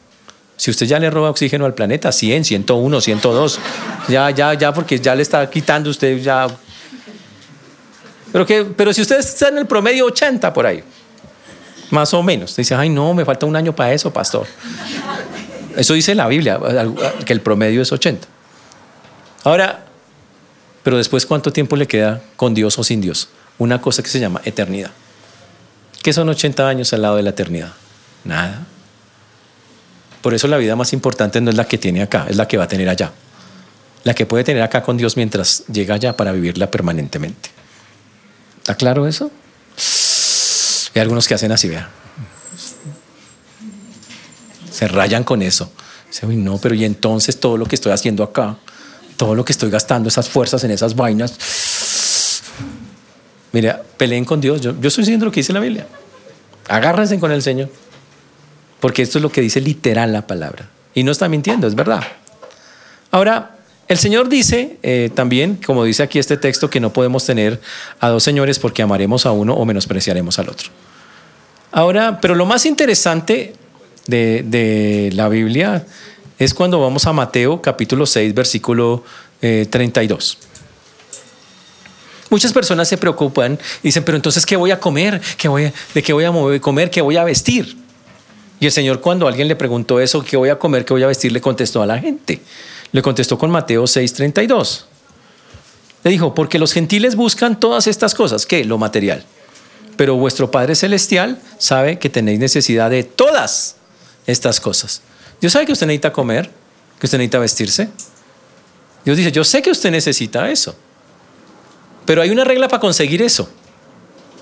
Si 0.56 0.70
usted 0.70 0.86
ya 0.86 0.98
le 0.98 1.10
roba 1.10 1.30
oxígeno 1.30 1.64
al 1.64 1.74
planeta, 1.74 2.12
100, 2.12 2.44
101, 2.44 3.00
102, 3.00 3.58
ya, 4.08 4.30
ya, 4.30 4.54
ya, 4.54 4.72
porque 4.72 4.98
ya 4.98 5.14
le 5.14 5.22
está 5.22 5.48
quitando 5.50 5.90
usted 5.90 6.20
ya. 6.20 6.46
Pero, 8.30 8.46
que, 8.46 8.64
pero 8.64 8.92
si 8.92 9.02
usted 9.02 9.18
está 9.18 9.48
en 9.48 9.58
el 9.58 9.66
promedio 9.66 10.06
80 10.06 10.52
por 10.52 10.66
ahí, 10.66 10.82
más 11.90 12.14
o 12.14 12.22
menos, 12.22 12.56
dice, 12.56 12.74
ay, 12.74 12.88
no, 12.88 13.12
me 13.12 13.24
falta 13.24 13.44
un 13.44 13.56
año 13.56 13.74
para 13.74 13.92
eso, 13.92 14.12
pastor. 14.12 14.46
Eso 15.76 15.94
dice 15.94 16.14
la 16.14 16.28
Biblia, 16.28 16.58
que 17.24 17.32
el 17.32 17.40
promedio 17.40 17.82
es 17.82 17.92
80. 17.92 18.26
Ahora, 19.44 19.84
pero 20.82 20.96
después, 20.96 21.26
¿cuánto 21.26 21.52
tiempo 21.52 21.76
le 21.76 21.86
queda 21.86 22.22
con 22.36 22.54
Dios 22.54 22.78
o 22.78 22.84
sin 22.84 23.00
Dios? 23.00 23.28
Una 23.58 23.80
cosa 23.80 24.02
que 24.02 24.08
se 24.08 24.20
llama 24.20 24.40
eternidad. 24.44 24.90
¿Qué 26.02 26.12
son 26.12 26.28
80 26.28 26.68
años 26.68 26.92
al 26.92 27.02
lado 27.02 27.16
de 27.16 27.22
la 27.22 27.30
eternidad? 27.30 27.72
Nada. 28.24 28.66
Por 30.20 30.34
eso 30.34 30.48
la 30.48 30.56
vida 30.56 30.76
más 30.76 30.92
importante 30.92 31.40
no 31.40 31.50
es 31.50 31.56
la 31.56 31.66
que 31.66 31.78
tiene 31.78 32.02
acá, 32.02 32.26
es 32.28 32.36
la 32.36 32.46
que 32.46 32.56
va 32.56 32.64
a 32.64 32.68
tener 32.68 32.88
allá. 32.88 33.12
La 34.04 34.14
que 34.14 34.26
puede 34.26 34.44
tener 34.44 34.62
acá 34.62 34.82
con 34.82 34.96
Dios 34.96 35.16
mientras 35.16 35.64
llega 35.66 35.94
allá 35.94 36.16
para 36.16 36.32
vivirla 36.32 36.70
permanentemente. 36.70 37.50
¿Está 38.58 38.74
claro 38.74 39.06
eso? 39.06 39.30
Hay 40.94 41.00
algunos 41.00 41.26
que 41.26 41.34
hacen 41.34 41.52
así, 41.52 41.68
vean. 41.68 41.86
Se 44.72 44.88
rayan 44.88 45.22
con 45.22 45.42
eso. 45.42 45.70
Dicen, 46.08 46.28
uy, 46.28 46.36
no, 46.36 46.58
pero 46.58 46.74
y 46.74 46.84
entonces 46.84 47.38
todo 47.38 47.56
lo 47.56 47.66
que 47.66 47.74
estoy 47.74 47.92
haciendo 47.92 48.22
acá, 48.24 48.56
todo 49.16 49.34
lo 49.34 49.44
que 49.44 49.52
estoy 49.52 49.70
gastando, 49.70 50.08
esas 50.08 50.28
fuerzas 50.28 50.64
en 50.64 50.70
esas 50.70 50.96
vainas. 50.96 51.34
Mira, 53.52 53.82
peleen 53.96 54.24
con 54.24 54.40
Dios. 54.40 54.60
Yo, 54.60 54.74
yo 54.80 54.88
estoy 54.88 55.02
diciendo 55.02 55.26
lo 55.26 55.32
que 55.32 55.40
dice 55.40 55.52
la 55.52 55.60
Biblia. 55.60 55.86
Agárrense 56.68 57.18
con 57.20 57.32
el 57.32 57.42
Señor. 57.42 57.68
porque 58.80 59.02
esto 59.02 59.18
es 59.18 59.22
lo 59.22 59.30
que 59.30 59.40
dice 59.40 59.60
literal 59.60 60.12
la 60.12 60.26
palabra. 60.26 60.68
Y 60.94 61.04
no 61.04 61.12
está 61.12 61.28
mintiendo, 61.28 61.68
es 61.68 61.74
verdad. 61.74 62.02
Ahora, 63.12 63.56
el 63.86 63.98
Señor 63.98 64.28
dice 64.28 64.78
eh, 64.82 65.10
también, 65.14 65.56
como 65.64 65.84
dice 65.84 66.02
aquí 66.02 66.18
este 66.18 66.36
texto, 66.36 66.68
que 66.68 66.80
no 66.80 66.92
podemos 66.92 67.24
tener 67.24 67.60
a 68.00 68.08
dos 68.08 68.24
señores 68.24 68.58
porque 68.58 68.82
amaremos 68.82 69.24
a 69.26 69.32
uno 69.32 69.54
o 69.54 69.64
menospreciaremos 69.64 70.38
al 70.38 70.48
otro. 70.48 70.70
Ahora, 71.70 72.20
pero 72.20 72.34
lo 72.34 72.44
más 72.44 72.66
interesante 72.66 73.54
de, 74.06 75.10
la 75.14 75.28
Biblia 75.28 75.86
es 76.38 76.54
cuando 76.54 76.80
vamos 76.80 77.06
a 77.06 77.12
Mateo 77.12 77.62
capítulo 77.62 78.06
6, 78.06 78.34
versículo 78.34 79.04
32. 79.40 80.38
Eh, 80.40 80.46
Muchas 82.30 82.52
personas 82.52 82.88
se 82.88 82.96
preocupan 82.96 83.58
dicen, 83.82 84.04
pero 84.04 84.16
entonces, 84.16 84.46
¿qué 84.46 84.56
voy 84.56 84.70
a 84.70 84.80
comer? 84.80 85.20
¿Qué 85.36 85.48
voy 85.48 85.70
¿De 85.94 86.02
qué 86.02 86.14
voy 86.14 86.24
a 86.24 86.60
comer? 86.60 86.88
¿Qué 86.88 87.02
voy 87.02 87.18
a 87.18 87.24
vestir? 87.24 87.76
Y 88.58 88.64
el 88.64 88.72
Señor 88.72 89.00
cuando 89.00 89.28
alguien 89.28 89.48
le 89.48 89.56
preguntó 89.56 90.00
eso, 90.00 90.24
¿qué 90.24 90.36
voy 90.36 90.48
a 90.48 90.58
comer? 90.58 90.84
¿Qué 90.84 90.94
voy 90.94 91.02
a 91.02 91.08
vestir? 91.08 91.30
Le 91.30 91.40
contestó 91.40 91.82
a 91.82 91.86
la 91.86 91.98
gente. 91.98 92.40
Le 92.92 93.02
contestó 93.02 93.36
con 93.36 93.50
Mateo 93.50 93.84
6:32. 93.84 94.84
Le 96.04 96.10
dijo, 96.10 96.34
porque 96.34 96.58
los 96.58 96.72
gentiles 96.72 97.16
buscan 97.16 97.60
todas 97.60 97.86
estas 97.86 98.14
cosas. 98.14 98.46
¿Qué? 98.46 98.64
Lo 98.64 98.78
material. 98.78 99.24
Pero 99.96 100.16
vuestro 100.16 100.50
Padre 100.50 100.74
Celestial 100.74 101.38
sabe 101.58 101.98
que 101.98 102.08
tenéis 102.08 102.38
necesidad 102.38 102.88
de 102.88 103.04
todas 103.04 103.76
estas 104.26 104.60
cosas. 104.60 105.02
Dios 105.40 105.52
sabe 105.52 105.66
que 105.66 105.72
usted 105.72 105.86
necesita 105.86 106.12
comer, 106.12 106.50
que 106.98 107.06
usted 107.06 107.18
necesita 107.18 107.38
vestirse. 107.38 107.88
Dios 109.04 109.16
dice, 109.16 109.32
yo 109.32 109.44
sé 109.44 109.62
que 109.62 109.70
usted 109.70 109.90
necesita 109.90 110.50
eso. 110.50 110.76
Pero 112.04 112.22
hay 112.22 112.30
una 112.30 112.44
regla 112.44 112.68
para 112.68 112.80
conseguir 112.80 113.22
eso. 113.22 113.48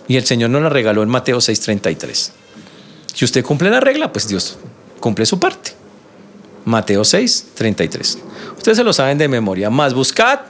Y 0.08 0.16
el 0.16 0.26
Señor 0.26 0.50
nos 0.50 0.62
la 0.62 0.68
regaló 0.68 1.02
en 1.02 1.08
Mateo 1.08 1.38
6:33. 1.38 2.32
Si 3.14 3.24
usted 3.24 3.44
cumple 3.44 3.70
la 3.70 3.80
regla, 3.80 4.12
pues 4.12 4.28
Dios 4.28 4.58
cumple 4.98 5.26
su 5.26 5.38
parte. 5.38 5.72
Mateo 6.64 7.02
6:33. 7.02 8.18
Ustedes 8.56 8.78
se 8.78 8.84
lo 8.84 8.92
saben 8.92 9.18
de 9.18 9.28
memoria. 9.28 9.70
Más 9.70 9.94
buscad 9.94 10.40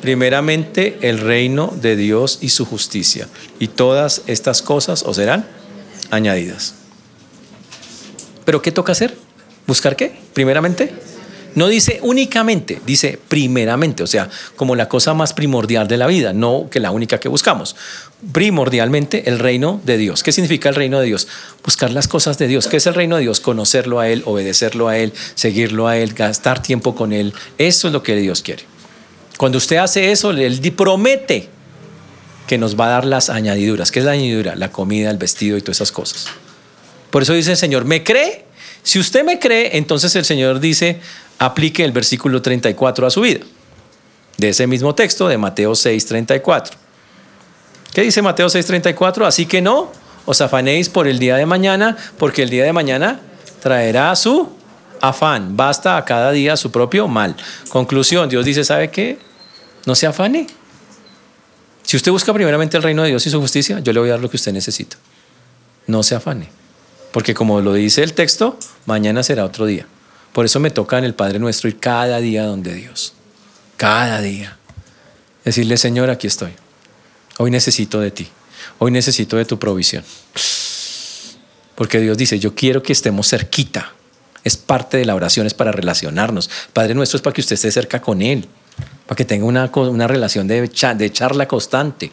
primeramente 0.00 0.98
el 1.02 1.18
reino 1.18 1.74
de 1.80 1.96
Dios 1.96 2.38
y 2.40 2.50
su 2.50 2.64
justicia. 2.64 3.28
Y 3.58 3.68
todas 3.68 4.22
estas 4.26 4.62
cosas 4.62 5.02
os 5.02 5.16
serán 5.16 5.46
añadidas. 6.10 6.74
¿Pero 8.50 8.62
qué 8.62 8.72
toca 8.72 8.90
hacer? 8.90 9.16
¿Buscar 9.64 9.94
qué? 9.94 10.10
Primeramente 10.34 10.92
no 11.54 11.68
dice 11.68 12.00
únicamente, 12.02 12.80
dice 12.84 13.16
primeramente, 13.28 14.02
o 14.02 14.08
sea, 14.08 14.28
como 14.56 14.74
la 14.74 14.88
cosa 14.88 15.14
más 15.14 15.34
primordial 15.34 15.86
de 15.86 15.96
la 15.96 16.08
vida, 16.08 16.32
no 16.32 16.66
que 16.68 16.80
la 16.80 16.90
única 16.90 17.20
que 17.20 17.28
buscamos. 17.28 17.76
Primordialmente 18.32 19.28
el 19.28 19.38
reino 19.38 19.80
de 19.84 19.98
Dios. 19.98 20.24
¿Qué 20.24 20.32
significa 20.32 20.68
el 20.68 20.74
reino 20.74 20.98
de 20.98 21.06
Dios? 21.06 21.28
Buscar 21.64 21.92
las 21.92 22.08
cosas 22.08 22.38
de 22.38 22.48
Dios. 22.48 22.66
¿Qué 22.66 22.78
es 22.78 22.88
el 22.88 22.94
reino 22.94 23.14
de 23.14 23.22
Dios? 23.22 23.38
Conocerlo 23.38 24.00
a 24.00 24.08
Él, 24.08 24.24
obedecerlo 24.26 24.88
a 24.88 24.98
Él, 24.98 25.12
seguirlo 25.36 25.86
a 25.86 25.96
Él, 25.96 26.12
gastar 26.14 26.60
tiempo 26.60 26.96
con 26.96 27.12
Él. 27.12 27.32
Eso 27.56 27.86
es 27.86 27.92
lo 27.92 28.02
que 28.02 28.16
Dios 28.16 28.42
quiere. 28.42 28.64
Cuando 29.36 29.58
usted 29.58 29.76
hace 29.76 30.10
eso, 30.10 30.32
Él 30.32 30.60
promete 30.76 31.48
que 32.48 32.58
nos 32.58 32.74
va 32.74 32.86
a 32.86 32.90
dar 32.90 33.04
las 33.04 33.30
añadiduras. 33.30 33.92
¿Qué 33.92 34.00
es 34.00 34.04
la 34.04 34.10
añadidura? 34.10 34.56
La 34.56 34.72
comida, 34.72 35.08
el 35.08 35.18
vestido 35.18 35.56
y 35.56 35.60
todas 35.60 35.76
esas 35.76 35.92
cosas. 35.92 36.26
Por 37.10 37.22
eso 37.22 37.32
dice 37.32 37.52
el 37.52 37.56
Señor, 37.56 37.84
¿me 37.84 38.02
cree? 38.04 38.44
Si 38.82 38.98
usted 38.98 39.24
me 39.24 39.38
cree, 39.38 39.76
entonces 39.76 40.14
el 40.16 40.24
Señor 40.24 40.60
dice, 40.60 41.00
aplique 41.38 41.84
el 41.84 41.92
versículo 41.92 42.40
34 42.40 43.06
a 43.06 43.10
su 43.10 43.20
vida. 43.22 43.40
De 44.36 44.50
ese 44.50 44.66
mismo 44.66 44.94
texto 44.94 45.28
de 45.28 45.36
Mateo 45.36 45.74
6, 45.74 46.06
34. 46.06 46.78
¿Qué 47.92 48.02
dice 48.02 48.22
Mateo 48.22 48.48
6, 48.48 48.64
34? 48.64 49.26
Así 49.26 49.46
que 49.46 49.60
no 49.60 49.92
os 50.24 50.40
afanéis 50.40 50.88
por 50.88 51.08
el 51.08 51.18
día 51.18 51.36
de 51.36 51.46
mañana, 51.46 51.96
porque 52.18 52.42
el 52.42 52.50
día 52.50 52.64
de 52.64 52.72
mañana 52.72 53.20
traerá 53.60 54.14
su 54.16 54.48
afán. 55.00 55.56
Basta 55.56 55.96
a 55.96 56.04
cada 56.04 56.30
día 56.30 56.56
su 56.56 56.70
propio 56.70 57.08
mal. 57.08 57.36
Conclusión, 57.68 58.28
Dios 58.28 58.44
dice, 58.44 58.64
¿sabe 58.64 58.90
qué? 58.90 59.18
No 59.86 59.94
se 59.94 60.06
afane. 60.06 60.46
Si 61.82 61.96
usted 61.96 62.12
busca 62.12 62.32
primeramente 62.32 62.76
el 62.76 62.82
reino 62.82 63.02
de 63.02 63.08
Dios 63.08 63.26
y 63.26 63.30
su 63.30 63.40
justicia, 63.40 63.80
yo 63.80 63.92
le 63.92 64.00
voy 64.00 64.08
a 64.10 64.12
dar 64.12 64.20
lo 64.20 64.30
que 64.30 64.36
usted 64.36 64.52
necesita. 64.52 64.96
No 65.86 66.02
se 66.02 66.14
afane. 66.14 66.59
Porque 67.12 67.34
como 67.34 67.60
lo 67.60 67.74
dice 67.74 68.02
el 68.02 68.12
texto, 68.12 68.58
mañana 68.86 69.22
será 69.22 69.44
otro 69.44 69.66
día. 69.66 69.86
Por 70.32 70.44
eso 70.44 70.60
me 70.60 70.70
toca 70.70 70.98
en 70.98 71.04
el 71.04 71.14
Padre 71.14 71.38
Nuestro 71.38 71.68
ir 71.68 71.78
cada 71.78 72.20
día 72.20 72.44
donde 72.44 72.74
Dios. 72.74 73.14
Cada 73.76 74.20
día. 74.20 74.56
Decirle, 75.44 75.76
Señor, 75.76 76.10
aquí 76.10 76.26
estoy. 76.26 76.52
Hoy 77.38 77.50
necesito 77.50 78.00
de 78.00 78.10
ti. 78.10 78.28
Hoy 78.78 78.90
necesito 78.90 79.36
de 79.36 79.44
tu 79.44 79.58
provisión. 79.58 80.04
Porque 81.74 81.98
Dios 81.98 82.16
dice, 82.16 82.38
yo 82.38 82.54
quiero 82.54 82.82
que 82.82 82.92
estemos 82.92 83.28
cerquita. 83.28 83.92
Es 84.44 84.56
parte 84.56 84.98
de 84.98 85.04
la 85.04 85.14
oración, 85.14 85.46
es 85.46 85.54
para 85.54 85.72
relacionarnos. 85.72 86.48
Padre 86.72 86.94
Nuestro 86.94 87.16
es 87.16 87.22
para 87.22 87.34
que 87.34 87.40
usted 87.40 87.54
esté 87.54 87.72
cerca 87.72 88.00
con 88.00 88.22
Él. 88.22 88.46
Para 89.06 89.16
que 89.16 89.24
tenga 89.24 89.46
una, 89.46 89.70
una 89.74 90.06
relación 90.06 90.46
de, 90.46 90.60
de 90.68 91.12
charla 91.12 91.48
constante. 91.48 92.12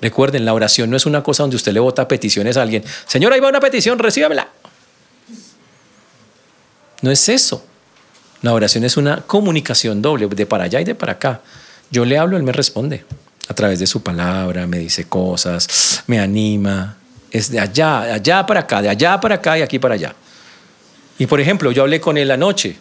Recuerden, 0.00 0.44
la 0.44 0.54
oración 0.54 0.90
no 0.90 0.96
es 0.96 1.06
una 1.06 1.22
cosa 1.22 1.42
donde 1.42 1.56
usted 1.56 1.72
le 1.72 1.80
vota 1.80 2.08
peticiones 2.08 2.56
a 2.56 2.62
alguien. 2.62 2.84
Señor, 3.06 3.32
ahí 3.32 3.40
va 3.40 3.48
una 3.48 3.60
petición, 3.60 3.98
recíbamela. 3.98 4.48
No 7.02 7.10
es 7.10 7.28
eso. 7.28 7.64
La 8.42 8.54
oración 8.54 8.84
es 8.84 8.96
una 8.96 9.22
comunicación 9.22 10.00
doble, 10.00 10.26
de 10.26 10.46
para 10.46 10.64
allá 10.64 10.80
y 10.80 10.84
de 10.84 10.94
para 10.94 11.12
acá. 11.12 11.42
Yo 11.90 12.04
le 12.04 12.16
hablo, 12.16 12.36
él 12.36 12.42
me 12.42 12.52
responde 12.52 13.04
a 13.48 13.54
través 13.54 13.78
de 13.78 13.86
su 13.86 14.02
palabra, 14.02 14.66
me 14.66 14.78
dice 14.78 15.04
cosas, 15.04 16.02
me 16.06 16.20
anima. 16.20 16.96
Es 17.30 17.50
de 17.50 17.60
allá, 17.60 18.02
de 18.02 18.12
allá 18.12 18.46
para 18.46 18.60
acá, 18.60 18.80
de 18.80 18.88
allá 18.88 19.20
para 19.20 19.36
acá 19.36 19.58
y 19.58 19.62
aquí 19.62 19.78
para 19.78 19.94
allá. 19.94 20.14
Y 21.18 21.26
por 21.26 21.40
ejemplo, 21.40 21.70
yo 21.70 21.82
hablé 21.82 22.00
con 22.00 22.16
él 22.16 22.30
anoche, 22.30 22.76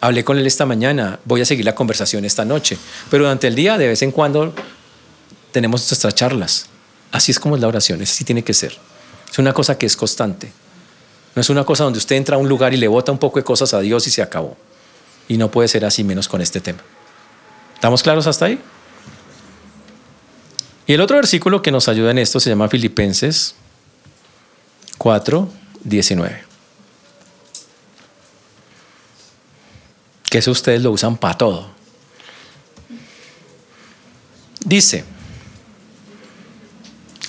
hablé 0.00 0.24
con 0.24 0.38
él 0.38 0.46
esta 0.46 0.66
mañana, 0.66 1.20
voy 1.24 1.40
a 1.42 1.44
seguir 1.44 1.64
la 1.64 1.74
conversación 1.74 2.24
esta 2.24 2.44
noche, 2.44 2.76
pero 3.10 3.24
durante 3.24 3.46
el 3.46 3.54
día, 3.54 3.78
de 3.78 3.86
vez 3.86 4.02
en 4.02 4.10
cuando, 4.10 4.52
tenemos 5.52 5.88
nuestras 5.90 6.14
charlas. 6.14 6.66
Así 7.12 7.32
es 7.32 7.40
como 7.40 7.56
es 7.56 7.60
la 7.60 7.68
oración, 7.68 8.00
así 8.02 8.24
tiene 8.24 8.44
que 8.44 8.54
ser. 8.54 8.76
Es 9.30 9.38
una 9.38 9.52
cosa 9.52 9.76
que 9.76 9.86
es 9.86 9.96
constante. 9.96 10.52
No 11.34 11.40
es 11.40 11.50
una 11.50 11.64
cosa 11.64 11.84
donde 11.84 11.98
usted 11.98 12.16
entra 12.16 12.36
a 12.36 12.38
un 12.38 12.48
lugar 12.48 12.74
y 12.74 12.76
le 12.76 12.88
bota 12.88 13.12
un 13.12 13.18
poco 13.18 13.38
de 13.38 13.44
cosas 13.44 13.72
a 13.74 13.80
Dios 13.80 14.06
y 14.06 14.10
se 14.10 14.22
acabó. 14.22 14.56
Y 15.28 15.36
no 15.36 15.50
puede 15.50 15.68
ser 15.68 15.84
así 15.84 16.02
menos 16.02 16.28
con 16.28 16.40
este 16.40 16.60
tema. 16.60 16.80
¿Estamos 17.74 18.02
claros 18.02 18.26
hasta 18.26 18.46
ahí? 18.46 18.60
Y 20.86 20.92
el 20.92 21.00
otro 21.00 21.16
versículo 21.16 21.62
que 21.62 21.70
nos 21.70 21.88
ayuda 21.88 22.10
en 22.10 22.18
esto 22.18 22.40
se 22.40 22.50
llama 22.50 22.68
Filipenses 22.68 23.54
4, 24.98 25.48
19. 25.84 26.44
Que 30.28 30.38
eso 30.38 30.50
ustedes 30.50 30.82
lo 30.82 30.90
usan 30.90 31.16
para 31.16 31.38
todo. 31.38 31.70
Dice, 34.64 35.04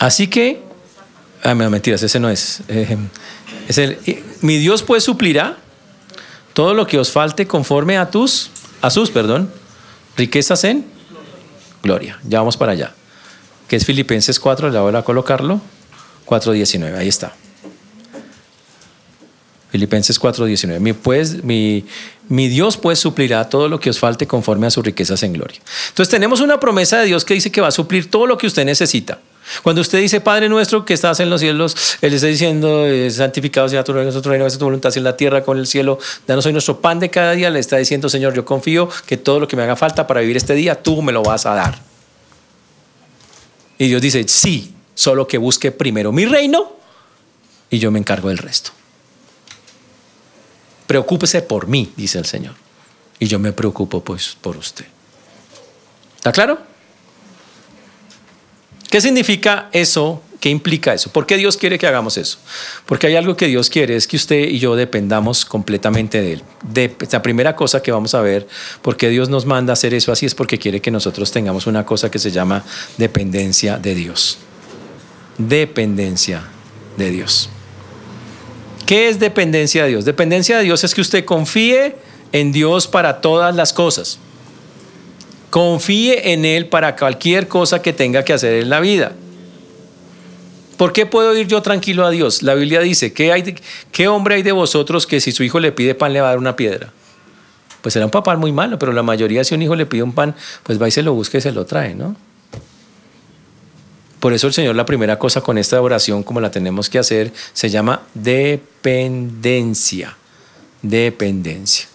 así 0.02 0.28
que, 0.28 0.62
ah, 1.44 1.56
mentiras, 1.56 2.04
ese 2.04 2.20
no 2.20 2.30
es. 2.30 2.62
Eh, 2.68 2.98
mi 4.42 4.58
Dios 4.58 4.84
pues 4.84 5.04
suplirá 5.04 5.58
todo 6.54 6.74
lo 6.74 6.86
que 6.86 7.00
os 7.00 7.12
falte 7.12 7.48
conforme 7.48 7.98
a 7.98 8.12
tus, 8.12 8.52
a 8.82 8.90
sus, 8.90 9.12
perdón, 9.12 9.50
riquezas 10.18 10.64
en 10.66 10.86
gloria. 11.82 12.20
Ya 12.28 12.40
vamos 12.40 12.58
para 12.58 12.74
allá. 12.74 12.94
Que 13.68 13.78
es 13.78 13.86
Filipenses 13.86 14.40
4, 14.40 14.70
le 14.70 14.80
voy 14.80 14.94
a 14.96 15.04
colocarlo. 15.04 15.62
4.19, 16.26 16.98
ahí 16.98 17.08
está. 17.08 17.34
Filipenses 19.72 20.20
4:19. 20.20 20.80
Mi, 20.80 20.94
pues, 20.94 21.44
mi, 21.44 21.86
mi, 22.32 22.48
Dios 22.48 22.78
pues 22.78 23.00
suplirá 23.00 23.50
todo 23.50 23.68
lo 23.68 23.80
que 23.80 23.90
os 23.90 24.00
falte 24.00 24.26
conforme 24.26 24.68
a 24.68 24.72
sus 24.72 24.86
riquezas 24.86 25.22
en 25.24 25.34
gloria. 25.34 25.60
Entonces 25.90 26.10
tenemos 26.10 26.40
una 26.40 26.60
promesa 26.60 27.00
de 27.00 27.06
Dios 27.06 27.26
que 27.26 27.34
dice 27.34 27.52
que 27.52 27.62
va 27.62 27.68
a 27.68 27.72
suplir 27.72 28.10
todo 28.10 28.26
lo 28.26 28.38
que 28.38 28.48
usted 28.48 28.66
necesita. 28.66 29.20
Cuando 29.64 29.82
usted 29.82 30.00
dice, 30.00 30.22
Padre 30.22 30.48
nuestro 30.48 30.86
que 30.86 30.94
estás 30.94 31.20
en 31.20 31.30
los 31.30 31.42
cielos, 31.42 31.98
Él 32.02 32.14
está 32.14 32.28
diciendo, 32.28 32.86
eh, 32.86 33.10
santificado 33.12 33.68
sea 33.68 33.84
tu 33.84 33.92
reino, 33.92 34.12
tu 34.22 34.30
reino, 34.30 34.50
tu 34.50 34.64
voluntad 34.64 34.96
en 34.96 35.04
la 35.04 35.18
tierra 35.18 35.44
con 35.44 35.58
el 35.58 35.68
cielo. 35.68 36.00
Danos 36.26 36.46
hoy 36.46 36.54
nuestro 36.54 36.80
pan 36.80 37.00
de 37.00 37.10
cada 37.10 37.34
día. 37.34 37.50
Le 37.50 37.60
está 37.60 37.78
diciendo, 37.78 38.08
Señor, 38.08 38.34
yo 38.34 38.46
confío 38.46 38.88
que 39.06 39.18
todo 39.18 39.40
lo 39.40 39.48
que 39.48 39.58
me 39.58 39.64
haga 39.64 39.76
falta 39.76 40.08
para 40.08 40.22
vivir 40.22 40.38
este 40.38 40.54
día, 40.54 40.82
tú 40.82 41.02
me 41.02 41.12
lo 41.12 41.24
vas 41.24 41.46
a 41.46 41.54
dar. 41.54 41.80
Y 43.78 43.88
Dios 43.88 44.02
dice, 44.02 44.24
sí, 44.28 44.74
solo 44.94 45.28
que 45.28 45.38
busque 45.38 45.72
primero 45.72 46.12
mi 46.12 46.26
reino 46.26 46.72
y 47.70 47.80
yo 47.80 47.92
me 47.92 48.00
encargo 48.00 48.30
del 48.30 48.38
resto. 48.38 48.72
Preocúpese 50.92 51.42
por 51.42 51.68
mí, 51.68 51.94
dice 51.96 52.20
el 52.20 52.26
Señor. 52.26 52.54
Y 53.18 53.26
yo 53.28 53.40
me 53.40 53.54
preocupo 53.54 54.04
pues 54.04 54.36
por 54.42 54.58
usted. 54.58 54.84
¿Está 56.18 56.34
claro? 56.34 56.60
¿Qué 58.90 59.00
significa 59.00 59.70
eso? 59.72 60.22
¿Qué 60.42 60.50
implica 60.50 60.94
eso? 60.94 61.10
¿Por 61.10 61.26
qué 61.26 61.38
Dios 61.38 61.56
quiere 61.56 61.80
que 61.80 61.88
hagamos 61.88 62.18
eso? 62.18 62.40
Porque 62.86 63.08
hay 63.08 63.16
algo 63.16 63.38
que 63.38 63.48
Dios 63.48 63.70
quiere, 63.70 63.96
es 63.96 64.06
que 64.06 64.18
usted 64.18 64.50
y 64.50 64.60
yo 64.60 64.76
dependamos 64.76 65.46
completamente 65.46 66.22
de 66.22 66.34
Él. 66.34 66.44
De, 66.62 66.94
la 67.10 67.22
primera 67.22 67.56
cosa 67.56 67.82
que 67.82 67.94
vamos 67.94 68.14
a 68.14 68.20
ver, 68.20 68.46
por 68.82 68.98
qué 68.98 69.08
Dios 69.08 69.30
nos 69.30 69.46
manda 69.46 69.72
a 69.72 69.76
hacer 69.76 69.94
eso 69.94 70.12
así, 70.12 70.26
es 70.26 70.36
porque 70.36 70.60
quiere 70.60 70.82
que 70.82 70.92
nosotros 70.92 71.32
tengamos 71.32 71.68
una 71.68 71.86
cosa 71.86 72.12
que 72.12 72.20
se 72.20 72.32
llama 72.32 72.66
dependencia 72.98 73.78
de 73.78 73.96
Dios. 73.96 74.40
Dependencia 75.38 76.44
de 76.98 77.12
Dios. 77.12 77.50
¿Qué 78.86 79.10
es 79.10 79.20
dependencia 79.20 79.84
de 79.84 79.90
Dios? 79.90 80.06
Dependencia 80.06 80.58
de 80.58 80.64
Dios 80.64 80.84
es 80.84 80.94
que 80.94 81.02
usted 81.02 81.26
confíe 81.26 81.96
en 82.32 82.52
Dios 82.52 82.88
para 82.88 83.22
todas 83.22 83.56
las 83.56 83.74
cosas. 83.74 84.20
Confíe 85.50 86.34
en 86.34 86.46
Él 86.46 86.68
para 86.68 86.96
cualquier 86.96 87.48
cosa 87.48 87.82
que 87.82 87.94
tenga 87.94 88.24
que 88.24 88.34
hacer 88.34 88.54
en 88.62 88.70
la 88.70 88.80
vida. 88.80 89.14
¿Por 90.78 90.94
qué 90.94 91.06
puedo 91.06 91.36
ir 91.36 91.48
yo 91.48 91.62
tranquilo 91.62 92.06
a 92.06 92.10
Dios? 92.10 92.42
La 92.42 92.56
Biblia 92.56 92.80
dice, 92.80 93.14
¿qué, 93.14 93.32
hay 93.32 93.56
¿qué 93.92 94.08
hombre 94.08 94.36
hay 94.36 94.44
de 94.44 94.52
vosotros 94.52 95.06
que 95.06 95.22
si 95.22 95.32
su 95.32 95.44
hijo 95.44 95.60
le 95.60 95.72
pide 95.72 95.94
pan 95.94 96.14
le 96.14 96.22
va 96.22 96.28
a 96.28 96.30
dar 96.32 96.40
una 96.40 96.56
piedra? 96.56 96.92
Pues 97.82 97.94
será 97.94 98.06
un 98.06 98.12
papá 98.12 98.36
muy 98.36 98.52
malo, 98.52 98.80
pero 98.80 98.92
la 98.94 99.04
mayoría 99.04 99.44
si 99.44 99.54
un 99.56 99.62
hijo 99.62 99.76
le 99.76 99.86
pide 99.86 100.04
un 100.04 100.14
pan, 100.14 100.36
pues 100.64 100.82
va 100.82 100.88
y 100.88 100.92
se 100.92 101.04
lo 101.04 101.14
busca 101.14 101.38
y 101.38 101.42
se 101.42 101.52
lo 101.52 101.66
trae, 101.66 101.94
¿no? 101.94 102.16
Por 104.22 104.34
eso 104.34 104.46
el 104.46 104.54
Señor 104.54 104.76
la 104.76 104.86
primera 104.86 105.18
cosa 105.18 105.42
con 105.42 105.58
esta 105.58 105.82
oración, 105.82 106.22
como 106.22 106.40
la 106.40 106.52
tenemos 106.52 106.92
que 106.92 107.00
hacer, 107.00 107.34
se 107.54 107.72
llama 107.72 108.04
dependencia. 108.14 110.16
Dependencia. 110.84 111.88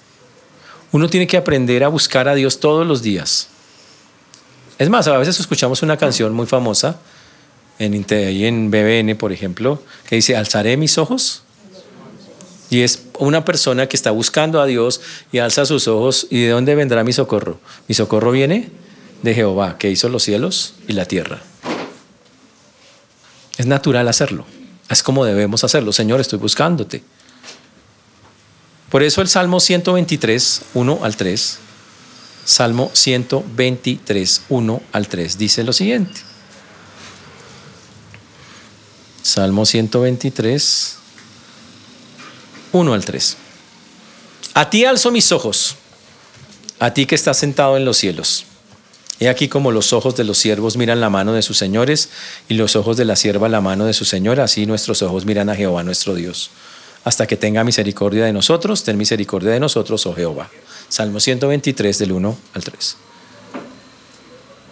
Uno 0.91 1.09
tiene 1.09 1.29
que 1.29 1.37
aprender 1.37 1.85
a 1.85 1.89
buscar 1.89 2.27
a 2.27 2.35
Dios 2.35 2.59
todos 2.59 2.85
los 2.85 3.01
días. 3.01 3.47
Es 4.77 4.91
más, 4.91 5.07
a 5.07 5.17
veces 5.17 5.39
escuchamos 5.39 5.83
una 5.83 5.97
canción 5.97 6.35
muy 6.35 6.47
famosa 6.47 6.99
en, 7.79 8.05
en 8.11 8.71
BBN, 8.73 9.17
por 9.17 9.33
ejemplo, 9.33 9.81
que 10.09 10.17
dice, 10.17 10.37
alzaré 10.37 10.77
mis 10.77 10.99
ojos. 10.99 11.45
Y 12.71 12.81
es 12.81 13.05
una 13.21 13.45
persona 13.45 13.87
que 13.87 13.97
está 13.97 14.11
buscando 14.11 14.61
a 14.61 14.67
Dios 14.67 15.01
y 15.31 15.39
alza 15.39 15.65
sus 15.65 15.87
ojos. 15.87 16.27
¿Y 16.29 16.43
de 16.43 16.49
dónde 16.49 16.75
vendrá 16.75 17.05
mi 17.05 17.13
socorro? 17.13 17.61
Mi 17.87 17.95
socorro 17.95 18.33
viene 18.33 18.71
de 19.23 19.33
Jehová, 19.33 19.79
que 19.79 19.93
hizo 19.93 20.09
los 20.09 20.25
cielos 20.25 20.75
y 20.89 20.95
la 20.95 21.05
tierra. 21.05 21.41
Es 23.57 23.67
natural 23.67 24.09
hacerlo. 24.09 24.45
Es 24.89 25.03
como 25.03 25.25
debemos 25.25 25.65
hacerlo. 25.65 25.93
Señor, 25.93 26.21
estoy 26.21 26.39
buscándote. 26.39 27.03
Por 28.91 29.03
eso 29.03 29.21
el 29.21 29.29
Salmo 29.29 29.61
123, 29.61 30.63
1 30.75 31.01
al 31.03 31.17
3, 31.17 31.59
Salmo 32.45 32.91
123, 32.93 34.43
1 34.49 34.83
al 34.93 35.09
3, 35.09 35.39
dice 35.39 35.65
lo 35.65 35.73
siguiente. 35.73 36.21
Salmo 39.23 39.67
123, 39.67 40.97
1 42.73 42.95
al 42.95 43.05
3. 43.05 43.37
A 44.55 44.71
ti 44.71 44.85
alzo 44.85 45.11
mis 45.11 45.33
ojos, 45.33 45.75
a 46.79 46.95
ti 46.95 47.07
que 47.07 47.17
estás 47.17 47.37
sentado 47.37 47.77
en 47.77 47.85
los 47.85 47.97
cielos. 47.97 48.47
He 49.19 49.29
aquí 49.29 49.49
como 49.49 49.73
los 49.73 49.93
ojos 49.93 50.15
de 50.17 50.25
los 50.25 50.39
siervos 50.39 50.77
miran 50.77 51.01
la 51.01 51.09
mano 51.09 51.33
de 51.33 51.43
sus 51.43 51.57
señores 51.57 52.11
y 52.49 52.55
los 52.55 52.77
ojos 52.77 52.97
de 52.97 53.05
la 53.05 53.17
sierva 53.17 53.49
la 53.49 53.61
mano 53.61 53.87
de 53.87 53.95
su 53.95 54.05
señora, 54.05 54.45
así 54.45 54.67
nuestros 54.67 55.03
ojos 55.03 55.25
miran 55.25 55.49
a 55.49 55.57
Jehová 55.57 55.83
nuestro 55.83 56.15
Dios. 56.15 56.51
Hasta 57.05 57.27
que 57.27 57.37
tenga 57.37 57.65
misericordia 57.65 58.25
de 58.25 58.33
nosotros, 58.33 58.83
ten 58.85 58.99
misericordia 58.99 59.53
de 59.53 59.61
nosotros, 59.61 60.05
oh 60.07 60.15
Jehová. 60.15 60.51
Salmo 60.89 61.21
123 61.21 61.99
del 61.99 62.13
1 62.13 62.39
al 62.55 62.65
3. 62.65 62.97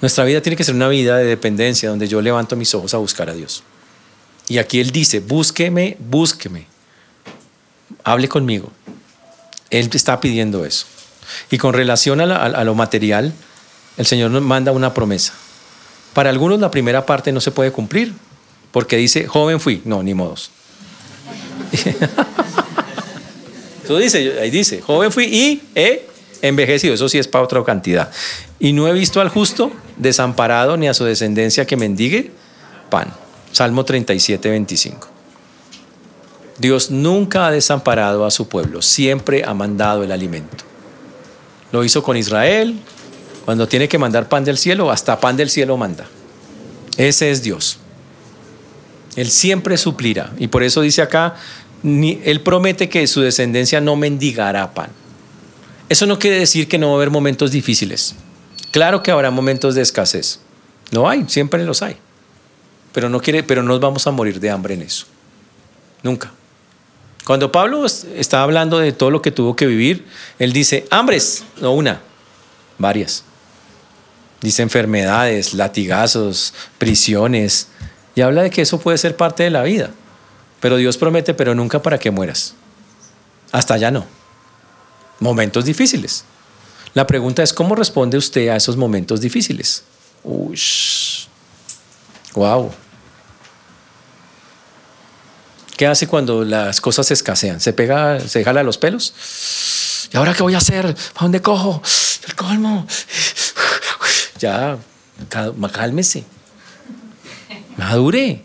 Nuestra 0.01 0.25
vida 0.25 0.43
tiene 0.43 0.57
que 0.57 0.65
ser 0.65 0.75
una 0.75 0.89
vida 0.89 1.17
de 1.17 1.25
dependencia 1.25 1.89
donde 1.89 2.09
yo 2.09 2.21
levanto 2.21 2.57
mis 2.57 2.75
ojos 2.75 2.93
a 2.93 2.99
buscar 2.99 3.31
a 3.31 3.35
Dios. 3.35 3.63
Y 4.49 4.59
aquí 4.59 4.81
Él 4.81 4.91
dice, 4.91 5.21
búsqueme, 5.21 5.97
búsqueme, 5.99 6.67
hable 8.03 8.29
conmigo. 8.29 8.71
Él 9.71 9.89
está 9.93 10.21
pidiendo 10.21 10.65
eso. 10.65 10.87
Y 11.51 11.59
con 11.59 11.73
relación 11.73 12.21
a, 12.21 12.65
lo 12.65 12.75
material, 12.75 13.33
el 13.97 14.07
Señor 14.07 14.31
nos 14.31 14.43
manda 14.43 14.73
una 14.73 14.93
promesa. 14.95 15.33
Para 16.13 16.31
algunos 16.31 16.61
la 16.61 16.71
primera 16.71 17.05
parte 17.05 17.33
no 17.33 17.41
se 17.41 17.51
puede 17.51 17.73
cumplir, 17.73 18.15
porque 18.73 18.97
dice, 18.97 19.27
joven 19.27 19.61
fui. 19.61 19.83
No, 19.85 20.03
ni 20.03 20.15
modos. 20.15 20.51
Eso 23.85 23.99
dice, 23.99 24.41
ahí 24.41 24.51
dice, 24.51 24.81
joven 24.81 25.13
fui 25.13 25.25
y 25.25 25.63
he 25.75 26.07
envejecido. 26.43 26.95
Eso 26.95 27.09
sí 27.09 27.19
es 27.19 27.29
para 27.29 27.45
otra 27.45 27.63
cantidad. 27.65 28.11
Y 28.59 28.73
no 28.73 28.89
he 28.89 28.93
visto 28.93 29.21
al 29.21 29.29
justo 29.29 29.73
desamparado 29.97 30.77
ni 30.77 30.89
a 30.89 30.95
su 30.95 31.05
descendencia 31.05 31.67
que 31.67 31.77
mendigue 31.77 32.31
pan. 32.91 33.13
Salmo 33.53 33.85
37, 33.85 34.51
25. 34.51 35.09
Dios 36.59 36.91
nunca 36.91 37.47
ha 37.47 37.51
desamparado 37.51 38.25
a 38.25 38.31
su 38.31 38.49
pueblo, 38.49 38.83
siempre 38.83 39.45
ha 39.45 39.55
mandado 39.55 40.05
el 40.05 40.13
alimento. 40.13 40.65
Lo 41.73 41.85
hizo 41.85 42.03
con 42.03 42.17
Israel, 42.17 42.77
cuando 43.45 43.69
tiene 43.69 43.89
que 43.89 43.99
mandar 43.99 44.29
pan 44.29 44.45
del 44.45 44.59
cielo, 44.59 44.91
hasta 44.91 45.21
pan 45.21 45.37
del 45.37 45.51
cielo 45.51 45.77
manda. 45.77 46.07
Ese 46.97 47.31
es 47.31 47.43
Dios. 47.43 47.79
Él 49.17 49.31
siempre 49.31 49.77
suplirá. 49.77 50.33
Y 50.39 50.49
por 50.49 50.63
eso 50.63 50.81
dice 50.81 51.03
acá, 51.03 51.37
Él 51.83 52.41
promete 52.43 52.89
que 52.89 53.07
su 53.07 53.21
descendencia 53.21 53.81
no 53.81 53.97
mendigará 53.97 54.73
pan. 54.73 54.91
Eso 55.89 56.07
no 56.07 56.19
quiere 56.19 56.39
decir 56.39 56.69
que 56.69 56.79
no 56.79 56.89
va 56.89 56.93
a 56.95 56.97
haber 56.97 57.11
momentos 57.11 57.51
difíciles. 57.51 58.15
Claro 58.71 59.03
que 59.03 59.11
habrá 59.11 59.31
momentos 59.31 59.75
de 59.75 59.83
escasez. 59.83 60.41
No 60.91 61.09
hay, 61.09 61.25
siempre 61.29 61.65
los 61.65 61.83
hay 61.83 61.99
pero 62.95 63.09
no 63.09 63.21
quiere, 63.21 63.43
pero 63.43 63.65
nos 63.65 63.81
vamos 63.81 64.07
a 64.07 64.13
morir 64.13 64.39
de 64.39 64.51
hambre 64.51 64.75
en 64.75 64.83
eso. 64.83 65.07
Nunca. 66.05 66.31
Cuando 67.25 67.51
Pablo 67.51 67.85
está 67.85 68.43
hablando 68.43 68.79
de 68.79 68.93
todo 68.93 69.11
lo 69.11 69.21
que 69.21 69.33
tuvo 69.33 69.57
que 69.57 69.67
vivir, 69.67 70.07
él 70.39 70.53
dice, 70.53 70.87
hambres, 70.91 71.45
no 71.61 71.73
una, 71.73 72.01
varias. 72.79 73.25
Dice 74.45 74.61
enfermedades, 74.61 75.55
latigazos, 75.55 76.53
prisiones, 76.77 77.69
y 78.15 78.21
habla 78.21 78.43
de 78.43 78.51
que 78.51 78.61
eso 78.61 78.79
puede 78.79 78.99
ser 78.99 79.17
parte 79.17 79.43
de 79.43 79.49
la 79.49 79.63
vida. 79.63 79.89
Pero 80.61 80.77
Dios 80.77 80.99
promete, 80.99 81.33
pero 81.33 81.55
nunca 81.55 81.81
para 81.81 81.99
que 81.99 82.11
mueras. 82.11 82.55
Hasta 83.53 83.73
allá 83.73 83.91
no. 83.91 84.05
Momentos 85.19 85.65
difíciles. 85.65 86.27
La 86.93 87.07
pregunta 87.07 87.43
es, 87.43 87.55
¿cómo 87.55 87.75
responde 87.75 88.19
usted 88.19 88.49
a 88.49 88.57
esos 88.57 88.77
momentos 88.77 89.23
difíciles? 89.23 89.83
Uy, 90.23 90.61
wow. 92.35 92.71
¿Qué 95.79 95.87
hace 95.87 96.07
cuando 96.07 96.45
las 96.45 96.83
cosas 96.83 97.07
se 97.07 97.15
escasean? 97.15 97.63
¿Se 97.63 97.73
pega, 97.73 98.21
se 98.21 98.45
jala 98.45 98.63
los 98.63 98.77
pelos? 98.77 99.15
¿Y 100.13 100.19
ahora 100.19 100.35
qué 100.35 100.43
voy 100.43 100.53
a 100.55 100.59
hacer? 100.59 100.85
¿A 100.85 101.23
dónde 101.23 101.41
cojo? 101.41 101.83
El 102.29 102.35
colmo. 102.35 102.87
Ya, 104.45 104.77
cálmese. 105.73 106.23
Madure. 107.79 108.43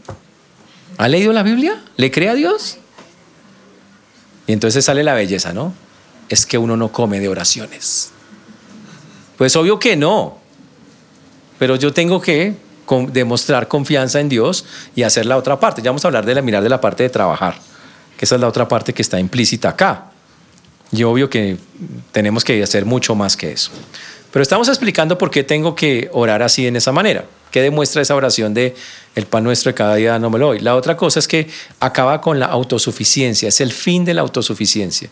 ¿Ha 0.98 1.10
leído 1.10 1.34
la 1.34 1.44
Biblia? 1.44 1.84
¿Le 1.98 2.10
cree 2.10 2.30
a 2.30 2.36
Dios? 2.36 2.78
Y 4.48 4.54
entonces 4.54 4.86
sale 4.86 5.04
la 5.04 5.14
belleza, 5.14 5.52
¿no? 5.52 5.74
Es 6.30 6.46
que 6.46 6.58
uno 6.58 6.78
no 6.78 6.94
come 6.94 7.20
de 7.20 7.28
oraciones. 7.28 8.12
Pues 9.38 9.58
obvio 9.58 9.78
que 9.78 9.98
no. 9.98 10.38
Pero 11.58 11.76
yo 11.76 11.92
tengo 11.92 12.22
que 12.22 12.56
demostrar 13.12 13.68
confianza 13.68 14.22
en 14.22 14.30
Dios 14.30 14.64
y 14.96 15.04
hacer 15.04 15.26
la 15.26 15.36
otra 15.36 15.60
parte. 15.60 15.82
Ya 15.82 15.90
vamos 15.90 16.06
a 16.06 16.08
hablar 16.08 16.26
de 16.26 16.34
la 16.34 16.42
mirar 16.42 16.64
de 16.64 16.70
la 16.70 16.80
parte 16.80 17.04
de 17.04 17.10
trabajar, 17.10 17.60
que 18.18 18.24
esa 18.24 18.36
es 18.36 18.42
la 18.42 18.48
otra 18.48 18.70
parte 18.70 18.94
que 18.94 19.02
está 19.02 19.20
implícita 19.20 19.68
acá. 19.68 20.12
Y 20.94 21.04
obvio 21.04 21.30
que 21.30 21.58
tenemos 22.14 22.46
que 22.46 22.64
hacer 22.64 22.86
mucho 22.86 23.16
más 23.16 23.36
que 23.36 23.52
eso. 23.52 23.72
Pero 24.32 24.44
estamos 24.44 24.68
explicando 24.68 25.18
por 25.18 25.32
qué 25.32 25.44
tengo 25.44 25.76
que 25.76 26.10
orar 26.14 26.44
así 26.44 26.68
en 26.68 26.76
esa 26.76 26.92
manera. 26.92 27.26
¿Qué 27.52 27.62
demuestra 27.62 28.02
esa 28.02 28.16
oración 28.16 28.54
de 28.54 28.76
el 29.16 29.26
pan 29.26 29.44
nuestro 29.44 29.72
de 29.72 29.76
cada 29.76 29.96
día 29.96 30.20
no 30.20 30.30
me 30.30 30.38
lo 30.38 30.48
doy? 30.48 30.60
La 30.60 30.76
otra 30.76 30.96
cosa 30.96 31.20
es 31.20 31.28
que 31.28 31.48
acaba 31.80 32.22
con 32.22 32.40
la 32.40 32.46
autosuficiencia, 32.46 33.50
es 33.50 33.60
el 33.60 33.72
fin 33.72 34.06
de 34.06 34.14
la 34.14 34.22
autosuficiencia. 34.22 35.10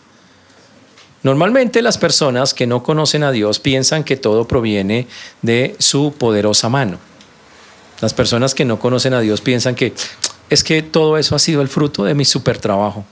Normalmente 1.24 1.82
las 1.82 1.98
personas 1.98 2.54
que 2.54 2.68
no 2.68 2.84
conocen 2.84 3.24
a 3.24 3.32
Dios 3.32 3.58
piensan 3.58 4.04
que 4.04 4.16
todo 4.16 4.46
proviene 4.46 5.08
de 5.42 5.74
su 5.80 6.14
poderosa 6.16 6.68
mano. 6.68 6.98
Las 8.00 8.14
personas 8.14 8.54
que 8.54 8.64
no 8.64 8.78
conocen 8.78 9.14
a 9.14 9.20
Dios 9.20 9.40
piensan 9.40 9.74
que 9.74 9.92
es 10.48 10.62
que 10.62 10.82
todo 10.82 11.18
eso 11.18 11.34
ha 11.34 11.40
sido 11.40 11.60
el 11.60 11.68
fruto 11.68 12.04
de 12.04 12.14
mi 12.14 12.24
super 12.24 12.58
trabajo. 12.58 13.04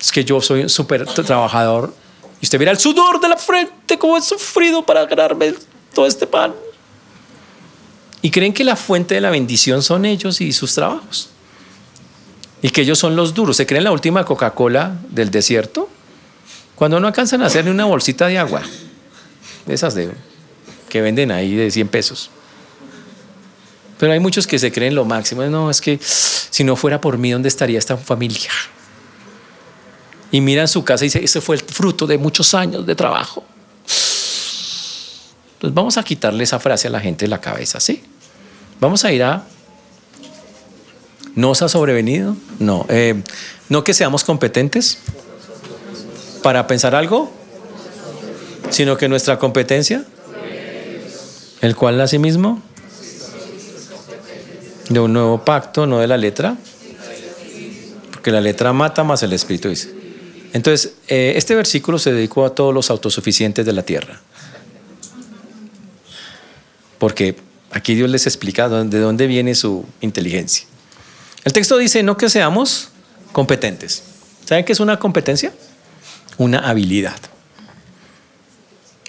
Es 0.00 0.10
que 0.10 0.24
yo 0.24 0.40
soy 0.40 0.62
un 0.62 0.68
super 0.70 1.04
trabajador. 1.04 1.94
Y 2.42 2.46
usted 2.46 2.58
mira 2.58 2.72
el 2.72 2.78
sudor 2.78 3.20
de 3.20 3.28
la 3.28 3.36
frente, 3.36 3.96
como 3.98 4.18
he 4.18 4.20
sufrido 4.20 4.84
para 4.84 5.06
ganarme 5.06 5.54
todo 5.94 6.06
este 6.06 6.26
pan. 6.26 6.52
Y 8.20 8.32
creen 8.32 8.52
que 8.52 8.64
la 8.64 8.74
fuente 8.74 9.14
de 9.14 9.20
la 9.20 9.30
bendición 9.30 9.80
son 9.80 10.04
ellos 10.04 10.40
y 10.40 10.52
sus 10.52 10.74
trabajos. 10.74 11.30
Y 12.60 12.70
que 12.70 12.82
ellos 12.82 12.98
son 12.98 13.14
los 13.14 13.32
duros. 13.32 13.56
¿Se 13.56 13.64
creen 13.64 13.84
la 13.84 13.92
última 13.92 14.24
Coca-Cola 14.24 14.98
del 15.08 15.30
desierto? 15.30 15.88
Cuando 16.74 16.98
no 16.98 17.06
alcanzan 17.06 17.42
a 17.42 17.46
hacer 17.46 17.64
ni 17.64 17.70
una 17.70 17.84
bolsita 17.84 18.26
de 18.26 18.38
agua. 18.38 18.62
De 19.66 19.74
esas 19.74 19.94
de, 19.94 20.10
que 20.88 21.00
venden 21.00 21.30
ahí 21.30 21.54
de 21.54 21.70
100 21.70 21.88
pesos. 21.88 22.30
Pero 23.98 24.12
hay 24.12 24.18
muchos 24.18 24.48
que 24.48 24.58
se 24.58 24.72
creen 24.72 24.96
lo 24.96 25.04
máximo. 25.04 25.44
No, 25.44 25.70
es 25.70 25.80
que 25.80 26.00
si 26.02 26.64
no 26.64 26.74
fuera 26.74 27.00
por 27.00 27.18
mí, 27.18 27.30
¿dónde 27.30 27.48
estaría 27.48 27.78
esta 27.78 27.96
familia? 27.96 28.50
Y 30.32 30.40
miran 30.40 30.66
su 30.66 30.82
casa 30.82 31.04
y 31.04 31.06
dicen, 31.06 31.22
ese 31.22 31.40
fue 31.40 31.54
el 31.56 31.62
fruto 31.62 32.06
de 32.06 32.18
muchos 32.18 32.54
años 32.54 32.84
de 32.84 32.96
trabajo. 32.96 33.44
Entonces 35.54 35.74
vamos 35.74 35.96
a 35.96 36.02
quitarle 36.02 36.42
esa 36.42 36.58
frase 36.58 36.88
a 36.88 36.90
la 36.90 36.98
gente 37.00 37.26
de 37.26 37.28
la 37.28 37.40
cabeza, 37.40 37.78
¿sí? 37.78 38.02
Vamos 38.80 39.04
a 39.04 39.12
ir 39.12 39.22
a 39.22 39.44
¿No 41.34 41.50
os 41.50 41.62
ha 41.62 41.68
sobrevenido? 41.68 42.36
No. 42.58 42.84
Eh, 42.88 43.22
¿No 43.68 43.84
que 43.84 43.94
seamos 43.94 44.24
competentes 44.24 44.98
para 46.42 46.66
pensar 46.66 46.94
algo? 46.94 47.32
Sino 48.70 48.96
que 48.96 49.08
nuestra 49.08 49.38
competencia, 49.38 50.04
el 51.60 51.74
cual 51.74 52.00
a 52.00 52.06
sí 52.06 52.18
mismo, 52.18 52.62
de 54.90 55.00
un 55.00 55.12
nuevo 55.14 55.42
pacto, 55.42 55.86
no 55.86 56.00
de 56.00 56.06
la 56.06 56.18
letra, 56.18 56.56
porque 58.10 58.30
la 58.30 58.40
letra 58.40 58.72
mata 58.74 59.04
más 59.04 59.22
el 59.22 59.32
espíritu 59.32 59.68
dice. 59.68 60.01
Entonces, 60.52 60.94
eh, 61.08 61.32
este 61.36 61.54
versículo 61.54 61.98
se 61.98 62.12
dedicó 62.12 62.44
a 62.44 62.54
todos 62.54 62.74
los 62.74 62.90
autosuficientes 62.90 63.64
de 63.64 63.72
la 63.72 63.82
tierra. 63.82 64.20
Porque 66.98 67.36
aquí 67.70 67.94
Dios 67.94 68.10
les 68.10 68.26
explica 68.26 68.68
de 68.68 69.00
dónde 69.00 69.26
viene 69.26 69.54
su 69.54 69.84
inteligencia. 70.00 70.66
El 71.44 71.52
texto 71.52 71.76
dice, 71.78 72.02
no 72.02 72.16
que 72.16 72.28
seamos 72.28 72.90
competentes. 73.32 74.02
¿Saben 74.44 74.64
qué 74.64 74.72
es 74.72 74.80
una 74.80 74.98
competencia? 74.98 75.52
Una 76.38 76.58
habilidad. 76.58 77.16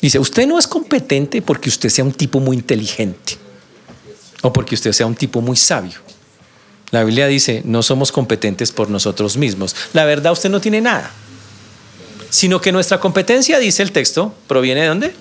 Dice, 0.01 0.19
usted 0.19 0.47
no 0.47 0.57
es 0.57 0.67
competente 0.67 1.41
porque 1.41 1.69
usted 1.69 1.89
sea 1.89 2.03
un 2.03 2.13
tipo 2.13 2.39
muy 2.39 2.57
inteligente 2.57 3.37
o 4.41 4.51
porque 4.51 4.75
usted 4.75 4.91
sea 4.91 5.05
un 5.05 5.15
tipo 5.15 5.41
muy 5.41 5.55
sabio. 5.55 5.99
La 6.91 7.03
Biblia 7.03 7.27
dice, 7.27 7.61
no 7.65 7.81
somos 7.81 8.11
competentes 8.11 8.71
por 8.71 8.89
nosotros 8.89 9.37
mismos. 9.37 9.75
La 9.93 10.05
verdad, 10.05 10.33
usted 10.33 10.49
no 10.49 10.61
tiene 10.61 10.81
nada. 10.81 11.11
Sino 12.33 12.59
que 12.59 12.71
nuestra 12.71 12.99
competencia, 12.99 13.59
dice 13.59 13.83
el 13.83 13.91
texto, 13.91 14.33
proviene 14.47 14.81
de 14.81 14.87
dónde? 14.87 15.15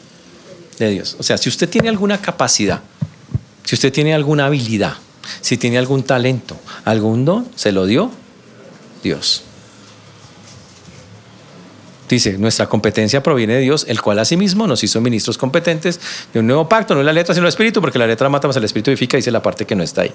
De 0.78 0.88
Dios. 0.88 1.14
O 1.18 1.22
sea, 1.22 1.36
si 1.36 1.50
usted 1.50 1.68
tiene 1.68 1.90
alguna 1.90 2.22
capacidad, 2.22 2.80
si 3.64 3.74
usted 3.74 3.92
tiene 3.92 4.14
alguna 4.14 4.46
habilidad, 4.46 4.94
si 5.42 5.58
tiene 5.58 5.76
algún 5.76 6.04
talento, 6.04 6.56
algún 6.86 7.26
don, 7.26 7.46
se 7.54 7.70
lo 7.70 7.84
dio 7.84 8.10
Dios. 9.02 9.42
Dice, 12.08 12.38
nuestra 12.38 12.66
competencia 12.66 13.22
proviene 13.22 13.56
de 13.56 13.60
Dios, 13.60 13.84
el 13.88 14.00
cual 14.00 14.18
asimismo 14.18 14.66
nos 14.66 14.82
hizo 14.82 14.98
ministros 15.02 15.36
competentes 15.36 16.00
de 16.32 16.40
un 16.40 16.46
nuevo 16.46 16.66
pacto, 16.66 16.94
no 16.94 17.00
es 17.00 17.06
la 17.06 17.12
letra 17.12 17.34
sino 17.34 17.44
el 17.44 17.50
espíritu, 17.50 17.82
porque 17.82 17.98
la 17.98 18.06
letra 18.06 18.30
mata 18.30 18.48
más 18.48 18.56
el 18.56 18.64
espíritu 18.64 18.90
edifica, 18.90 19.18
dice 19.18 19.30
la 19.30 19.42
parte 19.42 19.66
que 19.66 19.74
no 19.74 19.82
está 19.82 20.00
ahí. 20.00 20.14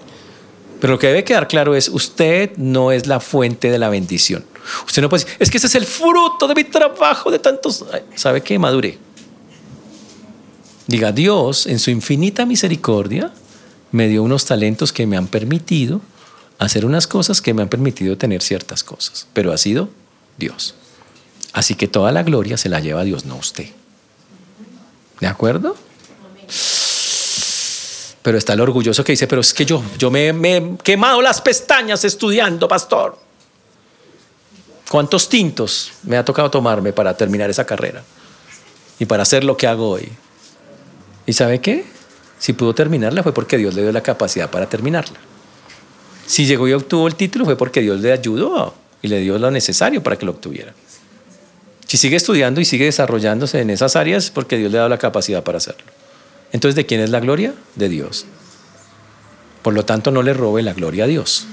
Pero 0.79 0.93
lo 0.93 0.99
que 0.99 1.07
debe 1.07 1.23
quedar 1.23 1.47
claro 1.47 1.75
es, 1.75 1.89
usted 1.89 2.55
no 2.57 2.91
es 2.91 3.07
la 3.07 3.19
fuente 3.19 3.71
de 3.71 3.79
la 3.79 3.89
bendición. 3.89 4.45
Usted 4.85 5.01
no 5.01 5.09
puede 5.09 5.23
decir, 5.23 5.37
es 5.39 5.49
que 5.49 5.57
ese 5.57 5.67
es 5.67 5.75
el 5.75 5.85
fruto 5.85 6.47
de 6.47 6.55
mi 6.55 6.63
trabajo, 6.63 7.31
de 7.31 7.39
tantos... 7.39 7.85
¿Sabe 8.15 8.41
qué? 8.41 8.59
Madure. 8.59 8.97
Diga, 10.87 11.11
Dios 11.11 11.67
en 11.67 11.79
su 11.79 11.89
infinita 11.89 12.45
misericordia 12.45 13.31
me 13.91 14.07
dio 14.07 14.23
unos 14.23 14.45
talentos 14.45 14.93
que 14.93 15.07
me 15.07 15.17
han 15.17 15.27
permitido 15.27 16.01
hacer 16.59 16.85
unas 16.85 17.07
cosas 17.07 17.41
que 17.41 17.53
me 17.53 17.61
han 17.61 17.69
permitido 17.69 18.17
tener 18.17 18.41
ciertas 18.41 18.83
cosas, 18.83 19.27
pero 19.33 19.51
ha 19.53 19.57
sido 19.57 19.89
Dios. 20.37 20.75
Así 21.53 21.75
que 21.75 21.87
toda 21.87 22.11
la 22.11 22.23
gloria 22.23 22.57
se 22.57 22.69
la 22.69 22.79
lleva 22.79 23.03
Dios, 23.03 23.25
no 23.25 23.35
usted. 23.35 23.67
¿De 25.19 25.27
acuerdo? 25.27 25.75
Pero 28.27 28.37
está 28.37 28.51
el 28.51 28.59
orgulloso 28.59 29.05
que 29.05 29.13
dice, 29.13 29.25
pero 29.25 29.39
es 29.39 29.53
que 29.53 29.65
yo, 29.65 29.81
yo 29.97 30.11
me, 30.11 30.33
me 30.33 30.57
he 30.57 30.77
quemado 30.83 31.21
las 31.21 31.39
pestañas 31.39 32.03
estudiando, 32.03 32.67
pastor. 32.67 33.17
¿Cuántos 34.89 35.29
tintos 35.29 35.93
me 36.03 36.17
ha 36.17 36.25
tocado 36.25 36.51
tomarme 36.51 36.91
para 36.91 37.15
terminar 37.15 37.49
esa 37.49 37.65
carrera? 37.65 38.03
Y 38.99 39.05
para 39.05 39.23
hacer 39.23 39.45
lo 39.45 39.55
que 39.55 39.65
hago 39.65 39.91
hoy. 39.91 40.09
¿Y 41.25 41.31
sabe 41.31 41.61
qué? 41.61 41.85
Si 42.37 42.51
pudo 42.51 42.75
terminarla 42.75 43.23
fue 43.23 43.33
porque 43.33 43.57
Dios 43.57 43.73
le 43.75 43.83
dio 43.83 43.93
la 43.93 44.03
capacidad 44.03 44.51
para 44.51 44.67
terminarla. 44.67 45.19
Si 46.25 46.45
llegó 46.45 46.67
y 46.67 46.73
obtuvo 46.73 47.07
el 47.07 47.15
título 47.15 47.45
fue 47.45 47.55
porque 47.55 47.79
Dios 47.79 48.01
le 48.01 48.11
ayudó 48.11 48.73
y 49.01 49.07
le 49.07 49.21
dio 49.21 49.39
lo 49.39 49.51
necesario 49.51 50.03
para 50.03 50.17
que 50.17 50.25
lo 50.25 50.33
obtuviera. 50.33 50.73
Si 51.85 51.95
sigue 51.95 52.17
estudiando 52.17 52.59
y 52.59 52.65
sigue 52.65 52.83
desarrollándose 52.83 53.61
en 53.61 53.69
esas 53.69 53.95
áreas 53.95 54.31
porque 54.31 54.57
Dios 54.57 54.69
le 54.69 54.79
ha 54.79 54.81
dado 54.81 54.89
la 54.89 54.97
capacidad 54.97 55.43
para 55.43 55.59
hacerlo. 55.59 55.96
Entonces, 56.51 56.75
¿de 56.75 56.85
quién 56.85 57.01
es 57.01 57.09
la 57.09 57.19
gloria? 57.19 57.53
De 57.75 57.89
Dios. 57.89 58.25
Por 59.61 59.73
lo 59.73 59.85
tanto, 59.85 60.11
no 60.11 60.23
le 60.23 60.33
robe 60.33 60.61
la 60.61 60.73
gloria 60.73 61.03
a 61.03 61.07
Dios. 61.07 61.47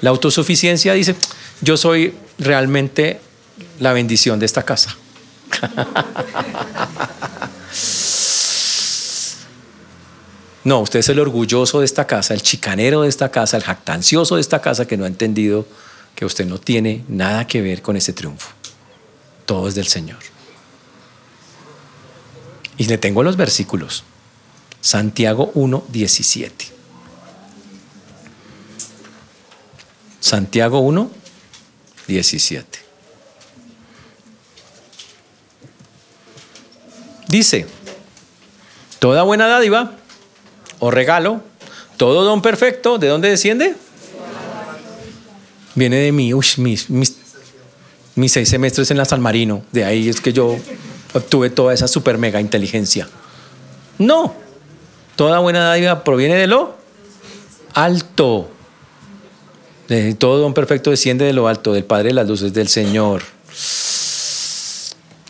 La 0.00 0.10
autosuficiencia 0.10 0.94
dice, 0.94 1.14
yo 1.60 1.76
soy 1.76 2.14
realmente 2.38 3.20
la 3.78 3.92
bendición 3.92 4.38
de 4.38 4.46
esta 4.46 4.62
casa. 4.62 4.96
No, 10.62 10.80
usted 10.80 10.98
es 10.98 11.08
el 11.08 11.18
orgulloso 11.18 11.80
de 11.80 11.86
esta 11.86 12.06
casa, 12.06 12.34
el 12.34 12.42
chicanero 12.42 13.02
de 13.02 13.08
esta 13.08 13.30
casa, 13.30 13.56
el 13.56 13.62
jactancioso 13.62 14.34
de 14.34 14.42
esta 14.42 14.60
casa 14.60 14.86
que 14.86 14.96
no 14.96 15.04
ha 15.04 15.08
entendido 15.08 15.66
que 16.14 16.26
usted 16.26 16.46
no 16.46 16.58
tiene 16.58 17.02
nada 17.08 17.46
que 17.46 17.62
ver 17.62 17.80
con 17.80 17.96
ese 17.96 18.12
triunfo. 18.12 18.50
Todo 19.46 19.68
es 19.68 19.74
del 19.74 19.86
Señor. 19.86 20.18
Y 22.76 22.84
le 22.84 22.98
tengo 22.98 23.22
los 23.22 23.36
versículos. 23.36 24.04
Santiago 24.80 25.50
1, 25.54 25.84
17. 25.88 26.66
Santiago 30.20 30.80
1, 30.80 31.10
17. 32.06 32.78
Dice, 37.28 37.66
toda 38.98 39.22
buena 39.22 39.46
dádiva 39.46 39.92
o 40.80 40.90
regalo, 40.90 41.42
todo 41.96 42.24
don 42.24 42.42
perfecto, 42.42 42.98
¿de 42.98 43.06
dónde 43.06 43.28
desciende? 43.28 43.76
Viene 45.74 45.96
de 45.96 46.12
mí, 46.12 46.34
uy, 46.34 46.44
mis, 46.56 46.90
mis, 46.90 47.16
seis 48.32 48.48
semestres 48.48 48.90
en 48.90 48.96
la 48.96 49.04
San 49.04 49.20
Marino, 49.20 49.62
de 49.70 49.84
ahí 49.84 50.08
es 50.08 50.20
que 50.20 50.32
yo 50.32 50.56
obtuve 51.14 51.50
toda 51.50 51.72
esa 51.72 51.86
super 51.86 52.18
mega 52.18 52.40
inteligencia. 52.40 53.08
No, 53.98 54.34
toda 55.20 55.38
buena 55.38 55.60
dádiva 55.60 56.02
proviene 56.02 56.34
de 56.36 56.46
lo 56.46 56.76
alto. 57.74 58.48
De, 59.86 60.14
todo 60.14 60.38
don 60.38 60.54
perfecto 60.54 60.88
desciende 60.88 61.26
de 61.26 61.34
lo 61.34 61.46
alto, 61.46 61.74
del 61.74 61.84
Padre 61.84 62.08
de 62.08 62.14
las 62.14 62.26
luces, 62.26 62.54
del 62.54 62.68
Señor. 62.68 63.20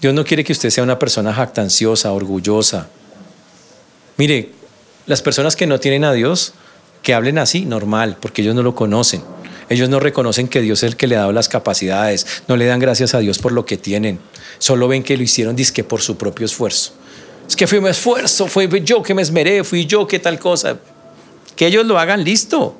Dios 0.00 0.14
no 0.14 0.24
quiere 0.24 0.44
que 0.44 0.52
usted 0.52 0.70
sea 0.70 0.84
una 0.84 1.00
persona 1.00 1.34
jactanciosa, 1.34 2.12
orgullosa. 2.12 2.86
Mire, 4.16 4.52
las 5.06 5.22
personas 5.22 5.56
que 5.56 5.66
no 5.66 5.80
tienen 5.80 6.04
a 6.04 6.12
Dios, 6.12 6.52
que 7.02 7.12
hablen 7.12 7.38
así, 7.38 7.64
normal, 7.64 8.16
porque 8.20 8.42
ellos 8.42 8.54
no 8.54 8.62
lo 8.62 8.76
conocen. 8.76 9.24
Ellos 9.70 9.88
no 9.88 9.98
reconocen 9.98 10.46
que 10.46 10.60
Dios 10.60 10.84
es 10.84 10.90
el 10.92 10.96
que 10.96 11.08
le 11.08 11.16
ha 11.16 11.22
dado 11.22 11.32
las 11.32 11.48
capacidades, 11.48 12.44
no 12.46 12.56
le 12.56 12.66
dan 12.66 12.78
gracias 12.78 13.14
a 13.14 13.18
Dios 13.18 13.40
por 13.40 13.50
lo 13.50 13.66
que 13.66 13.76
tienen. 13.76 14.20
Solo 14.60 14.86
ven 14.86 15.02
que 15.02 15.16
lo 15.16 15.24
hicieron 15.24 15.56
disque 15.56 15.82
por 15.82 16.00
su 16.00 16.16
propio 16.16 16.46
esfuerzo. 16.46 16.92
Es 17.50 17.56
que 17.56 17.66
fui 17.66 17.80
mi 17.80 17.88
esfuerzo, 17.88 18.46
fui 18.46 18.68
yo 18.84 19.02
que 19.02 19.12
me 19.12 19.22
esmeré, 19.22 19.64
fui 19.64 19.84
yo 19.84 20.06
que 20.06 20.20
tal 20.20 20.38
cosa. 20.38 20.78
Que 21.56 21.66
ellos 21.66 21.84
lo 21.84 21.98
hagan 21.98 22.22
listo. 22.22 22.76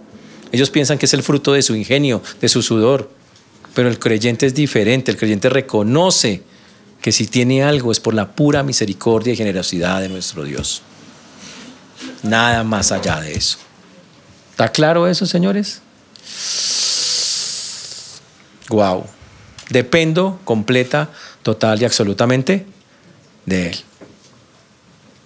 Ellos 0.53 0.71
piensan 0.71 0.97
que 0.97 1.07
es 1.07 1.13
el 1.13 1.25
fruto 1.25 1.53
de 1.53 1.63
su 1.63 1.75
ingenio, 1.75 2.23
de 2.41 2.49
su 2.49 2.63
sudor. 2.63 3.11
Pero 3.75 3.89
el 3.89 3.99
creyente 3.99 4.47
es 4.47 4.55
diferente, 4.55 5.11
el 5.11 5.17
creyente 5.17 5.49
reconoce 5.49 6.45
que 7.03 7.11
si 7.11 7.27
tiene 7.27 7.65
algo 7.65 7.91
es 7.91 7.99
por 7.99 8.15
la 8.15 8.31
pura 8.31 8.63
misericordia 8.63 9.33
y 9.33 9.37
generosidad 9.37 10.01
de 10.01 10.09
nuestro 10.09 10.45
Dios. 10.45 10.83
Nada 12.23 12.63
más 12.63 12.93
allá 12.93 13.21
de 13.21 13.35
eso. 13.35 13.59
¿Está 14.53 14.71
claro 14.71 15.09
eso, 15.09 15.27
señores? 15.27 15.83
Wow. 18.69 19.05
Dependo 19.69 20.39
completa, 20.45 21.11
total 21.43 21.83
y 21.83 21.87
absolutamente 21.87 22.67
de 23.47 23.71
Él. 23.71 23.85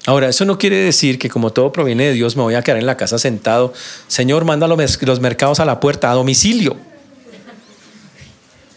Ahora, 0.07 0.29
eso 0.29 0.45
no 0.45 0.59
quiere 0.59 0.77
decir 0.77 1.19
que 1.19 1.31
como 1.31 1.51
todo 1.51 1.73
proviene 1.73 2.05
de 2.05 2.13
Dios 2.13 2.37
me 2.37 2.43
voy 2.43 2.55
a 2.55 2.63
quedar 2.63 2.79
en 2.79 2.87
la 2.87 2.97
casa 2.97 3.19
sentado. 3.19 3.73
Señor, 4.07 4.45
manda 4.45 4.69
los 4.69 5.21
mercados 5.21 5.61
a 5.61 5.65
la 5.65 5.81
puerta, 5.81 6.11
a 6.11 6.15
domicilio. 6.15 6.77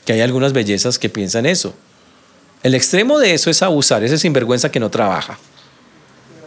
Que 0.05 0.13
hay 0.13 0.21
algunas 0.21 0.53
bellezas 0.53 0.97
que 0.97 1.09
piensan 1.09 1.45
eso. 1.45 1.73
El 2.63 2.75
extremo 2.75 3.19
de 3.19 3.33
eso 3.33 3.49
es 3.49 3.61
abusar, 3.61 4.03
ese 4.03 4.17
sinvergüenza 4.17 4.71
que 4.71 4.79
no 4.79 4.89
trabaja. 4.89 5.37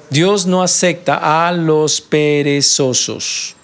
Dios 0.09 0.47
no 0.47 0.63
acepta 0.63 1.47
a 1.47 1.53
los 1.53 2.01
perezosos. 2.01 3.55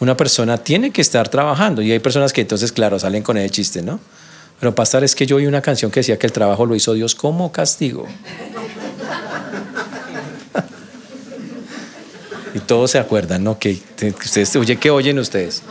Una 0.00 0.16
persona 0.16 0.56
tiene 0.56 0.90
que 0.90 1.02
estar 1.02 1.28
trabajando 1.28 1.82
y 1.82 1.92
hay 1.92 1.98
personas 1.98 2.32
que 2.32 2.40
entonces, 2.40 2.72
claro, 2.72 2.98
salen 2.98 3.22
con 3.22 3.36
ese 3.36 3.50
chiste, 3.50 3.82
¿no? 3.82 4.00
Pero 4.58 4.74
pastor, 4.74 5.04
es 5.04 5.14
que 5.14 5.26
yo 5.26 5.36
oí 5.36 5.46
una 5.46 5.60
canción 5.62 5.90
que 5.90 6.00
decía 6.00 6.18
que 6.18 6.26
el 6.26 6.32
trabajo 6.32 6.66
lo 6.66 6.74
hizo 6.74 6.94
Dios 6.94 7.14
como 7.14 7.52
castigo. 7.52 8.06
Y 12.54 12.60
todos 12.60 12.90
se 12.90 12.98
acuerdan, 12.98 13.44
¿no? 13.44 13.58
Que, 13.58 13.78
ustedes, 14.02 14.54
oye, 14.56 14.76
¿qué 14.76 14.90
oyen 14.90 15.18
ustedes? 15.18 15.62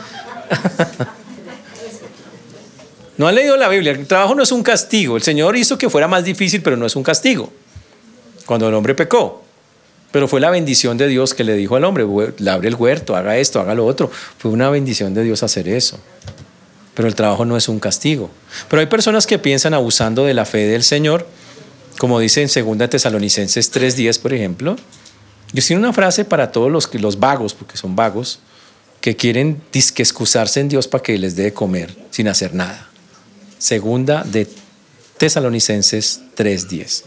no 3.16 3.28
han 3.28 3.34
leído 3.34 3.56
la 3.56 3.68
Biblia. 3.68 3.92
El 3.92 4.06
trabajo 4.06 4.34
no 4.34 4.42
es 4.42 4.52
un 4.52 4.62
castigo. 4.62 5.16
El 5.16 5.22
Señor 5.22 5.56
hizo 5.56 5.78
que 5.78 5.90
fuera 5.90 6.08
más 6.08 6.24
difícil, 6.24 6.62
pero 6.62 6.76
no 6.76 6.86
es 6.86 6.96
un 6.96 7.02
castigo. 7.02 7.52
Cuando 8.46 8.68
el 8.68 8.74
hombre 8.74 8.94
pecó. 8.94 9.44
Pero 10.10 10.26
fue 10.26 10.40
la 10.40 10.50
bendición 10.50 10.96
de 10.96 11.06
Dios 11.06 11.34
que 11.34 11.44
le 11.44 11.54
dijo 11.54 11.76
al 11.76 11.84
hombre, 11.84 12.04
abre 12.48 12.68
el 12.68 12.74
huerto, 12.74 13.14
haga 13.14 13.36
esto, 13.36 13.60
haga 13.60 13.74
lo 13.74 13.86
otro. 13.86 14.10
Fue 14.38 14.50
una 14.50 14.68
bendición 14.68 15.14
de 15.14 15.22
Dios 15.22 15.42
hacer 15.42 15.68
eso. 15.68 16.00
Pero 16.94 17.06
el 17.06 17.14
trabajo 17.14 17.44
no 17.44 17.56
es 17.56 17.68
un 17.68 17.78
castigo. 17.78 18.28
Pero 18.68 18.80
hay 18.80 18.86
personas 18.86 19.26
que 19.26 19.38
piensan 19.38 19.72
abusando 19.72 20.24
de 20.24 20.34
la 20.34 20.44
fe 20.44 20.66
del 20.66 20.82
Señor, 20.82 21.26
como 21.98 22.18
dice 22.18 22.42
en 22.42 22.78
2 22.78 22.90
Tesalonicenses 22.90 23.72
3.10, 23.72 24.20
por 24.20 24.34
ejemplo. 24.34 24.76
Yo 25.52 25.62
tiene 25.62 25.82
una 25.82 25.92
frase 25.92 26.24
para 26.24 26.52
todos 26.52 26.70
los, 26.70 26.92
los 26.94 27.18
vagos, 27.18 27.54
porque 27.54 27.76
son 27.76 27.96
vagos, 27.96 28.40
que 29.00 29.16
quieren 29.16 29.60
disque 29.72 30.02
excusarse 30.02 30.60
en 30.60 30.68
Dios 30.68 30.86
para 30.86 31.02
que 31.02 31.18
les 31.18 31.34
dé 31.34 31.44
de 31.44 31.52
comer 31.52 31.96
sin 32.10 32.28
hacer 32.28 32.54
nada. 32.54 32.88
Segunda 33.58 34.22
de 34.24 34.48
Tesalonicenses 35.18 36.20
3:10. 36.36 37.04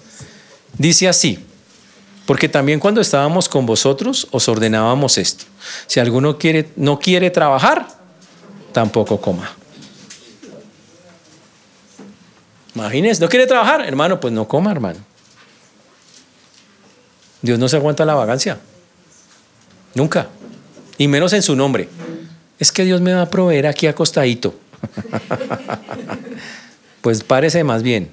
Dice 0.78 1.08
así, 1.08 1.40
porque 2.26 2.50
también 2.50 2.80
cuando 2.80 3.02
estábamos 3.02 3.48
con 3.48 3.66
vosotros 3.66 4.28
os 4.32 4.48
ordenábamos 4.48 5.18
esto. 5.18 5.46
Si 5.88 6.00
alguno 6.00 6.38
quiere, 6.38 6.70
no 6.76 7.00
quiere 7.00 7.30
trabajar, 7.30 7.88
tampoco 8.72 9.20
coma. 9.20 9.52
Imagínense, 12.76 13.22
no 13.22 13.30
quiere 13.30 13.46
trabajar, 13.46 13.82
hermano, 13.86 14.20
pues 14.20 14.34
no 14.34 14.48
coma, 14.48 14.72
hermano. 14.72 15.00
Dios 17.44 17.60
no 17.60 17.70
se 17.70 17.76
aguanta 17.76 18.06
la 18.06 18.16
vagancia. 18.16 18.58
Nunca. 19.94 20.30
Y 20.98 21.08
menos 21.08 21.34
en 21.34 21.44
su 21.44 21.56
nombre. 21.56 21.88
Es 22.58 22.72
que 22.72 22.86
Dios 22.86 23.02
me 23.02 23.14
va 23.14 23.22
a 23.22 23.30
proveer 23.30 23.68
aquí 23.68 23.86
acostadito. 23.86 24.56
Pues 27.04 27.22
párese 27.22 27.66
más 27.66 27.84
bien, 27.84 28.10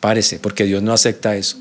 párese, 0.00 0.40
porque 0.40 0.64
Dios 0.64 0.82
no 0.82 0.92
acepta 0.92 1.36
eso. 1.36 1.56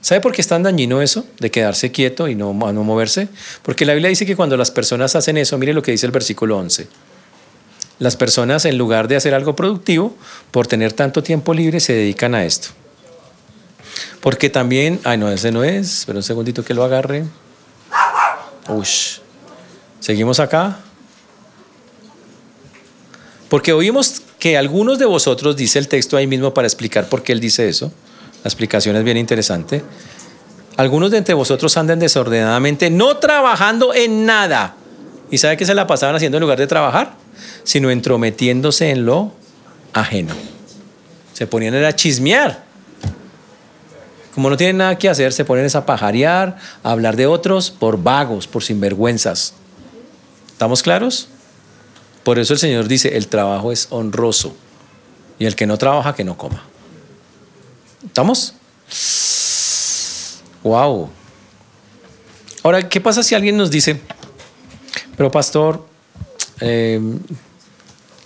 ¿Sabe 0.00 0.20
por 0.20 0.32
qué 0.32 0.40
es 0.40 0.48
tan 0.48 0.64
dañino 0.64 1.00
eso 1.00 1.24
de 1.38 1.52
quedarse 1.52 1.92
quieto 1.92 2.26
y 2.26 2.34
no, 2.34 2.52
no 2.52 2.82
moverse? 2.82 3.28
Porque 3.62 3.86
la 3.86 3.92
Biblia 3.92 4.08
dice 4.08 4.26
que 4.26 4.34
cuando 4.34 4.56
las 4.56 4.72
personas 4.72 5.14
hacen 5.14 5.36
eso, 5.36 5.56
mire 5.56 5.72
lo 5.72 5.82
que 5.82 5.92
dice 5.92 6.04
el 6.04 6.10
versículo 6.10 6.58
11. 6.58 6.88
Las 8.00 8.16
personas 8.16 8.64
en 8.64 8.76
lugar 8.76 9.06
de 9.06 9.14
hacer 9.14 9.34
algo 9.34 9.54
productivo, 9.54 10.16
por 10.50 10.66
tener 10.66 10.92
tanto 10.92 11.22
tiempo 11.22 11.54
libre, 11.54 11.78
se 11.78 11.92
dedican 11.92 12.34
a 12.34 12.44
esto. 12.44 12.70
Porque 14.20 14.50
también, 14.50 15.00
ay 15.04 15.18
no, 15.18 15.30
ese 15.30 15.52
no 15.52 15.62
es, 15.64 16.04
pero 16.06 16.18
un 16.18 16.22
segundito 16.22 16.64
que 16.64 16.74
lo 16.74 16.84
agarre. 16.84 17.24
Ush. 18.68 19.18
Seguimos 20.00 20.40
acá. 20.40 20.78
Porque 23.48 23.72
oímos 23.72 24.22
que 24.38 24.56
algunos 24.56 24.98
de 24.98 25.06
vosotros, 25.06 25.56
dice 25.56 25.78
el 25.78 25.88
texto 25.88 26.16
ahí 26.16 26.26
mismo 26.26 26.52
para 26.52 26.66
explicar 26.66 27.08
por 27.08 27.22
qué 27.22 27.32
él 27.32 27.40
dice 27.40 27.68
eso, 27.68 27.92
la 28.42 28.48
explicación 28.48 28.96
es 28.96 29.04
bien 29.04 29.16
interesante, 29.16 29.82
algunos 30.76 31.10
de 31.10 31.18
entre 31.18 31.34
vosotros 31.34 31.76
andan 31.76 31.98
desordenadamente, 31.98 32.90
no 32.90 33.16
trabajando 33.16 33.94
en 33.94 34.26
nada. 34.26 34.76
¿Y 35.30 35.38
sabe 35.38 35.56
qué 35.56 35.64
se 35.64 35.74
la 35.74 35.86
pasaban 35.86 36.14
haciendo 36.14 36.36
en 36.36 36.42
lugar 36.42 36.58
de 36.58 36.66
trabajar? 36.66 37.14
Sino 37.64 37.90
entrometiéndose 37.90 38.90
en 38.90 39.06
lo 39.06 39.32
ajeno. 39.92 40.34
Se 41.32 41.46
ponían 41.46 41.74
a 41.82 41.94
chismear. 41.94 42.65
Como 44.36 44.50
no 44.50 44.58
tienen 44.58 44.76
nada 44.76 44.98
que 44.98 45.08
hacer, 45.08 45.32
se 45.32 45.46
ponen 45.46 45.66
a 45.74 45.86
pajarear, 45.86 46.58
a 46.82 46.90
hablar 46.90 47.16
de 47.16 47.26
otros 47.26 47.70
por 47.70 48.02
vagos, 48.02 48.46
por 48.46 48.62
sinvergüenzas. 48.62 49.54
¿Estamos 50.48 50.82
claros? 50.82 51.28
Por 52.22 52.38
eso 52.38 52.52
el 52.52 52.58
Señor 52.58 52.86
dice, 52.86 53.16
el 53.16 53.28
trabajo 53.28 53.72
es 53.72 53.86
honroso 53.88 54.54
y 55.38 55.46
el 55.46 55.56
que 55.56 55.66
no 55.66 55.78
trabaja, 55.78 56.14
que 56.14 56.22
no 56.22 56.36
coma. 56.36 56.62
¿Estamos? 58.04 58.52
Wow. 60.62 61.08
Ahora, 62.62 62.86
¿qué 62.90 63.00
pasa 63.00 63.22
si 63.22 63.34
alguien 63.34 63.56
nos 63.56 63.70
dice, 63.70 64.02
pero 65.16 65.30
pastor, 65.30 65.86
eh, 66.60 67.00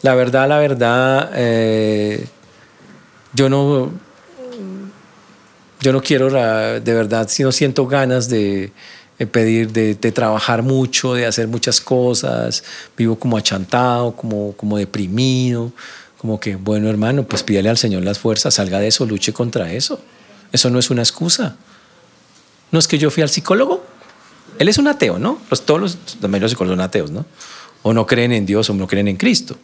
la 0.03 0.17
verdad, 0.17 0.49
la 0.49 0.59
verdad, 0.59 1.31
eh, 1.37 2.27
yo 3.33 3.49
no, 3.49 3.93
yo 5.81 5.93
no 5.93 6.03
quiero, 6.03 6.31
de 6.31 6.95
verdad, 6.95 7.29
si 7.29 7.43
no 7.43 7.53
siento 7.53 7.87
ganas 7.87 8.29
de, 8.29 8.73
pedir 9.31 9.73
de, 9.73 9.95
trabajar 10.13 10.63
mucho, 10.63 11.15
de 11.15 11.27
hacer 11.27 11.49
muchas 11.49 11.81
cosas, 11.81 12.63
vivo 12.97 13.19
como 13.19 13.37
achantado, 13.37 14.15
como, 14.15 14.53
como 14.53 14.77
deprimido, 14.77 15.73
como 16.19 16.39
que, 16.39 16.57
bueno 16.57 16.91
hermano, 16.91 17.25
pues 17.25 17.43
pídele 17.43 17.71
al 17.71 17.79
Señor 17.79 18.03
las 18.03 18.19
fuerzas, 18.19 18.55
salga 18.55 18.79
de 18.79 18.89
eso, 18.89 19.07
luche 19.07 19.33
contra 19.33 19.73
eso. 19.73 20.01
Eso 20.53 20.69
no 20.69 20.79
es 20.79 20.91
una 20.91 21.03
excusa. 21.03 21.57
No 22.73 22.79
es 22.79 22.87
que 22.87 22.99
yo 22.99 23.11
fui 23.11 23.23
al 23.23 23.31
psicólogo. 23.31 23.85
Él 24.59 24.69
es 24.69 24.79
un 24.79 24.89
ateo, 24.89 25.19
¿no? 25.19 25.41
Los, 25.49 25.65
todos 25.65 25.81
los, 25.81 25.99
los 26.21 26.51
psicólogos 26.51 26.77
son 26.77 26.81
ateos, 26.85 27.11
¿no? 27.11 27.25
O 27.83 27.95
no 27.95 28.07
creen 28.07 28.33
en 28.33 28.45
Dios 28.45 28.69
o 28.69 28.75
no 28.75 28.87
creen 28.87 29.09
en 29.09 29.17
Cristo. 29.17 29.57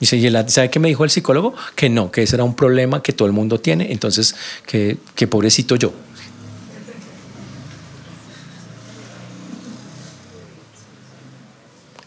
Dice, 0.00 0.16
¿y 0.16 0.30
sabe 0.48 0.70
qué 0.70 0.80
me 0.80 0.88
dijo 0.88 1.04
el 1.04 1.10
psicólogo? 1.10 1.54
Que 1.76 1.90
no, 1.90 2.10
que 2.10 2.22
ese 2.22 2.36
era 2.36 2.44
un 2.44 2.56
problema 2.56 3.02
que 3.02 3.12
todo 3.12 3.26
el 3.26 3.32
mundo 3.32 3.60
tiene, 3.60 3.92
entonces 3.92 4.34
que, 4.66 4.96
que 5.14 5.26
pobrecito 5.26 5.76
yo. 5.76 5.92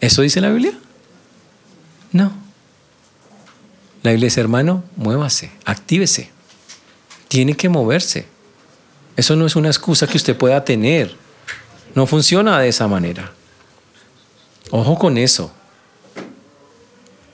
¿Eso 0.01 0.23
dice 0.23 0.41
la 0.41 0.49
Biblia? 0.49 0.73
No. 2.11 2.33
La 4.01 4.11
Biblia 4.11 4.25
dice, 4.25 4.41
hermano, 4.41 4.83
muévase, 4.97 5.51
actívese. 5.63 6.31
Tiene 7.29 7.55
que 7.55 7.69
moverse. 7.69 8.25
Eso 9.15 9.35
no 9.35 9.45
es 9.45 9.55
una 9.55 9.69
excusa 9.69 10.07
que 10.07 10.17
usted 10.17 10.35
pueda 10.35 10.65
tener. 10.65 11.15
No 11.95 12.07
funciona 12.07 12.59
de 12.59 12.67
esa 12.67 12.87
manera. 12.87 13.31
Ojo 14.71 14.97
con 14.97 15.17
eso. 15.17 15.53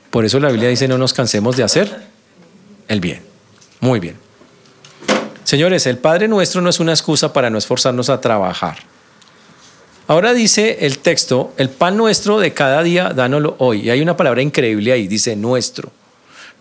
Por 0.09 0.25
eso 0.25 0.39
la 0.39 0.49
Biblia 0.49 0.69
dice, 0.69 0.87
no 0.87 0.97
nos 0.97 1.13
cansemos 1.13 1.55
de 1.55 1.63
hacer 1.63 2.07
el 2.87 2.99
bien. 2.99 3.21
Muy 3.79 3.99
bien. 3.99 4.17
Señores, 5.43 5.85
el 5.87 5.97
Padre 5.97 6.27
nuestro 6.27 6.61
no 6.61 6.69
es 6.69 6.79
una 6.79 6.91
excusa 6.91 7.33
para 7.33 7.49
no 7.49 7.57
esforzarnos 7.57 8.09
a 8.09 8.21
trabajar. 8.21 8.77
Ahora 10.07 10.33
dice 10.33 10.85
el 10.87 10.97
texto, 10.99 11.53
el 11.57 11.69
pan 11.69 11.95
nuestro 11.95 12.39
de 12.39 12.53
cada 12.53 12.81
día, 12.81 13.09
dánoslo 13.09 13.55
hoy. 13.59 13.81
Y 13.81 13.89
hay 13.91 14.01
una 14.01 14.17
palabra 14.17 14.41
increíble 14.41 14.91
ahí, 14.91 15.07
dice 15.07 15.35
nuestro. 15.35 15.91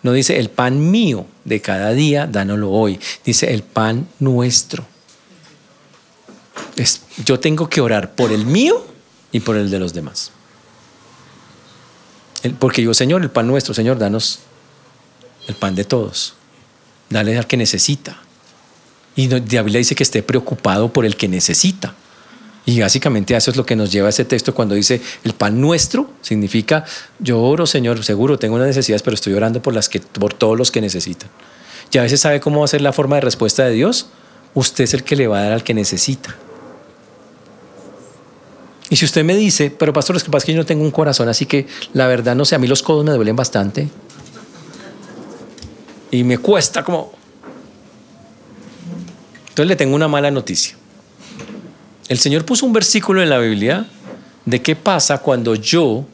No 0.03 0.13
dice 0.13 0.39
el 0.39 0.49
pan 0.49 0.91
mío 0.91 1.25
de 1.45 1.59
cada 1.59 1.91
día, 1.91 2.27
dánoslo 2.27 2.69
hoy. 2.69 2.99
Dice 3.25 3.51
el 3.51 3.63
pan 3.63 4.07
nuestro. 4.19 4.85
Es, 6.75 7.01
yo 7.25 7.39
tengo 7.39 7.67
que 7.67 7.81
orar 7.81 8.13
por 8.13 8.31
el 8.31 8.45
mío 8.45 8.85
y 9.31 9.39
por 9.39 9.57
el 9.57 9.69
de 9.69 9.79
los 9.79 9.93
demás. 9.93 10.31
Porque 12.59 12.81
yo, 12.81 12.93
Señor, 12.93 13.21
el 13.21 13.29
pan 13.29 13.47
nuestro, 13.47 13.73
Señor, 13.73 13.97
danos 13.97 14.39
el 15.47 15.55
pan 15.55 15.75
de 15.75 15.83
todos. 15.83 16.35
Dale 17.09 17.37
al 17.37 17.47
que 17.47 17.57
necesita. 17.57 18.21
Y 19.15 19.27
la 19.27 19.39
Biblia 19.39 19.79
dice 19.79 19.95
que 19.95 20.03
esté 20.03 20.23
preocupado 20.23 20.93
por 20.93 21.05
el 21.05 21.15
que 21.17 21.27
necesita. 21.27 21.95
Y 22.65 22.79
básicamente 22.79 23.35
eso 23.35 23.49
es 23.49 23.57
lo 23.57 23.65
que 23.65 23.75
nos 23.75 23.91
lleva 23.91 24.07
a 24.07 24.09
ese 24.11 24.25
texto 24.25 24.53
cuando 24.53 24.75
dice 24.75 25.01
el 25.23 25.33
pan 25.33 25.59
nuestro, 25.59 26.11
significa 26.21 26.85
yo 27.17 27.41
oro, 27.41 27.65
Señor, 27.65 28.03
seguro 28.03 28.37
tengo 28.37 28.55
unas 28.55 28.67
necesidades, 28.67 29.01
pero 29.01 29.15
estoy 29.15 29.33
orando 29.33 29.61
por, 29.61 29.73
las 29.73 29.89
que, 29.89 29.99
por 29.99 30.33
todos 30.33 30.55
los 30.57 30.69
que 30.69 30.79
necesitan. 30.79 31.29
Y 31.91 31.97
a 31.97 32.03
veces 32.03 32.19
sabe 32.19 32.39
cómo 32.39 32.59
va 32.59 32.65
a 32.65 32.67
ser 32.67 32.81
la 32.81 32.93
forma 32.93 33.15
de 33.15 33.21
respuesta 33.21 33.65
de 33.65 33.71
Dios. 33.71 34.07
Usted 34.53 34.83
es 34.83 34.93
el 34.93 35.03
que 35.03 35.15
le 35.15 35.27
va 35.27 35.39
a 35.39 35.43
dar 35.43 35.51
al 35.53 35.63
que 35.63 35.73
necesita. 35.73 36.35
Y 38.89 38.95
si 38.95 39.05
usted 39.05 39.23
me 39.23 39.35
dice, 39.35 39.69
pero 39.69 39.93
pastor, 39.93 40.15
es 40.15 40.23
que 40.23 40.31
pasa 40.31 40.45
que 40.45 40.53
yo 40.53 40.57
no 40.57 40.65
tengo 40.65 40.83
un 40.83 40.91
corazón, 40.91 41.29
así 41.29 41.45
que 41.45 41.67
la 41.93 42.07
verdad 42.07 42.35
no 42.35 42.45
sé, 42.45 42.55
a 42.55 42.59
mí 42.59 42.67
los 42.67 42.81
codos 42.81 43.05
me 43.05 43.11
duelen 43.11 43.35
bastante. 43.35 43.87
Y 46.11 46.23
me 46.23 46.39
cuesta 46.39 46.83
como... 46.83 47.11
Entonces 49.49 49.67
le 49.67 49.75
tengo 49.75 49.95
una 49.95 50.07
mala 50.07 50.31
noticia. 50.31 50.75
El 52.07 52.17
Señor 52.17 52.45
puso 52.45 52.65
un 52.65 52.73
versículo 52.73 53.21
en 53.21 53.29
la 53.29 53.37
Biblia 53.37 53.85
de 54.45 54.61
qué 54.61 54.75
pasa 54.75 55.19
cuando 55.19 55.53
yo 55.53 56.05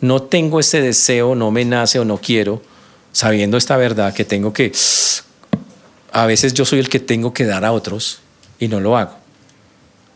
no 0.00 0.22
tengo 0.22 0.58
ese 0.58 0.80
deseo, 0.80 1.36
no 1.36 1.52
me 1.52 1.64
nace 1.64 2.00
o 2.00 2.04
no 2.04 2.18
quiero, 2.18 2.60
sabiendo 3.12 3.56
esta 3.56 3.76
verdad 3.76 4.12
que 4.12 4.24
tengo 4.24 4.52
que, 4.52 4.72
a 6.10 6.26
veces 6.26 6.54
yo 6.54 6.64
soy 6.64 6.80
el 6.80 6.88
que 6.88 6.98
tengo 6.98 7.32
que 7.32 7.44
dar 7.44 7.64
a 7.64 7.70
otros 7.70 8.18
y 8.58 8.66
no 8.66 8.80
lo 8.80 8.96
hago. 8.96 9.14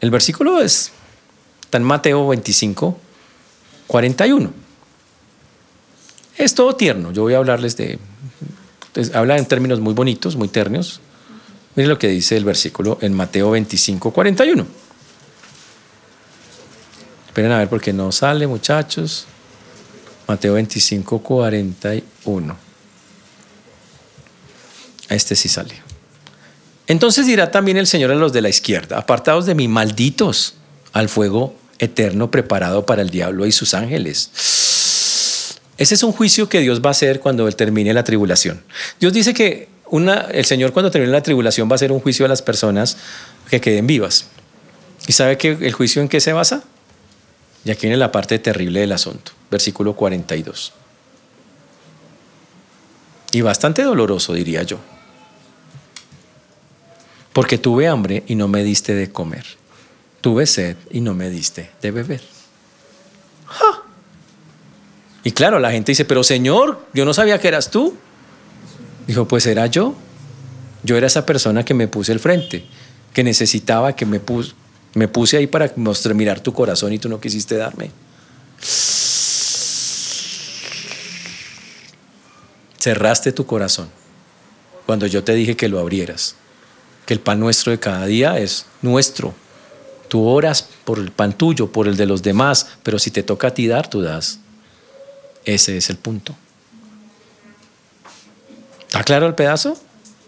El 0.00 0.10
versículo 0.10 0.60
es, 0.60 0.90
está 1.66 1.78
en 1.78 1.84
Mateo 1.84 2.26
25, 2.28 2.98
41. 3.86 4.52
Es 6.38 6.54
todo 6.54 6.76
tierno, 6.76 7.12
yo 7.12 7.22
voy 7.22 7.34
a 7.34 7.38
hablarles 7.38 7.76
de, 7.76 7.98
habla 9.14 9.36
en 9.36 9.46
términos 9.46 9.80
muy 9.80 9.94
bonitos, 9.94 10.36
muy 10.36 10.48
ternios. 10.48 11.00
Miren 11.74 11.90
lo 11.90 11.98
que 11.98 12.08
dice 12.08 12.36
el 12.36 12.44
versículo 12.44 12.98
en 13.02 13.12
Mateo 13.12 13.50
25, 13.50 14.10
41. 14.12 14.66
Esperen 17.26 17.52
a 17.52 17.58
ver 17.58 17.68
porque 17.68 17.92
no 17.92 18.12
sale, 18.12 18.46
muchachos. 18.46 19.26
Mateo 20.26 20.54
25, 20.54 21.18
41. 21.18 22.56
Este 25.08 25.36
sí 25.36 25.48
sale. 25.48 25.82
Entonces 26.86 27.26
dirá 27.26 27.50
también 27.50 27.76
el 27.76 27.86
Señor 27.86 28.12
a 28.12 28.14
los 28.14 28.32
de 28.32 28.42
la 28.42 28.48
izquierda, 28.48 28.98
apartados 28.98 29.46
de 29.46 29.54
mí, 29.54 29.68
malditos, 29.68 30.54
al 30.92 31.08
fuego 31.08 31.54
eterno 31.78 32.30
preparado 32.30 32.86
para 32.86 33.02
el 33.02 33.10
diablo 33.10 33.46
y 33.46 33.52
sus 33.52 33.74
ángeles. 33.74 34.30
Ese 35.78 35.94
es 35.94 36.02
un 36.02 36.12
juicio 36.12 36.48
que 36.48 36.60
Dios 36.60 36.80
va 36.80 36.88
a 36.88 36.90
hacer 36.92 37.20
cuando 37.20 37.46
Él 37.48 37.56
termine 37.56 37.92
la 37.92 38.04
tribulación. 38.04 38.62
Dios 38.98 39.12
dice 39.12 39.34
que 39.34 39.68
el 40.32 40.44
Señor 40.44 40.72
cuando 40.72 40.90
termine 40.90 41.12
la 41.12 41.22
tribulación 41.22 41.68
va 41.68 41.72
a 41.72 41.76
hacer 41.76 41.92
un 41.92 42.00
juicio 42.00 42.24
a 42.24 42.28
las 42.28 42.42
personas 42.42 42.96
que 43.50 43.60
queden 43.60 43.86
vivas. 43.86 44.26
¿Y 45.06 45.12
sabe 45.12 45.36
que 45.36 45.56
el 45.60 45.72
juicio 45.72 46.02
en 46.02 46.08
qué 46.08 46.20
se 46.20 46.32
basa? 46.32 46.64
Y 47.64 47.70
aquí 47.70 47.82
viene 47.82 47.96
la 47.96 48.12
parte 48.12 48.38
terrible 48.38 48.80
del 48.80 48.92
asunto, 48.92 49.32
versículo 49.50 49.94
42. 49.94 50.72
Y 53.32 53.40
bastante 53.42 53.82
doloroso, 53.82 54.32
diría 54.32 54.62
yo. 54.62 54.78
Porque 57.32 57.58
tuve 57.58 57.86
hambre 57.86 58.24
y 58.26 58.34
no 58.34 58.48
me 58.48 58.64
diste 58.64 58.94
de 58.94 59.10
comer. 59.12 59.44
Tuve 60.26 60.44
sed 60.44 60.76
y 60.90 61.00
no 61.02 61.14
me 61.14 61.30
diste 61.30 61.70
de 61.80 61.92
beber. 61.92 62.20
Y 65.22 65.30
claro, 65.30 65.60
la 65.60 65.70
gente 65.70 65.92
dice, 65.92 66.04
pero 66.04 66.24
Señor, 66.24 66.84
yo 66.92 67.04
no 67.04 67.14
sabía 67.14 67.38
que 67.38 67.46
eras 67.46 67.70
tú. 67.70 67.94
Dijo, 69.06 69.28
pues 69.28 69.46
era 69.46 69.68
yo. 69.68 69.94
Yo 70.82 70.96
era 70.96 71.06
esa 71.06 71.24
persona 71.24 71.64
que 71.64 71.74
me 71.74 71.86
puse 71.86 72.10
al 72.10 72.18
frente, 72.18 72.66
que 73.12 73.22
necesitaba 73.22 73.94
que 73.94 74.04
me, 74.04 74.18
puse, 74.18 74.54
me 74.94 75.06
puse 75.06 75.36
ahí 75.36 75.46
para 75.46 75.72
mostrar, 75.76 76.16
mirar 76.16 76.40
tu 76.40 76.52
corazón 76.52 76.92
y 76.92 76.98
tú 76.98 77.08
no 77.08 77.20
quisiste 77.20 77.56
darme. 77.56 77.92
Cerraste 82.80 83.30
tu 83.30 83.46
corazón 83.46 83.88
cuando 84.86 85.06
yo 85.06 85.22
te 85.22 85.34
dije 85.34 85.56
que 85.56 85.68
lo 85.68 85.78
abrieras, 85.78 86.34
que 87.06 87.14
el 87.14 87.20
pan 87.20 87.38
nuestro 87.38 87.70
de 87.70 87.78
cada 87.78 88.06
día 88.06 88.40
es 88.40 88.66
nuestro. 88.82 89.32
Tú 90.08 90.26
oras 90.26 90.66
por 90.84 90.98
el 90.98 91.10
pan 91.10 91.32
tuyo, 91.32 91.70
por 91.70 91.88
el 91.88 91.96
de 91.96 92.06
los 92.06 92.22
demás, 92.22 92.68
pero 92.82 92.98
si 92.98 93.10
te 93.10 93.22
toca 93.22 93.48
a 93.48 93.54
ti 93.54 93.66
dar, 93.66 93.88
tú 93.88 94.02
das. 94.02 94.38
Ese 95.44 95.76
es 95.76 95.90
el 95.90 95.96
punto. 95.96 96.34
¿Está 98.86 99.04
claro 99.04 99.26
el 99.26 99.34
pedazo? 99.34 99.76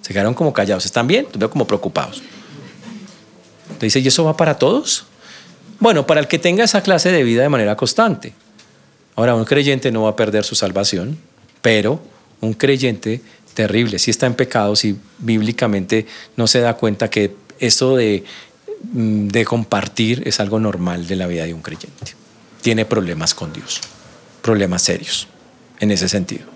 Se 0.03 0.13
quedaron 0.13 0.35
como 0.35 0.53
callados. 0.53 0.85
¿Están 0.85 1.07
bien? 1.07 1.27
Te 1.27 1.39
veo 1.39 1.51
como 1.51 1.67
preocupados. 1.67 2.23
Te 3.79 3.87
dice, 3.87 4.01
¿y 4.01 4.09
eso 4.09 4.25
va 4.25 4.37
para 4.37 4.59
todos? 4.59 5.07
Bueno, 5.81 6.07
para 6.07 6.21
el 6.21 6.29
que 6.29 6.39
tenga 6.39 6.65
esa 6.65 6.83
clase 6.83 7.13
de 7.13 7.23
vida 7.23 7.43
de 7.43 7.49
manera 7.49 7.77
constante. 7.77 8.35
Ahora, 9.15 9.35
un 9.35 9.45
creyente 9.45 9.91
no 9.93 10.03
va 10.03 10.11
a 10.11 10.17
perder 10.17 10.45
su 10.45 10.55
salvación, 10.55 11.19
pero 11.63 12.01
un 12.41 12.55
creyente 12.55 13.21
terrible, 13.55 13.99
si 13.99 14.13
está 14.13 14.27
en 14.27 14.35
pecado, 14.35 14.77
si 14.77 14.97
bíblicamente 15.19 16.07
no 16.37 16.47
se 16.47 16.61
da 16.61 16.75
cuenta 16.75 17.11
que 17.11 17.35
eso 17.59 17.97
de, 17.97 18.25
de 18.83 19.45
compartir 19.45 20.23
es 20.27 20.41
algo 20.41 20.59
normal 20.59 21.07
de 21.07 21.17
la 21.17 21.27
vida 21.27 21.45
de 21.45 21.55
un 21.55 21.63
creyente. 21.63 22.15
Tiene 22.63 22.85
problemas 22.85 23.35
con 23.35 23.53
Dios, 23.53 23.81
problemas 24.43 24.83
serios 24.83 25.29
en 25.81 25.91
ese 25.91 26.09
sentido. 26.09 26.47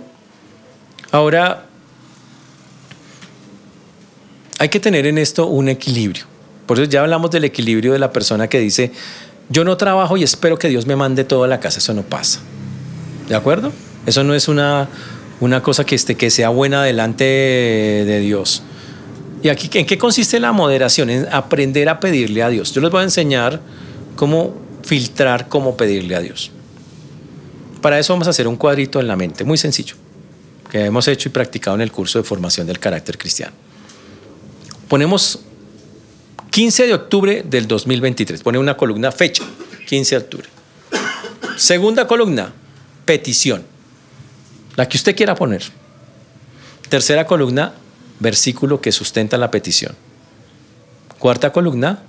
Ahora, 1.10 1.66
hay 4.58 4.68
que 4.68 4.80
tener 4.80 5.06
en 5.06 5.18
esto 5.18 5.46
un 5.46 5.68
equilibrio. 5.68 6.24
Por 6.66 6.78
eso 6.78 6.88
ya 6.88 7.00
hablamos 7.00 7.30
del 7.30 7.44
equilibrio 7.44 7.92
de 7.92 7.98
la 7.98 8.12
persona 8.12 8.48
que 8.48 8.60
dice, 8.60 8.92
yo 9.48 9.64
no 9.64 9.76
trabajo 9.76 10.16
y 10.16 10.22
espero 10.22 10.58
que 10.58 10.68
Dios 10.68 10.86
me 10.86 10.96
mande 10.96 11.24
todo 11.24 11.44
a 11.44 11.48
la 11.48 11.60
casa. 11.60 11.78
Eso 11.78 11.92
no 11.92 12.02
pasa. 12.02 12.40
¿De 13.28 13.34
acuerdo? 13.34 13.72
Eso 14.06 14.24
no 14.24 14.34
es 14.34 14.48
una, 14.48 14.88
una 15.40 15.62
cosa 15.62 15.84
que, 15.84 15.94
esté, 15.94 16.16
que 16.16 16.30
sea 16.30 16.48
buena 16.48 16.82
delante 16.82 17.24
de 17.24 18.20
Dios. 18.20 18.62
¿Y 19.42 19.48
aquí 19.48 19.68
en 19.78 19.86
qué 19.86 19.98
consiste 19.98 20.38
la 20.38 20.52
moderación? 20.52 21.10
En 21.10 21.28
aprender 21.32 21.88
a 21.88 21.98
pedirle 21.98 22.42
a 22.42 22.48
Dios. 22.48 22.72
Yo 22.72 22.80
les 22.80 22.90
voy 22.90 23.00
a 23.00 23.04
enseñar 23.04 23.60
cómo 24.14 24.62
filtrar 24.84 25.48
cómo 25.48 25.76
pedirle 25.76 26.14
a 26.16 26.20
Dios. 26.20 26.50
Para 27.80 27.98
eso 27.98 28.12
vamos 28.12 28.26
a 28.26 28.30
hacer 28.30 28.46
un 28.46 28.56
cuadrito 28.56 29.00
en 29.00 29.08
la 29.08 29.16
mente, 29.16 29.44
muy 29.44 29.58
sencillo, 29.58 29.96
que 30.70 30.84
hemos 30.84 31.08
hecho 31.08 31.28
y 31.28 31.32
practicado 31.32 31.74
en 31.76 31.80
el 31.80 31.90
curso 31.90 32.18
de 32.18 32.24
formación 32.24 32.66
del 32.66 32.78
carácter 32.78 33.18
cristiano. 33.18 33.52
Ponemos 34.88 35.40
15 36.50 36.86
de 36.86 36.94
octubre 36.94 37.42
del 37.48 37.66
2023. 37.66 38.42
Pone 38.42 38.58
una 38.58 38.76
columna 38.76 39.10
fecha, 39.10 39.42
15 39.88 40.14
de 40.14 40.22
octubre. 40.22 40.48
Segunda 41.56 42.06
columna, 42.06 42.52
petición. 43.04 43.64
La 44.76 44.88
que 44.88 44.96
usted 44.96 45.16
quiera 45.16 45.34
poner. 45.34 45.62
Tercera 46.88 47.26
columna, 47.26 47.74
versículo 48.22 48.80
que 48.80 48.92
sustenta 48.92 49.36
la 49.36 49.50
petición. 49.50 49.94
Cuarta 51.18 51.52
columna, 51.52 52.02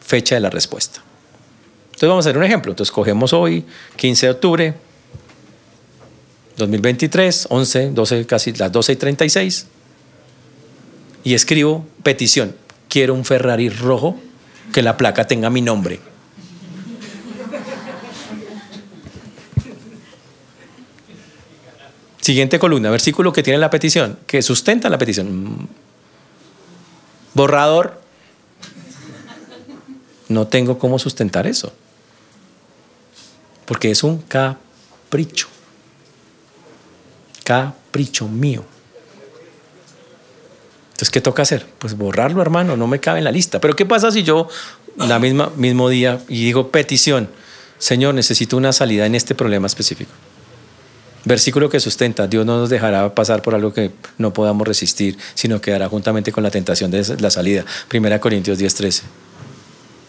fecha 0.00 0.34
de 0.34 0.40
la 0.40 0.50
respuesta. 0.50 1.02
Entonces 1.86 2.08
vamos 2.08 2.26
a 2.26 2.30
hacer 2.30 2.38
un 2.38 2.44
ejemplo. 2.44 2.72
Entonces 2.72 2.92
cogemos 2.92 3.32
hoy, 3.32 3.64
15 3.96 4.26
de 4.26 4.32
octubre, 4.32 4.74
2023, 6.56 7.46
11, 7.50 7.90
12, 7.90 8.26
casi 8.26 8.52
las 8.52 8.72
12 8.72 8.92
y 8.92 8.96
36, 8.96 9.66
y 11.24 11.34
escribo 11.34 11.86
petición 12.02 12.54
quiero 12.88 13.14
un 13.14 13.24
Ferrari 13.24 13.68
rojo 13.68 14.16
que 14.72 14.82
la 14.82 14.96
placa 14.96 15.26
tenga 15.26 15.50
mi 15.50 15.60
nombre. 15.60 16.00
Siguiente 22.26 22.58
columna, 22.58 22.90
versículo 22.90 23.32
que 23.32 23.44
tiene 23.44 23.60
la 23.60 23.70
petición, 23.70 24.18
que 24.26 24.42
sustenta 24.42 24.90
la 24.90 24.98
petición. 24.98 25.68
Borrador. 27.34 28.00
No 30.28 30.48
tengo 30.48 30.76
cómo 30.76 30.98
sustentar 30.98 31.46
eso. 31.46 31.72
Porque 33.64 33.92
es 33.92 34.02
un 34.02 34.22
capricho. 34.22 35.46
Capricho 37.44 38.26
mío. 38.26 38.64
Entonces, 40.86 41.10
¿qué 41.10 41.20
toca 41.20 41.42
hacer? 41.42 41.64
Pues 41.78 41.96
borrarlo, 41.96 42.42
hermano, 42.42 42.76
no 42.76 42.88
me 42.88 42.98
cabe 42.98 43.18
en 43.18 43.24
la 43.24 43.30
lista. 43.30 43.60
Pero 43.60 43.76
¿qué 43.76 43.86
pasa 43.86 44.10
si 44.10 44.24
yo, 44.24 44.48
la 44.96 45.20
misma 45.20 45.52
mismo 45.54 45.88
día, 45.88 46.20
y 46.26 46.44
digo 46.44 46.72
petición, 46.72 47.28
Señor, 47.78 48.14
necesito 48.14 48.56
una 48.56 48.72
salida 48.72 49.06
en 49.06 49.14
este 49.14 49.36
problema 49.36 49.68
específico? 49.68 50.10
Versículo 51.24 51.68
que 51.68 51.80
sustenta, 51.80 52.28
Dios 52.28 52.46
no 52.46 52.58
nos 52.58 52.70
dejará 52.70 53.14
pasar 53.14 53.42
por 53.42 53.54
algo 53.54 53.72
que 53.72 53.90
no 54.16 54.32
podamos 54.32 54.66
resistir, 54.66 55.18
sino 55.34 55.60
quedará 55.60 55.88
juntamente 55.88 56.30
con 56.30 56.44
la 56.44 56.50
tentación 56.50 56.90
de 56.90 57.16
la 57.18 57.30
salida. 57.30 57.64
Primera 57.88 58.20
Corintios 58.20 58.58
10:13. 58.58 59.02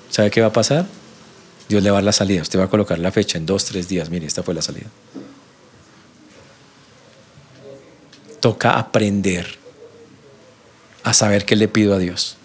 ¿Sabe 0.09 0.29
qué 0.29 0.41
va 0.41 0.47
a 0.47 0.53
pasar? 0.53 0.85
Dios 1.69 1.83
le 1.83 1.89
va 1.89 1.97
a 1.97 1.99
dar 1.99 2.05
la 2.05 2.13
salida. 2.13 2.41
Usted 2.41 2.59
va 2.59 2.65
a 2.65 2.69
colocar 2.69 2.99
la 2.99 3.11
fecha 3.11 3.37
en 3.37 3.45
dos, 3.45 3.65
tres 3.65 3.87
días. 3.87 4.09
Mire, 4.09 4.25
esta 4.25 4.43
fue 4.43 4.53
la 4.53 4.61
salida. 4.61 4.87
Toca 8.39 8.77
aprender 8.77 9.47
a 11.03 11.13
saber 11.13 11.45
qué 11.45 11.55
le 11.55 11.67
pido 11.67 11.95
a 11.95 11.97
Dios. 11.97 12.37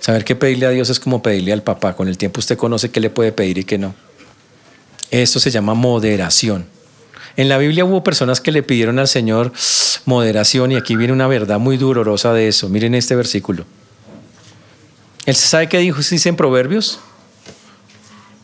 Saber 0.00 0.24
qué 0.24 0.36
pedirle 0.36 0.66
a 0.66 0.70
Dios 0.70 0.88
es 0.88 1.00
como 1.00 1.22
pedirle 1.22 1.52
al 1.52 1.62
papá. 1.62 1.96
Con 1.96 2.08
el 2.08 2.16
tiempo 2.16 2.38
usted 2.38 2.56
conoce 2.56 2.90
qué 2.90 3.00
le 3.00 3.10
puede 3.10 3.32
pedir 3.32 3.58
y 3.58 3.64
qué 3.64 3.78
no. 3.78 3.94
Esto 5.10 5.40
se 5.40 5.50
llama 5.50 5.74
moderación. 5.74 6.75
En 7.36 7.48
la 7.48 7.58
Biblia 7.58 7.84
hubo 7.84 8.02
personas 8.02 8.40
que 8.40 8.52
le 8.52 8.62
pidieron 8.62 8.98
al 8.98 9.08
Señor 9.08 9.52
moderación 10.06 10.72
y 10.72 10.76
aquí 10.76 10.96
viene 10.96 11.12
una 11.12 11.26
verdad 11.26 11.58
muy 11.58 11.76
dolorosa 11.76 12.32
de 12.32 12.48
eso. 12.48 12.68
Miren 12.68 12.94
este 12.94 13.14
versículo. 13.14 13.66
¿Él 15.26 15.34
sabe 15.34 15.68
qué 15.68 15.78
dijo, 15.78 15.98
dice 15.98 16.28
en 16.28 16.36
Proverbios? 16.36 17.00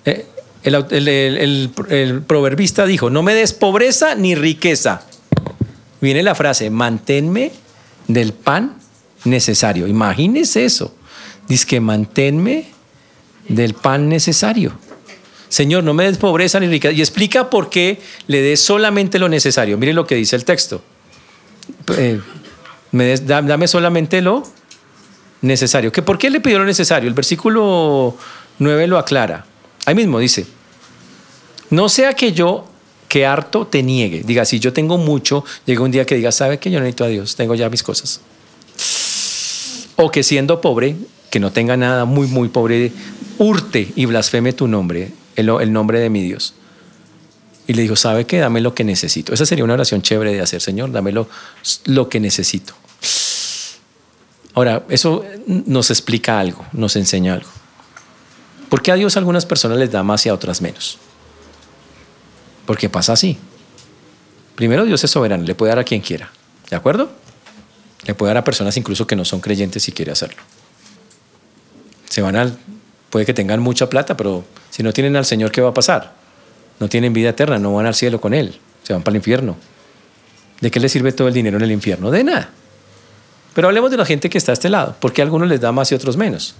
Eh, 0.05 0.27
el, 0.65 2.23
proverbista 2.27 2.87
dijo, 2.87 3.09
no 3.11 3.23
me 3.23 3.35
des 3.35 3.53
pobreza 3.53 4.15
ni 4.15 4.35
riqueza. 4.35 5.03
Viene 6.01 6.23
la 6.23 6.35
frase, 6.35 6.71
manténme 6.71 7.53
del 8.09 8.33
pan 8.33 8.77
necesario. 9.25 9.87
Imagínese 9.87 10.65
eso. 10.65 10.95
Dice 11.49 11.67
que 11.67 11.81
manténme 11.81 12.67
del 13.49 13.75
pan 13.75 14.09
necesario. 14.09 14.73
Señor, 15.53 15.85
no 15.85 15.93
me 15.93 16.05
des 16.05 16.17
pobreza 16.17 16.59
ni 16.61 16.67
riqueza. 16.67 16.95
Y 16.95 17.03
explica 17.03 17.51
por 17.51 17.69
qué 17.69 18.01
le 18.27 18.41
des 18.41 18.59
solamente 18.59 19.19
lo 19.19 19.29
necesario. 19.29 19.77
Mire 19.77 19.93
lo 19.93 20.07
que 20.07 20.15
dice 20.15 20.35
el 20.35 20.47
texto. 20.47 20.83
Eh, 21.99 22.19
me 22.93 23.19
dame 23.19 23.69
solamente 23.69 24.23
lo 24.23 24.45
necesario. 25.43 25.93
¿Que 25.93 26.01
¿Por 26.01 26.17
qué 26.17 26.31
le 26.31 26.41
pidió 26.41 26.59
lo 26.59 26.65
necesario? 26.65 27.07
El 27.07 27.13
versículo 27.13 28.17
9 28.61 28.87
lo 28.87 28.97
aclara. 28.97 29.45
Ahí 29.85 29.95
mismo 29.95 30.21
dice, 30.21 30.47
no 31.69 31.91
sea 31.91 32.15
que 32.15 32.33
yo 32.33 32.67
que 33.09 33.27
harto 33.27 33.67
te 33.67 33.83
niegue. 33.83 34.23
Diga, 34.25 34.47
si 34.47 34.59
yo 34.59 34.73
tengo 34.73 34.97
mucho, 34.97 35.45
llega 35.67 35.83
un 35.83 35.91
día 35.91 36.07
que 36.07 36.15
diga, 36.15 36.33
¿sabe 36.33 36.59
que 36.61 36.71
yo 36.71 36.81
necesito 36.81 37.05
a 37.05 37.09
Dios? 37.09 37.37
Tengo 37.37 37.55
ya 37.55 37.69
mis 37.69 37.83
cosas. 37.83 38.23
O 39.97 40.11
que 40.11 40.23
siendo 40.23 40.63
pobre, 40.63 40.97
que 41.29 41.41
no 41.41 41.53
tenga 41.53 41.77
nada, 41.77 42.07
muy, 42.07 42.27
muy 42.27 42.49
pobre, 42.49 42.91
hurte 43.37 43.93
y 43.97 44.07
blasfeme 44.07 44.55
tu 44.55 44.67
nombre, 44.67 45.13
el, 45.37 45.73
nombre 45.73 45.99
de 46.01 46.11
mi 46.11 46.23
Dios. 46.23 46.55
Y 47.67 47.75
le 47.75 47.83
dijo, 47.83 47.97
¿sabe 47.97 48.27
qué? 48.27 48.39
Dame 48.39 48.61
lo 48.61 48.75
que 48.75 48.85
necesito. 48.85 49.33
Esa 49.33 49.47
sería 49.47 49.65
una 49.65 49.75
oración 49.75 50.03
chévere 50.03 50.33
de 50.33 50.41
hacer, 50.41 50.61
Señor, 50.61 50.93
dame 50.93 51.13
lo, 51.13 51.29
que 52.09 52.21
necesito. 52.21 52.75
Ahora, 54.55 54.85
eso 54.89 55.25
nos 55.47 55.91
explica 55.91 56.39
algo, 56.39 56.67
nos 56.73 56.97
enseña 56.97 57.35
algo. 57.35 57.49
¿Por 58.69 58.83
qué 58.83 58.93
a 58.93 58.97
Dios 58.97 59.17
a 59.17 59.19
algunas 59.21 59.47
personas 59.47 59.79
les 59.79 59.91
da 59.91 60.03
más 60.03 60.27
y 60.27 60.29
a 60.29 60.35
otras 60.35 60.61
menos? 60.61 60.99
Porque 62.67 62.89
pasa 62.89 63.13
así. 63.13 63.39
Primero, 64.55 64.85
Dios 64.85 65.03
es 65.05 65.11
soberano, 65.11 65.45
le 65.45 65.55
puede 65.55 65.71
dar 65.71 65.79
a 65.79 65.85
quien 65.85 66.01
quiera. 66.01 66.31
¿De 66.71 66.77
acuerdo? 66.77 67.11
Le 68.07 68.15
puede 68.15 68.31
dar 68.31 68.39
a 68.39 68.45
personas 68.45 68.77
incluso 68.77 69.07
que 69.07 69.17
no 69.17 69.25
son 69.25 69.41
creyentes 69.41 69.83
si 69.83 69.93
quiere 69.93 70.13
hacerlo. 70.13 70.43
Se 72.09 72.21
van 72.21 72.37
al, 72.37 72.59
puede 73.13 73.27
que 73.27 73.35
tengan 73.35 73.61
mucha 73.61 73.91
plata, 73.91 74.17
pero 74.17 74.43
si 74.71 74.83
no 74.83 74.91
tienen 74.95 75.17
al 75.17 75.27
Señor, 75.27 75.53
¿qué 75.53 75.61
va 75.61 75.69
a 75.69 75.75
pasar? 75.75 76.15
No 76.81 76.89
tienen 76.89 77.13
vida 77.13 77.29
eterna, 77.29 77.59
no 77.59 77.75
van 77.75 77.85
al 77.85 77.95
cielo 77.95 78.19
con 78.23 78.33
Él, 78.33 78.59
se 78.83 78.95
van 78.95 79.03
para 79.03 79.13
el 79.13 79.17
infierno. 79.19 79.55
¿De 80.63 80.71
qué 80.71 80.81
les 80.81 80.91
sirve 80.91 81.13
todo 81.13 81.29
el 81.29 81.35
dinero 81.35 81.59
en 81.59 81.63
el 81.63 81.73
infierno? 81.73 82.11
De 82.11 82.25
nada. 82.25 82.49
Pero 83.53 83.69
hablemos 83.69 83.91
de 83.91 83.99
la 83.99 84.07
gente 84.07 84.31
que 84.31 84.39
está 84.39 84.53
a 84.53 84.55
este 84.55 84.71
lado. 84.71 84.97
¿Por 84.99 85.13
qué 85.13 85.21
a 85.21 85.25
algunos 85.25 85.47
les 85.47 85.61
da 85.61 85.73
más 85.73 85.93
y 85.93 85.95
a 85.95 85.99
otros 85.99 86.17
menos? 86.17 86.55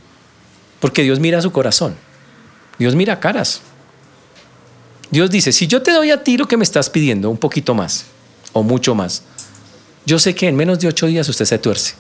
Porque 0.79 1.03
Dios 1.03 1.21
mira 1.21 1.41
su 1.41 1.53
corazón. 1.53 1.97
Dios 2.79 2.95
mira 2.95 3.19
caras. 3.19 3.63
Dios 5.11 5.31
dice, 5.31 5.53
si 5.53 5.67
yo 5.67 5.81
te 5.81 5.93
doy 5.93 6.11
a 6.11 6.23
ti 6.23 6.37
lo 6.37 6.47
que 6.47 6.59
me 6.59 6.65
estás 6.65 6.91
pidiendo, 6.91 7.31
un 7.31 7.39
poquito 7.39 7.73
más 7.73 8.05
o 8.53 8.63
mucho 8.63 8.95
más, 8.95 9.23
yo 10.05 10.19
sé 10.19 10.35
que 10.35 10.49
en 10.49 10.57
menos 10.57 10.81
de 10.81 10.89
ocho 10.89 11.07
días 11.07 11.27
usted 11.31 11.47
se 11.47 11.59
tuerce. 11.59 11.95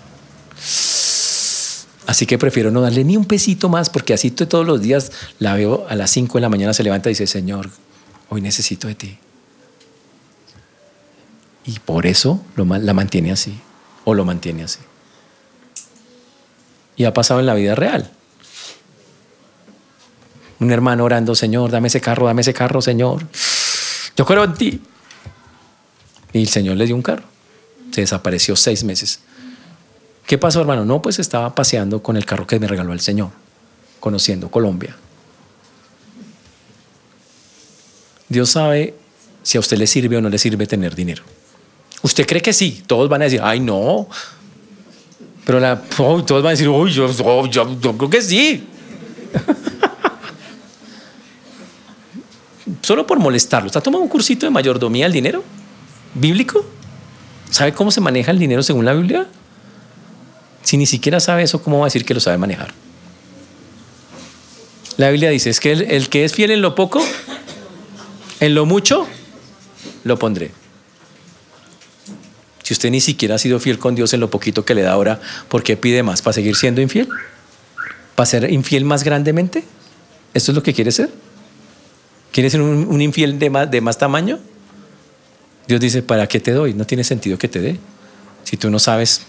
Así 2.06 2.26
que 2.26 2.38
prefiero 2.38 2.70
no 2.70 2.80
darle 2.80 3.04
ni 3.04 3.16
un 3.16 3.24
pesito 3.24 3.68
más 3.68 3.88
porque 3.88 4.12
así 4.12 4.30
todos 4.30 4.66
los 4.66 4.82
días 4.82 5.12
la 5.38 5.54
veo 5.54 5.86
a 5.88 5.94
las 5.94 6.10
cinco 6.10 6.38
de 6.38 6.42
la 6.42 6.48
mañana 6.48 6.74
se 6.74 6.82
levanta 6.82 7.08
y 7.08 7.12
dice, 7.12 7.26
Señor, 7.26 7.70
hoy 8.28 8.40
necesito 8.40 8.88
de 8.88 8.94
ti. 8.94 9.18
Y 11.64 11.78
por 11.78 12.06
eso 12.06 12.42
la 12.56 12.92
mantiene 12.92 13.30
así 13.30 13.58
o 14.04 14.14
lo 14.14 14.24
mantiene 14.24 14.64
así. 14.64 14.80
Y 16.96 17.04
ha 17.04 17.14
pasado 17.14 17.40
en 17.40 17.46
la 17.46 17.54
vida 17.54 17.74
real. 17.74 18.10
Un 20.58 20.70
hermano 20.70 21.04
orando, 21.04 21.34
Señor, 21.34 21.70
dame 21.70 21.88
ese 21.88 22.00
carro, 22.00 22.26
dame 22.26 22.42
ese 22.42 22.52
carro, 22.52 22.80
Señor. 22.82 23.26
Yo 24.16 24.24
creo 24.24 24.44
en 24.44 24.54
ti. 24.54 24.82
Y 26.32 26.42
el 26.42 26.48
Señor 26.48 26.76
le 26.76 26.86
dio 26.86 26.94
un 26.94 27.02
carro. 27.02 27.24
Se 27.90 28.00
desapareció 28.00 28.56
seis 28.56 28.84
meses. 28.84 29.20
¿Qué 30.26 30.38
pasó, 30.38 30.60
hermano? 30.60 30.84
No, 30.84 31.02
pues 31.02 31.18
estaba 31.18 31.54
paseando 31.54 32.02
con 32.02 32.16
el 32.16 32.24
carro 32.24 32.46
que 32.46 32.58
me 32.58 32.66
regaló 32.66 32.92
el 32.92 33.00
Señor, 33.00 33.30
conociendo 34.00 34.50
Colombia. 34.50 34.96
Dios 38.28 38.50
sabe 38.50 38.94
si 39.42 39.58
a 39.58 39.60
usted 39.60 39.76
le 39.76 39.86
sirve 39.86 40.16
o 40.16 40.20
no 40.20 40.28
le 40.28 40.38
sirve 40.38 40.66
tener 40.66 40.94
dinero. 40.94 41.22
¿Usted 42.02 42.26
cree 42.26 42.40
que 42.40 42.52
sí? 42.52 42.82
Todos 42.86 43.08
van 43.08 43.22
a 43.22 43.24
decir, 43.24 43.40
ay, 43.42 43.60
no. 43.60 44.08
Pero 45.44 45.60
la, 45.60 45.80
todos 45.80 46.42
van 46.42 46.46
a 46.46 46.50
decir, 46.50 46.68
uy, 46.68 46.92
yo, 46.92 47.08
yo, 47.46 47.98
creo 47.98 48.10
que 48.10 48.22
sí. 48.22 48.66
Solo 52.82 53.06
por 53.06 53.18
molestarlo. 53.18 53.66
¿Está 53.66 53.80
tomando 53.80 54.02
un 54.02 54.08
cursito 54.08 54.46
de 54.46 54.50
mayordomía 54.50 55.04
del 55.04 55.12
dinero? 55.12 55.44
¿Bíblico? 56.14 56.64
¿Sabe 57.50 57.72
cómo 57.72 57.90
se 57.90 58.00
maneja 58.00 58.30
el 58.30 58.38
dinero 58.38 58.62
según 58.62 58.84
la 58.84 58.94
Biblia? 58.94 59.26
Si 60.72 60.78
ni 60.78 60.86
siquiera 60.86 61.20
sabe 61.20 61.42
eso, 61.42 61.62
¿cómo 61.62 61.80
va 61.80 61.84
a 61.84 61.88
decir 61.88 62.06
que 62.06 62.14
lo 62.14 62.20
sabe 62.20 62.38
manejar? 62.38 62.72
La 64.96 65.10
Biblia 65.10 65.28
dice, 65.28 65.50
es 65.50 65.60
que 65.60 65.70
el 65.70 66.08
que 66.08 66.24
es 66.24 66.32
fiel 66.32 66.50
en 66.50 66.62
lo 66.62 66.74
poco, 66.74 67.04
en 68.40 68.54
lo 68.54 68.64
mucho, 68.64 69.06
lo 70.04 70.18
pondré. 70.18 70.50
Si 72.62 72.72
usted 72.72 72.88
ni 72.88 73.02
siquiera 73.02 73.34
ha 73.34 73.38
sido 73.38 73.60
fiel 73.60 73.78
con 73.78 73.94
Dios 73.94 74.14
en 74.14 74.20
lo 74.20 74.30
poquito 74.30 74.64
que 74.64 74.74
le 74.74 74.80
da 74.80 74.92
ahora, 74.92 75.20
¿por 75.50 75.62
qué 75.62 75.76
pide 75.76 76.02
más? 76.02 76.22
¿Para 76.22 76.32
seguir 76.32 76.56
siendo 76.56 76.80
infiel? 76.80 77.06
¿Para 78.14 78.24
ser 78.24 78.50
infiel 78.50 78.86
más 78.86 79.04
grandemente? 79.04 79.64
¿Esto 80.32 80.52
es 80.52 80.56
lo 80.56 80.62
que 80.62 80.72
quiere 80.72 80.90
ser? 80.90 81.10
¿Quiere 82.32 82.48
ser 82.48 82.62
un, 82.62 83.02
infiel 83.02 83.38
de 83.38 83.50
más, 83.50 83.70
de 83.70 83.82
más 83.82 83.98
tamaño? 83.98 84.38
Dios 85.68 85.80
dice, 85.82 86.02
¿para 86.02 86.26
qué 86.28 86.40
te 86.40 86.52
doy? 86.52 86.72
No 86.72 86.86
tiene 86.86 87.04
sentido 87.04 87.36
que 87.36 87.48
te 87.48 87.60
dé. 87.60 87.78
Si 88.44 88.56
tú 88.56 88.70
no 88.70 88.78
sabes, 88.78 89.26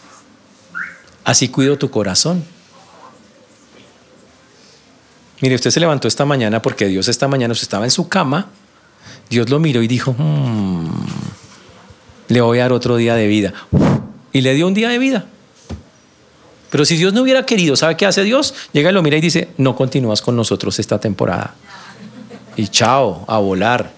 así 1.24 1.50
cuido 1.50 1.78
tu 1.78 1.90
corazón. 1.90 2.44
Mire, 5.42 5.56
usted 5.56 5.72
se 5.72 5.80
levantó 5.80 6.08
esta 6.08 6.26
mañana 6.26 6.62
porque 6.62 6.88
Dios 6.88 7.08
esta 7.08 7.28
mañana 7.28 7.52
usted 7.52 7.66
estaba 7.66 7.86
en 7.86 7.92
su 7.92 8.08
cama, 8.08 8.48
Dios 9.30 9.50
lo 9.50 9.60
miró 9.60 9.82
y 9.82 9.88
dijo, 9.88 10.16
hmm, 10.18 10.88
le 12.30 12.42
voy 12.42 12.60
a 12.60 12.64
dar 12.64 12.72
otro 12.72 12.96
día 12.96 13.16
de 13.16 13.28
vida. 13.28 13.54
Y 14.32 14.42
le 14.42 14.54
dio 14.54 14.68
un 14.68 14.74
día 14.74 14.90
de 14.90 14.98
vida. 15.00 15.26
Pero 16.70 16.86
si 16.86 16.98
Dios 16.98 17.14
no 17.14 17.22
hubiera 17.22 17.46
querido, 17.46 17.76
¿sabe 17.76 17.98
qué 17.98 18.06
hace 18.06 18.24
Dios? 18.24 18.56
Llega 18.72 18.90
y 18.90 18.94
lo 18.94 19.04
mira 19.04 19.18
y 19.18 19.22
dice, 19.22 19.50
no 19.58 19.76
continúas 19.76 20.22
con 20.22 20.36
nosotros 20.36 20.80
esta 20.80 21.00
temporada. 21.00 21.54
Y 22.56 22.68
chao, 22.70 23.26
a 23.28 23.38
volar. 23.38 23.92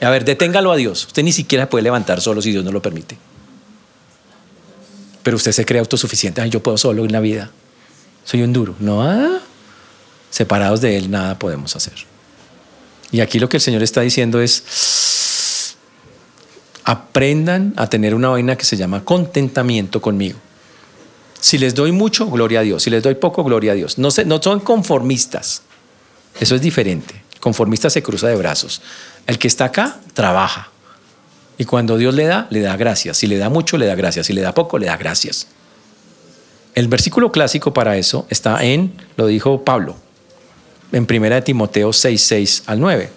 A 0.00 0.10
ver, 0.10 0.24
deténgalo 0.24 0.72
a 0.72 0.76
Dios. 0.76 1.06
Usted 1.06 1.22
ni 1.22 1.32
siquiera 1.32 1.70
puede 1.70 1.84
levantar 1.84 2.20
solo 2.20 2.42
si 2.42 2.50
Dios 2.50 2.64
no 2.64 2.72
lo 2.72 2.82
permite. 2.82 3.16
Pero 5.22 5.36
usted 5.36 5.52
se 5.52 5.64
cree 5.64 5.80
autosuficiente. 5.80 6.40
Ay, 6.40 6.50
yo 6.50 6.62
puedo 6.62 6.78
solo 6.78 7.04
en 7.04 7.12
la 7.12 7.20
vida. 7.20 7.50
Soy 8.24 8.42
un 8.42 8.52
duro. 8.52 8.74
No, 8.78 9.02
ah, 9.02 9.40
separados 10.30 10.80
de 10.80 10.96
Él 10.96 11.10
nada 11.10 11.38
podemos 11.38 11.76
hacer. 11.76 11.94
Y 13.10 13.20
aquí 13.20 13.38
lo 13.38 13.48
que 13.48 13.58
el 13.58 13.60
Señor 13.60 13.82
está 13.82 14.00
diciendo 14.00 14.40
es, 14.40 15.76
aprendan 16.84 17.74
a 17.76 17.88
tener 17.88 18.14
una 18.14 18.30
vaina 18.30 18.56
que 18.56 18.64
se 18.64 18.76
llama 18.76 19.04
contentamiento 19.04 20.00
conmigo. 20.00 20.38
Si 21.38 21.58
les 21.58 21.74
doy 21.74 21.92
mucho, 21.92 22.26
gloria 22.28 22.60
a 22.60 22.62
Dios. 22.62 22.84
Si 22.84 22.90
les 22.90 23.02
doy 23.02 23.16
poco, 23.16 23.44
gloria 23.44 23.72
a 23.72 23.74
Dios. 23.74 23.98
No, 23.98 24.08
no 24.26 24.42
son 24.42 24.60
conformistas. 24.60 25.62
Eso 26.40 26.54
es 26.54 26.62
diferente. 26.62 27.22
conformista 27.40 27.90
se 27.90 28.02
cruza 28.02 28.28
de 28.28 28.36
brazos. 28.36 28.80
El 29.26 29.38
que 29.38 29.48
está 29.48 29.66
acá, 29.66 29.98
trabaja. 30.14 30.71
Y 31.62 31.64
cuando 31.64 31.96
Dios 31.96 32.12
le 32.12 32.24
da, 32.24 32.48
le 32.50 32.58
da 32.58 32.76
gracias. 32.76 33.18
Si 33.18 33.28
le 33.28 33.38
da 33.38 33.48
mucho, 33.48 33.78
le 33.78 33.86
da 33.86 33.94
gracias. 33.94 34.26
Si 34.26 34.32
le 34.32 34.40
da 34.40 34.52
poco, 34.52 34.78
le 34.78 34.86
da 34.86 34.96
gracias. 34.96 35.46
El 36.74 36.88
versículo 36.88 37.30
clásico 37.30 37.72
para 37.72 37.96
eso 37.96 38.26
está 38.30 38.64
en, 38.64 38.92
lo 39.16 39.28
dijo 39.28 39.62
Pablo, 39.64 39.94
en 40.90 41.06
1 41.08 41.42
Timoteo 41.44 41.92
6, 41.92 42.20
6 42.20 42.62
al 42.66 42.80
9. 42.80 43.10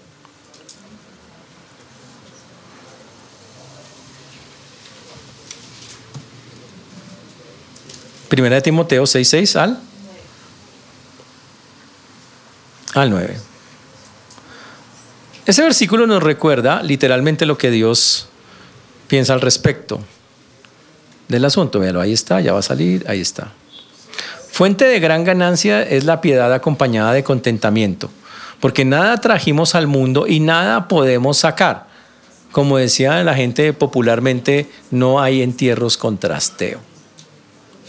Primera 8.29 8.57
de 8.57 8.61
Timoteo 8.61 9.05
6.6 9.05 9.55
al, 9.59 9.79
al 12.93 13.09
9. 13.09 13.37
Ese 15.47 15.63
versículo 15.63 16.05
nos 16.05 16.21
recuerda 16.21 16.83
literalmente 16.83 17.47
lo 17.47 17.57
que 17.57 17.71
Dios 17.71 18.29
piensa 19.07 19.33
al 19.33 19.41
respecto 19.41 19.99
del 21.27 21.45
asunto. 21.45 21.79
Véalo, 21.79 22.01
ahí 22.01 22.13
está, 22.13 22.41
ya 22.41 22.53
va 22.53 22.59
a 22.59 22.63
salir, 22.63 23.05
ahí 23.07 23.21
está. 23.21 23.51
Fuente 24.51 24.85
de 24.85 24.99
gran 24.99 25.23
ganancia 25.23 25.81
es 25.83 26.05
la 26.05 26.21
piedad 26.21 26.53
acompañada 26.53 27.13
de 27.13 27.23
contentamiento, 27.23 28.09
porque 28.59 28.85
nada 28.85 29.17
trajimos 29.17 29.75
al 29.75 29.87
mundo 29.87 30.27
y 30.27 30.39
nada 30.39 30.87
podemos 30.87 31.37
sacar. 31.37 31.87
Como 32.51 32.77
decía 32.77 33.21
la 33.23 33.35
gente 33.35 33.73
popularmente, 33.73 34.69
no 34.91 35.21
hay 35.21 35.41
entierros 35.41 35.97
con 35.97 36.17
trasteo 36.17 36.79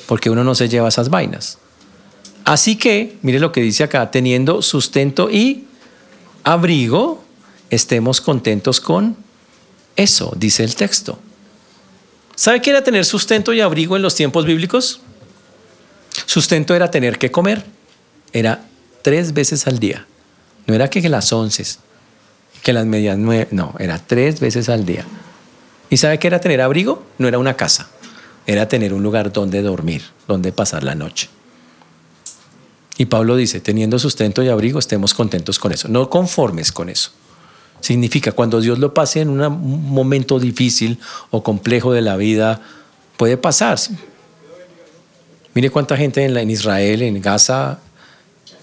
porque 0.07 0.31
uno 0.31 0.45
no 0.45 0.55
se 0.55 0.69
lleva 0.69 0.89
esas 0.89 1.11
vainas. 1.11 1.59
Así 2.45 2.77
que, 2.77 3.19
mire 3.23 3.41
lo 3.41 3.53
que 3.53 3.61
dice 3.61 3.85
acá, 3.85 4.11
teniendo 4.11 4.63
sustento 4.63 5.31
y 5.31 5.67
abrigo, 6.45 7.25
estemos 7.71 8.21
contentos 8.21 8.81
con 8.81 9.17
eso, 9.97 10.33
dice 10.37 10.65
el 10.65 10.75
texto. 10.75 11.19
¿Sabe 12.35 12.61
qué 12.61 12.71
era 12.71 12.85
tener 12.85 13.05
sustento 13.05 13.53
y 13.53 13.61
abrigo 13.61 13.97
en 13.97 14.03
los 14.03 14.15
tiempos 14.15 14.45
bíblicos? 14.45 15.01
Sustento 16.27 16.75
era 16.75 16.91
tener 16.91 17.19
que 17.19 17.31
comer, 17.31 17.65
era 18.33 18.65
tres 19.03 19.33
veces 19.33 19.67
al 19.67 19.79
día. 19.79 20.07
No 20.67 20.75
era 20.75 20.91
que 20.91 21.09
las 21.09 21.33
once, 21.33 21.65
que 22.63 22.73
las 22.73 22.87
medias 22.87 23.17
nueve, 23.17 23.49
no, 23.53 23.75
era 23.79 23.99
tres 23.99 24.41
veces 24.41 24.69
al 24.69 24.85
día. 24.85 25.05
¿Y 25.89 25.97
sabe 25.97 26.19
qué 26.19 26.27
era 26.27 26.41
tener 26.41 26.61
abrigo? 26.61 27.07
No 27.19 27.29
era 27.29 27.39
una 27.39 27.55
casa 27.55 27.89
era 28.47 28.69
tener 28.69 28.95
un 28.95 29.03
lugar 29.03 29.33
donde 29.33 29.61
dormir, 29.61 30.03
donde 30.29 30.53
pasar 30.53 30.85
la 30.85 30.95
noche. 30.95 31.29
Y 32.97 33.07
Pablo 33.07 33.37
dice, 33.37 33.61
teniendo 33.61 33.99
sustento 33.99 34.43
y 34.43 34.49
abrigo, 34.49 34.79
estemos 34.79 35.13
contentos 35.13 35.59
con 35.59 35.73
eso, 35.73 35.89
no 35.89 36.09
conformes 36.09 36.73
con 36.73 36.89
eso. 36.89 37.11
Significa, 37.87 38.33
cuando 38.33 38.61
Dios 38.61 38.81
lo 38.81 38.93
pase 38.93 39.21
en 39.21 39.29
un 39.29 39.89
momento 39.89 40.41
difícil 40.41 40.99
o 41.31 41.45
complejo 41.45 41.93
de 41.93 42.01
la 42.01 42.17
vida, 42.17 42.61
puede 43.17 43.37
pasar. 43.37 43.79
Mire 45.55 45.71
cuánta 45.71 45.97
gente 45.97 46.25
en, 46.25 46.51
Israel, 46.51 47.03
en 47.03 47.23
Gaza, 47.23 47.79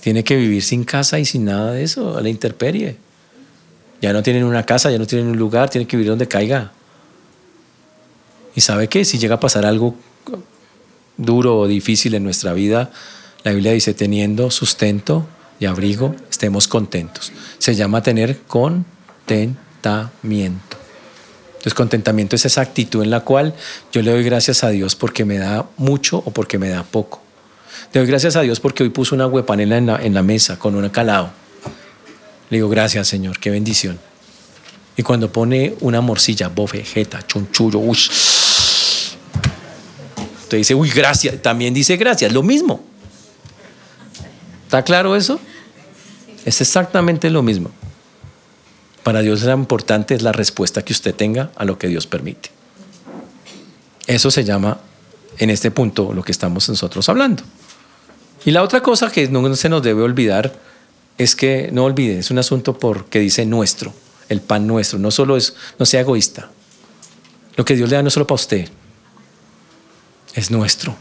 tiene 0.01 0.25
que 0.25 0.35
vivir 0.35 0.61
sin 0.61 0.83
casa 0.83 1.19
y 1.19 1.25
sin 1.25 1.45
nada 1.45 1.71
de 1.71 1.83
eso, 1.83 2.17
a 2.17 2.21
la 2.21 2.27
intemperie. 2.27 2.97
Ya 4.01 4.11
no 4.11 4.23
tienen 4.23 4.43
una 4.43 4.65
casa, 4.65 4.91
ya 4.91 4.99
no 4.99 5.07
tienen 5.07 5.29
un 5.29 5.37
lugar, 5.37 5.69
tienen 5.69 5.87
que 5.87 5.95
vivir 5.95 6.09
donde 6.09 6.27
caiga. 6.27 6.73
Y 8.55 8.59
sabe 8.59 8.89
que 8.89 9.05
si 9.05 9.19
llega 9.19 9.35
a 9.35 9.39
pasar 9.39 9.65
algo, 9.65 9.95
duro 11.15 11.59
o 11.59 11.67
difícil 11.67 12.13
en 12.15 12.25
nuestra 12.25 12.51
vida, 12.51 12.91
la 13.45 13.53
Biblia 13.53 13.71
dice, 13.71 13.93
teniendo 13.93 14.51
sustento 14.51 15.25
y 15.61 15.65
abrigo, 15.65 16.13
estemos 16.29 16.67
contentos. 16.67 17.31
Se 17.57 17.73
llama 17.73 18.03
tener 18.03 18.39
contentamiento. 19.25 20.77
Entonces, 21.47 21.73
contentamiento 21.73 22.35
es 22.35 22.45
esa 22.45 22.61
actitud 22.61 23.03
en 23.03 23.09
la 23.09 23.21
cual 23.21 23.53
yo 23.91 24.01
le 24.01 24.11
doy 24.11 24.23
gracias 24.23 24.63
a 24.63 24.69
Dios 24.69 24.95
porque 24.95 25.23
me 25.23 25.37
da 25.37 25.65
mucho 25.77 26.17
o 26.17 26.31
porque 26.31 26.57
me 26.57 26.67
da 26.69 26.83
poco. 26.83 27.21
Le 27.93 28.01
doy 28.01 28.07
gracias 28.07 28.35
a 28.35 28.41
Dios 28.41 28.59
porque 28.59 28.83
hoy 28.83 28.89
puso 28.89 29.15
una 29.15 29.27
huepanela 29.27 29.77
en 29.77 29.85
la, 29.85 29.95
en 29.95 30.13
la 30.13 30.23
mesa 30.23 30.59
con 30.59 30.75
un 30.75 30.89
calado. 30.89 31.31
Le 32.49 32.57
digo, 32.57 32.67
gracias 32.67 33.07
Señor, 33.07 33.39
qué 33.39 33.49
bendición. 33.49 33.97
Y 34.97 35.03
cuando 35.03 35.31
pone 35.31 35.75
una 35.79 36.01
morcilla, 36.01 36.49
bofe, 36.49 36.83
jeta, 36.83 37.25
chunchullo, 37.25 37.79
uy, 37.79 37.97
usted 40.41 40.57
dice, 40.57 40.75
uy, 40.75 40.89
gracias, 40.89 41.41
también 41.41 41.73
dice 41.73 41.95
gracias, 41.95 42.31
lo 42.33 42.43
mismo. 42.43 42.83
¿Está 44.65 44.83
claro 44.83 45.15
eso? 45.15 45.39
Es 46.45 46.59
exactamente 46.61 47.29
lo 47.29 47.41
mismo. 47.41 47.71
Para 49.03 49.21
Dios 49.21 49.43
lo 49.43 49.53
importante 49.53 50.15
es 50.15 50.21
la 50.21 50.31
respuesta 50.31 50.83
que 50.83 50.93
usted 50.93 51.13
tenga 51.13 51.51
a 51.55 51.65
lo 51.65 51.77
que 51.77 51.87
Dios 51.87 52.07
permite. 52.07 52.49
Eso 54.07 54.31
se 54.31 54.43
llama, 54.43 54.79
en 55.37 55.49
este 55.49 55.71
punto, 55.71 56.13
lo 56.13 56.23
que 56.23 56.31
estamos 56.31 56.67
nosotros 56.69 57.07
hablando. 57.09 57.43
Y 58.45 58.51
la 58.51 58.63
otra 58.63 58.81
cosa 58.81 59.11
que 59.11 59.27
no 59.27 59.55
se 59.55 59.69
nos 59.69 59.83
debe 59.83 60.01
olvidar 60.01 60.53
es 61.17 61.35
que, 61.35 61.69
no 61.71 61.85
olvide, 61.85 62.19
es 62.19 62.31
un 62.31 62.39
asunto 62.39 62.77
porque 62.77 63.19
dice 63.19 63.45
nuestro, 63.45 63.93
el 64.29 64.41
pan 64.41 64.67
nuestro. 64.67 64.99
No 64.99 65.11
solo 65.11 65.37
es, 65.37 65.53
no 65.79 65.85
sea 65.85 66.01
egoísta. 66.01 66.49
Lo 67.55 67.65
que 67.65 67.75
Dios 67.75 67.89
le 67.89 67.97
da 67.97 68.01
no 68.01 68.07
es 68.07 68.13
solo 68.13 68.25
para 68.27 68.35
usted, 68.35 68.69
es 70.33 70.49
nuestro. 70.49 70.95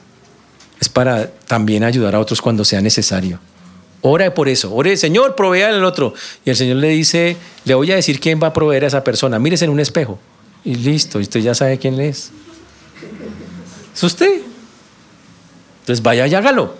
Es 0.80 0.88
para 0.88 1.30
también 1.30 1.84
ayudar 1.84 2.14
a 2.14 2.20
otros 2.20 2.42
cuando 2.42 2.64
sea 2.64 2.80
necesario. 2.80 3.38
Ora 4.02 4.34
por 4.34 4.48
eso. 4.48 4.74
Ore, 4.74 4.96
Señor, 4.96 5.36
provea 5.36 5.68
al 5.68 5.84
otro. 5.84 6.12
Y 6.44 6.50
el 6.50 6.56
Señor 6.56 6.76
le 6.76 6.88
dice, 6.88 7.36
le 7.64 7.74
voy 7.74 7.90
a 7.92 7.94
decir 7.94 8.20
quién 8.20 8.40
va 8.42 8.48
a 8.48 8.52
proveer 8.52 8.84
a 8.84 8.88
esa 8.88 9.04
persona. 9.04 9.38
Mírese 9.38 9.64
en 9.64 9.70
un 9.70 9.80
espejo. 9.80 10.18
Y 10.64 10.74
listo, 10.74 11.18
y 11.20 11.22
usted 11.22 11.40
ya 11.40 11.54
sabe 11.54 11.78
quién 11.78 12.00
es. 12.00 12.30
Es 13.94 14.02
usted. 14.02 14.42
Entonces 15.80 16.02
vaya 16.02 16.26
y 16.26 16.34
hágalo. 16.34 16.74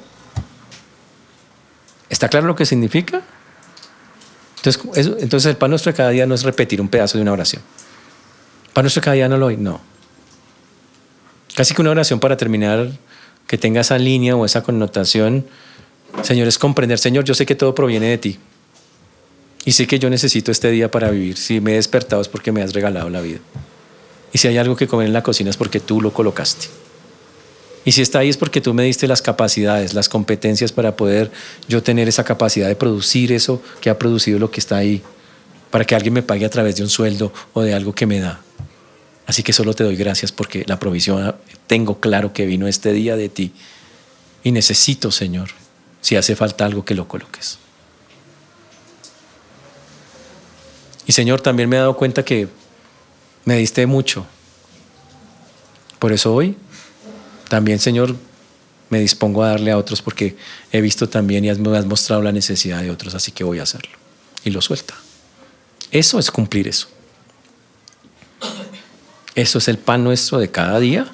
¿Está 2.09 2.29
claro 2.29 2.47
lo 2.47 2.57
que 2.57 2.67
significa? 2.67 3.23
Entonces, 4.57 5.07
entonces 5.21 5.51
el 5.51 5.57
pan 5.57 5.71
nuestro 5.71 5.91
de 5.93 5.97
cada 5.97 6.11
día 6.11 6.27
no 6.27 6.35
es 6.35 6.43
repetir 6.43 6.81
un 6.81 6.89
pedazo 6.89 7.19
de 7.19 7.23
una 7.23 7.33
oración. 7.33 7.63
Pan 8.73 8.85
nuestro 8.85 9.01
de 9.01 9.05
cada 9.05 9.15
día 9.15 9.29
no 9.29 9.39
lo 9.39 9.49
hay, 9.49 9.57
no. 9.57 9.81
Casi 11.55 11.75
que 11.75 11.83
una 11.83 11.91
oración 11.91 12.21
para 12.21 12.37
terminar 12.37 12.91
que 13.47 13.59
tenga 13.59 13.81
esa 13.81 13.99
línea 13.99 14.37
o 14.37 14.45
esa 14.45 14.63
connotación, 14.63 15.47
Señor, 16.23 16.49
es 16.49 16.59
comprender, 16.59 16.99
Señor, 16.99 17.25
yo 17.25 17.35
sé 17.35 17.47
que 17.47 17.55
todo 17.55 17.75
proviene 17.75 18.07
de 18.07 18.19
ti. 18.19 18.39
Y 19.65 19.73
sé 19.73 19.87
que 19.87 19.99
yo 19.99 20.11
necesito 20.11 20.51
este 20.51 20.71
día 20.71 20.91
para 20.91 21.11
vivir. 21.11 21.37
Si 21.37 21.61
me 21.61 21.73
he 21.73 21.75
despertado 21.77 22.21
es 22.21 22.29
porque 22.29 22.53
me 22.53 22.63
has 22.63 22.73
regalado 22.73 23.09
la 23.11 23.21
vida. 23.21 23.39
Y 24.33 24.39
si 24.39 24.49
hay 24.49 24.59
algo 24.59 24.77
que 24.77 24.89
comer 24.89 25.07
en 25.07 25.13
la 25.13 25.23
cocina 25.23 25.51
es 25.51 25.57
porque 25.57 25.81
tú 25.81 26.01
lo 26.01 26.13
colocaste. 26.13 26.67
Y 27.85 27.93
si 27.93 28.03
está 28.03 28.21
ahí 28.21 28.29
es 28.29 28.37
porque 28.37 28.61
tú 28.61 28.75
me 28.75 28.85
diste 28.85 29.09
las 29.09 29.23
capacidades, 29.23 29.93
las 29.95 30.09
competencias 30.09 30.73
para 30.73 30.97
poder 30.97 31.31
yo 31.69 31.83
tener 31.83 32.09
esa 32.09 32.25
capacidad 32.25 32.69
de 32.69 32.77
producir 32.77 33.33
eso 33.33 33.61
que 33.81 33.91
ha 33.91 33.99
producido 33.99 34.39
lo 34.39 34.51
que 34.51 34.61
está 34.61 34.77
ahí, 34.77 35.03
para 35.71 35.85
que 35.85 35.95
alguien 35.95 36.15
me 36.15 36.23
pague 36.23 36.45
a 36.45 36.51
través 36.51 36.77
de 36.77 36.85
un 36.85 36.89
sueldo 36.89 37.33
o 37.53 37.63
de 37.63 37.75
algo 37.75 37.93
que 37.93 38.07
me 38.07 38.21
da. 38.21 38.41
Así 39.27 39.43
que 39.43 39.53
solo 39.53 39.75
te 39.75 39.85
doy 39.85 39.97
gracias 39.97 40.31
porque 40.31 40.65
la 40.67 40.79
provisión 40.79 41.35
tengo 41.67 41.99
claro 41.99 42.33
que 42.33 42.47
vino 42.47 42.69
este 42.69 42.93
día 42.93 43.17
de 43.17 43.29
ti 43.29 43.53
y 44.45 44.53
necesito, 44.53 45.11
Señor, 45.11 45.49
si 46.03 46.17
hace 46.17 46.37
falta 46.37 46.67
algo 46.67 46.85
que 46.85 46.95
lo 46.95 47.09
coloques. 47.09 47.59
Y 51.07 51.13
Señor, 51.13 51.41
también 51.41 51.69
me 51.69 51.77
he 51.77 51.79
dado 51.79 51.97
cuenta 51.97 52.25
que 52.25 52.49
me 53.45 53.57
diste 53.57 53.87
mucho. 53.87 54.27
Por 55.99 56.13
eso 56.13 56.35
hoy 56.35 56.57
también, 57.49 57.79
Señor, 57.79 58.17
me 58.91 59.01
dispongo 59.01 59.43
a 59.43 59.49
darle 59.49 59.71
a 59.71 59.79
otros 59.79 60.03
porque 60.03 60.37
he 60.71 60.81
visto 60.81 61.09
también 61.09 61.45
y 61.45 61.51
has 61.51 61.59
mostrado 61.59 62.23
la 62.23 62.33
necesidad 62.33 62.83
de 62.83 62.91
otros, 62.91 63.15
así 63.15 63.33
que 63.33 63.45
voy 63.45 63.59
a 63.59 63.63
hacerlo. 63.63 63.93
Y 64.45 64.51
lo 64.51 64.61
suelta. 64.61 64.95
Eso 65.91 66.19
es 66.19 66.31
cumplir 66.31 66.67
eso. 66.69 66.89
Eso 69.35 69.59
es 69.59 69.69
el 69.69 69.79
pan 69.79 70.03
nuestro 70.03 70.39
de 70.39 70.51
cada 70.51 70.81
día. 70.81 71.07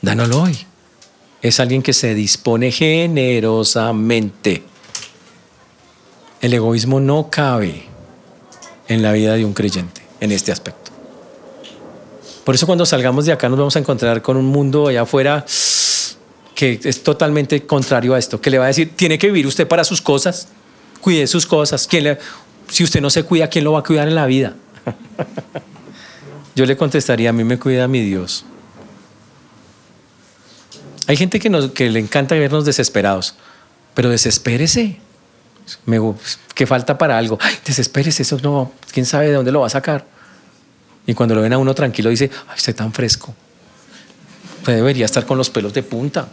Dánoslo 0.00 0.42
hoy. 0.42 0.67
Es 1.42 1.60
alguien 1.60 1.82
que 1.82 1.92
se 1.92 2.14
dispone 2.14 2.70
generosamente. 2.72 4.62
El 6.40 6.54
egoísmo 6.54 7.00
no 7.00 7.30
cabe 7.30 7.84
en 8.88 9.02
la 9.02 9.12
vida 9.12 9.34
de 9.34 9.44
un 9.44 9.52
creyente 9.52 10.02
en 10.20 10.32
este 10.32 10.52
aspecto. 10.52 10.90
Por 12.44 12.54
eso 12.54 12.66
cuando 12.66 12.86
salgamos 12.86 13.26
de 13.26 13.32
acá 13.32 13.48
nos 13.48 13.58
vamos 13.58 13.76
a 13.76 13.78
encontrar 13.78 14.22
con 14.22 14.36
un 14.36 14.46
mundo 14.46 14.88
allá 14.88 15.02
afuera 15.02 15.44
que 16.54 16.80
es 16.82 17.02
totalmente 17.04 17.64
contrario 17.66 18.14
a 18.14 18.18
esto, 18.18 18.40
que 18.40 18.50
le 18.50 18.58
va 18.58 18.64
a 18.64 18.68
decir, 18.68 18.96
tiene 18.96 19.16
que 19.16 19.28
vivir 19.28 19.46
usted 19.46 19.68
para 19.68 19.84
sus 19.84 20.02
cosas, 20.02 20.48
cuide 21.00 21.28
sus 21.28 21.46
cosas, 21.46 21.88
si 22.68 22.82
usted 22.82 23.00
no 23.00 23.10
se 23.10 23.22
cuida, 23.22 23.48
¿quién 23.48 23.64
lo 23.64 23.72
va 23.72 23.80
a 23.80 23.82
cuidar 23.84 24.08
en 24.08 24.16
la 24.16 24.26
vida? 24.26 24.56
Yo 26.56 26.66
le 26.66 26.76
contestaría, 26.76 27.30
a 27.30 27.32
mí 27.32 27.44
me 27.44 27.60
cuida 27.60 27.86
mi 27.86 28.00
Dios. 28.00 28.44
Hay 31.08 31.16
gente 31.16 31.40
que, 31.40 31.70
que 31.74 31.88
le 31.88 31.98
encanta 31.98 32.34
vernos 32.34 32.66
desesperados, 32.66 33.34
pero 33.94 34.10
desespérese. 34.10 34.98
Me, 35.86 35.98
que 36.54 36.66
falta 36.66 36.98
para 36.98 37.16
algo. 37.16 37.38
Desespérese, 37.64 38.22
eso 38.22 38.38
no, 38.42 38.72
quién 38.92 39.06
sabe 39.06 39.28
de 39.28 39.32
dónde 39.32 39.50
lo 39.50 39.60
va 39.60 39.66
a 39.66 39.70
sacar. 39.70 40.04
Y 41.06 41.14
cuando 41.14 41.34
lo 41.34 41.40
ven 41.40 41.54
a 41.54 41.58
uno 41.58 41.74
tranquilo, 41.74 42.10
dice, 42.10 42.30
ay, 42.48 42.56
está 42.58 42.74
tan 42.74 42.92
fresco. 42.92 43.34
Pues 44.62 44.76
debería 44.76 45.06
estar 45.06 45.24
con 45.24 45.38
los 45.38 45.48
pelos 45.48 45.72
de 45.72 45.82
punta. 45.82 46.28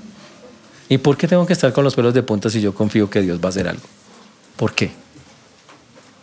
¿Y 0.89 0.97
por 0.97 1.15
qué 1.15 1.29
tengo 1.29 1.45
que 1.45 1.53
estar 1.53 1.71
con 1.71 1.85
los 1.85 1.95
pelos 1.95 2.13
de 2.13 2.21
punta 2.23 2.49
si 2.49 2.59
yo 2.59 2.75
confío 2.75 3.09
que 3.09 3.21
Dios 3.21 3.39
va 3.39 3.45
a 3.45 3.49
hacer 3.49 3.69
algo? 3.69 3.87
¿Por 4.57 4.73
qué? 4.73 4.91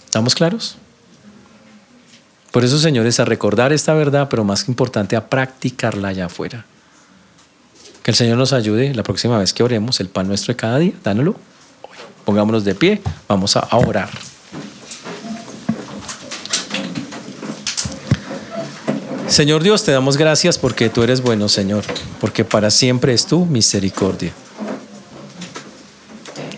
¿Estamos 0.05 0.35
claros? 0.35 0.77
Por 2.51 2.65
eso, 2.65 2.79
señores, 2.79 3.19
a 3.19 3.25
recordar 3.25 3.73
esta 3.73 3.95
verdad, 3.95 4.29
pero 4.29 4.45
más 4.45 4.69
importante, 4.69 5.17
a 5.17 5.31
practicarla 5.31 6.09
allá 6.09 6.27
afuera. 6.27 6.67
Que 8.03 8.11
el 8.11 8.17
Señor 8.17 8.37
nos 8.37 8.53
ayude 8.53 8.95
la 8.95 9.03
próxima 9.03 9.39
vez 9.39 9.53
que 9.53 9.63
oremos 9.63 10.01
el 10.01 10.09
pan 10.09 10.27
nuestro 10.29 10.53
de 10.53 10.57
cada 10.57 10.79
día, 10.79 10.93
dánoslo. 11.05 11.37
Pongámonos 12.25 12.65
de 12.65 12.75
pie, 12.75 13.01
vamos 13.29 13.57
a 13.57 13.69
orar. 13.77 14.11
Señor 19.33 19.63
Dios, 19.63 19.83
te 19.83 19.93
damos 19.93 20.19
gracias 20.19 20.59
porque 20.59 20.91
tú 20.91 21.03
eres 21.03 21.23
bueno, 21.23 21.49
Señor, 21.49 21.85
porque 22.21 22.45
para 22.45 22.71
siempre 22.71 23.15
es 23.15 23.25
tu 23.25 23.47
misericordia. 23.47 24.31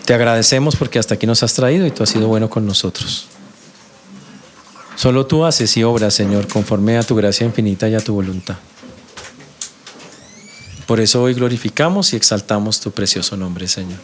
Te 0.03 0.13
agradecemos 0.13 0.75
porque 0.75 0.99
hasta 0.99 1.13
aquí 1.13 1.25
nos 1.25 1.41
has 1.41 1.53
traído 1.53 1.85
y 1.85 1.91
tú 1.91 2.03
has 2.03 2.09
sido 2.09 2.27
bueno 2.27 2.49
con 2.49 2.65
nosotros. 2.65 3.27
Solo 4.97 5.25
tú 5.25 5.45
haces 5.45 5.77
y 5.77 5.83
obras, 5.83 6.13
Señor, 6.13 6.47
conforme 6.47 6.97
a 6.97 7.03
tu 7.03 7.15
gracia 7.15 7.45
infinita 7.45 7.87
y 7.87 7.95
a 7.95 8.01
tu 8.01 8.13
voluntad. 8.13 8.57
Por 10.87 10.99
eso 10.99 11.23
hoy 11.23 11.33
glorificamos 11.33 12.13
y 12.13 12.15
exaltamos 12.15 12.79
tu 12.79 12.91
precioso 12.91 13.35
nombre, 13.35 13.67
Señor. 13.67 13.99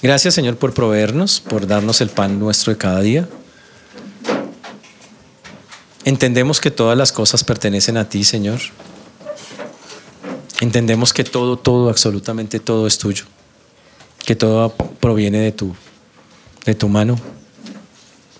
Gracias, 0.00 0.34
Señor, 0.34 0.56
por 0.56 0.74
proveernos, 0.74 1.40
por 1.40 1.66
darnos 1.66 2.00
el 2.00 2.08
pan 2.08 2.38
nuestro 2.38 2.72
de 2.72 2.78
cada 2.78 3.00
día. 3.00 3.28
Entendemos 6.04 6.60
que 6.60 6.70
todas 6.70 6.98
las 6.98 7.12
cosas 7.12 7.44
pertenecen 7.44 7.96
a 7.96 8.08
ti, 8.08 8.24
Señor. 8.24 8.60
Entendemos 10.60 11.12
que 11.12 11.24
todo, 11.24 11.56
todo, 11.56 11.88
absolutamente 11.88 12.60
todo 12.60 12.86
es 12.86 12.98
tuyo. 12.98 13.24
Que 14.24 14.36
todo 14.36 14.70
proviene 15.00 15.38
de 15.38 15.52
tu, 15.52 15.74
de 16.64 16.74
tu 16.74 16.88
mano. 16.88 17.18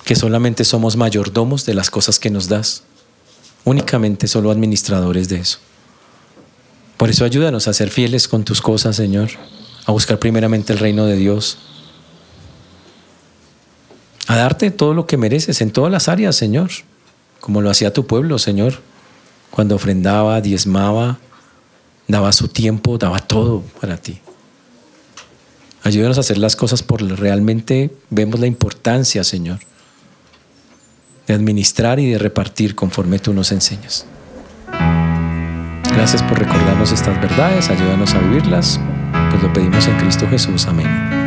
Que 0.04 0.14
solamente 0.16 0.64
somos 0.64 0.96
mayordomos 0.96 1.64
de 1.64 1.74
las 1.74 1.90
cosas 1.90 2.18
que 2.18 2.30
nos 2.30 2.48
das. 2.48 2.82
Únicamente 3.64 4.26
solo 4.26 4.50
administradores 4.50 5.28
de 5.28 5.36
eso. 5.36 5.58
Por 6.97 7.11
eso 7.11 7.24
ayúdanos 7.24 7.68
a 7.68 7.72
ser 7.72 7.90
fieles 7.90 8.28
con 8.28 8.45
tus 8.45 8.61
cosas, 8.61 8.97
Señor. 8.97 9.30
A 9.86 9.93
buscar 9.93 10.18
primeramente 10.18 10.72
el 10.72 10.78
reino 10.78 11.07
de 11.07 11.16
Dios. 11.16 11.59
A 14.28 14.36
darte 14.36 14.70
todo 14.70 14.95
lo 14.95 15.07
que 15.07 15.16
mereces 15.16 15.61
en 15.61 15.72
todas 15.72 15.90
las 15.90 16.09
áreas, 16.09 16.36
Señor 16.36 16.70
como 17.43 17.61
lo 17.61 17.70
hacía 17.70 17.93
tu 17.93 18.07
pueblo, 18.07 18.38
Señor, 18.38 18.74
cuando 19.51 19.74
ofrendaba, 19.74 20.40
diezmaba, 20.40 21.18
daba 22.07 22.32
su 22.32 22.47
tiempo, 22.47 22.99
daba 22.99 23.18
todo 23.18 23.64
para 23.80 23.97
ti. 23.97 24.20
Ayúdanos 25.82 26.18
a 26.18 26.20
hacer 26.20 26.38
las 26.38 26.55
cosas 26.55 26.84
por 26.84 27.03
realmente 27.03 27.90
vemos 28.11 28.38
la 28.38 28.47
importancia, 28.47 29.24
Señor, 29.24 29.59
de 31.26 31.34
administrar 31.34 31.99
y 31.99 32.12
de 32.12 32.18
repartir 32.18 32.76
conforme 32.76 33.18
tú 33.18 33.34
nos 33.34 33.51
enseñas. 33.51 34.07
Gracias 35.95 36.22
por 36.22 36.38
recordarnos 36.38 36.90
estas 36.93 37.20
verdades, 37.20 37.70
ayúdanos 37.70 38.14
a 38.14 38.18
vivirlas, 38.18 38.80
pues 39.30 39.43
lo 39.43 39.53
pedimos 39.53 39.86
en 39.86 39.97
Cristo 39.99 40.26
Jesús. 40.28 40.66
Amén. 40.66 41.21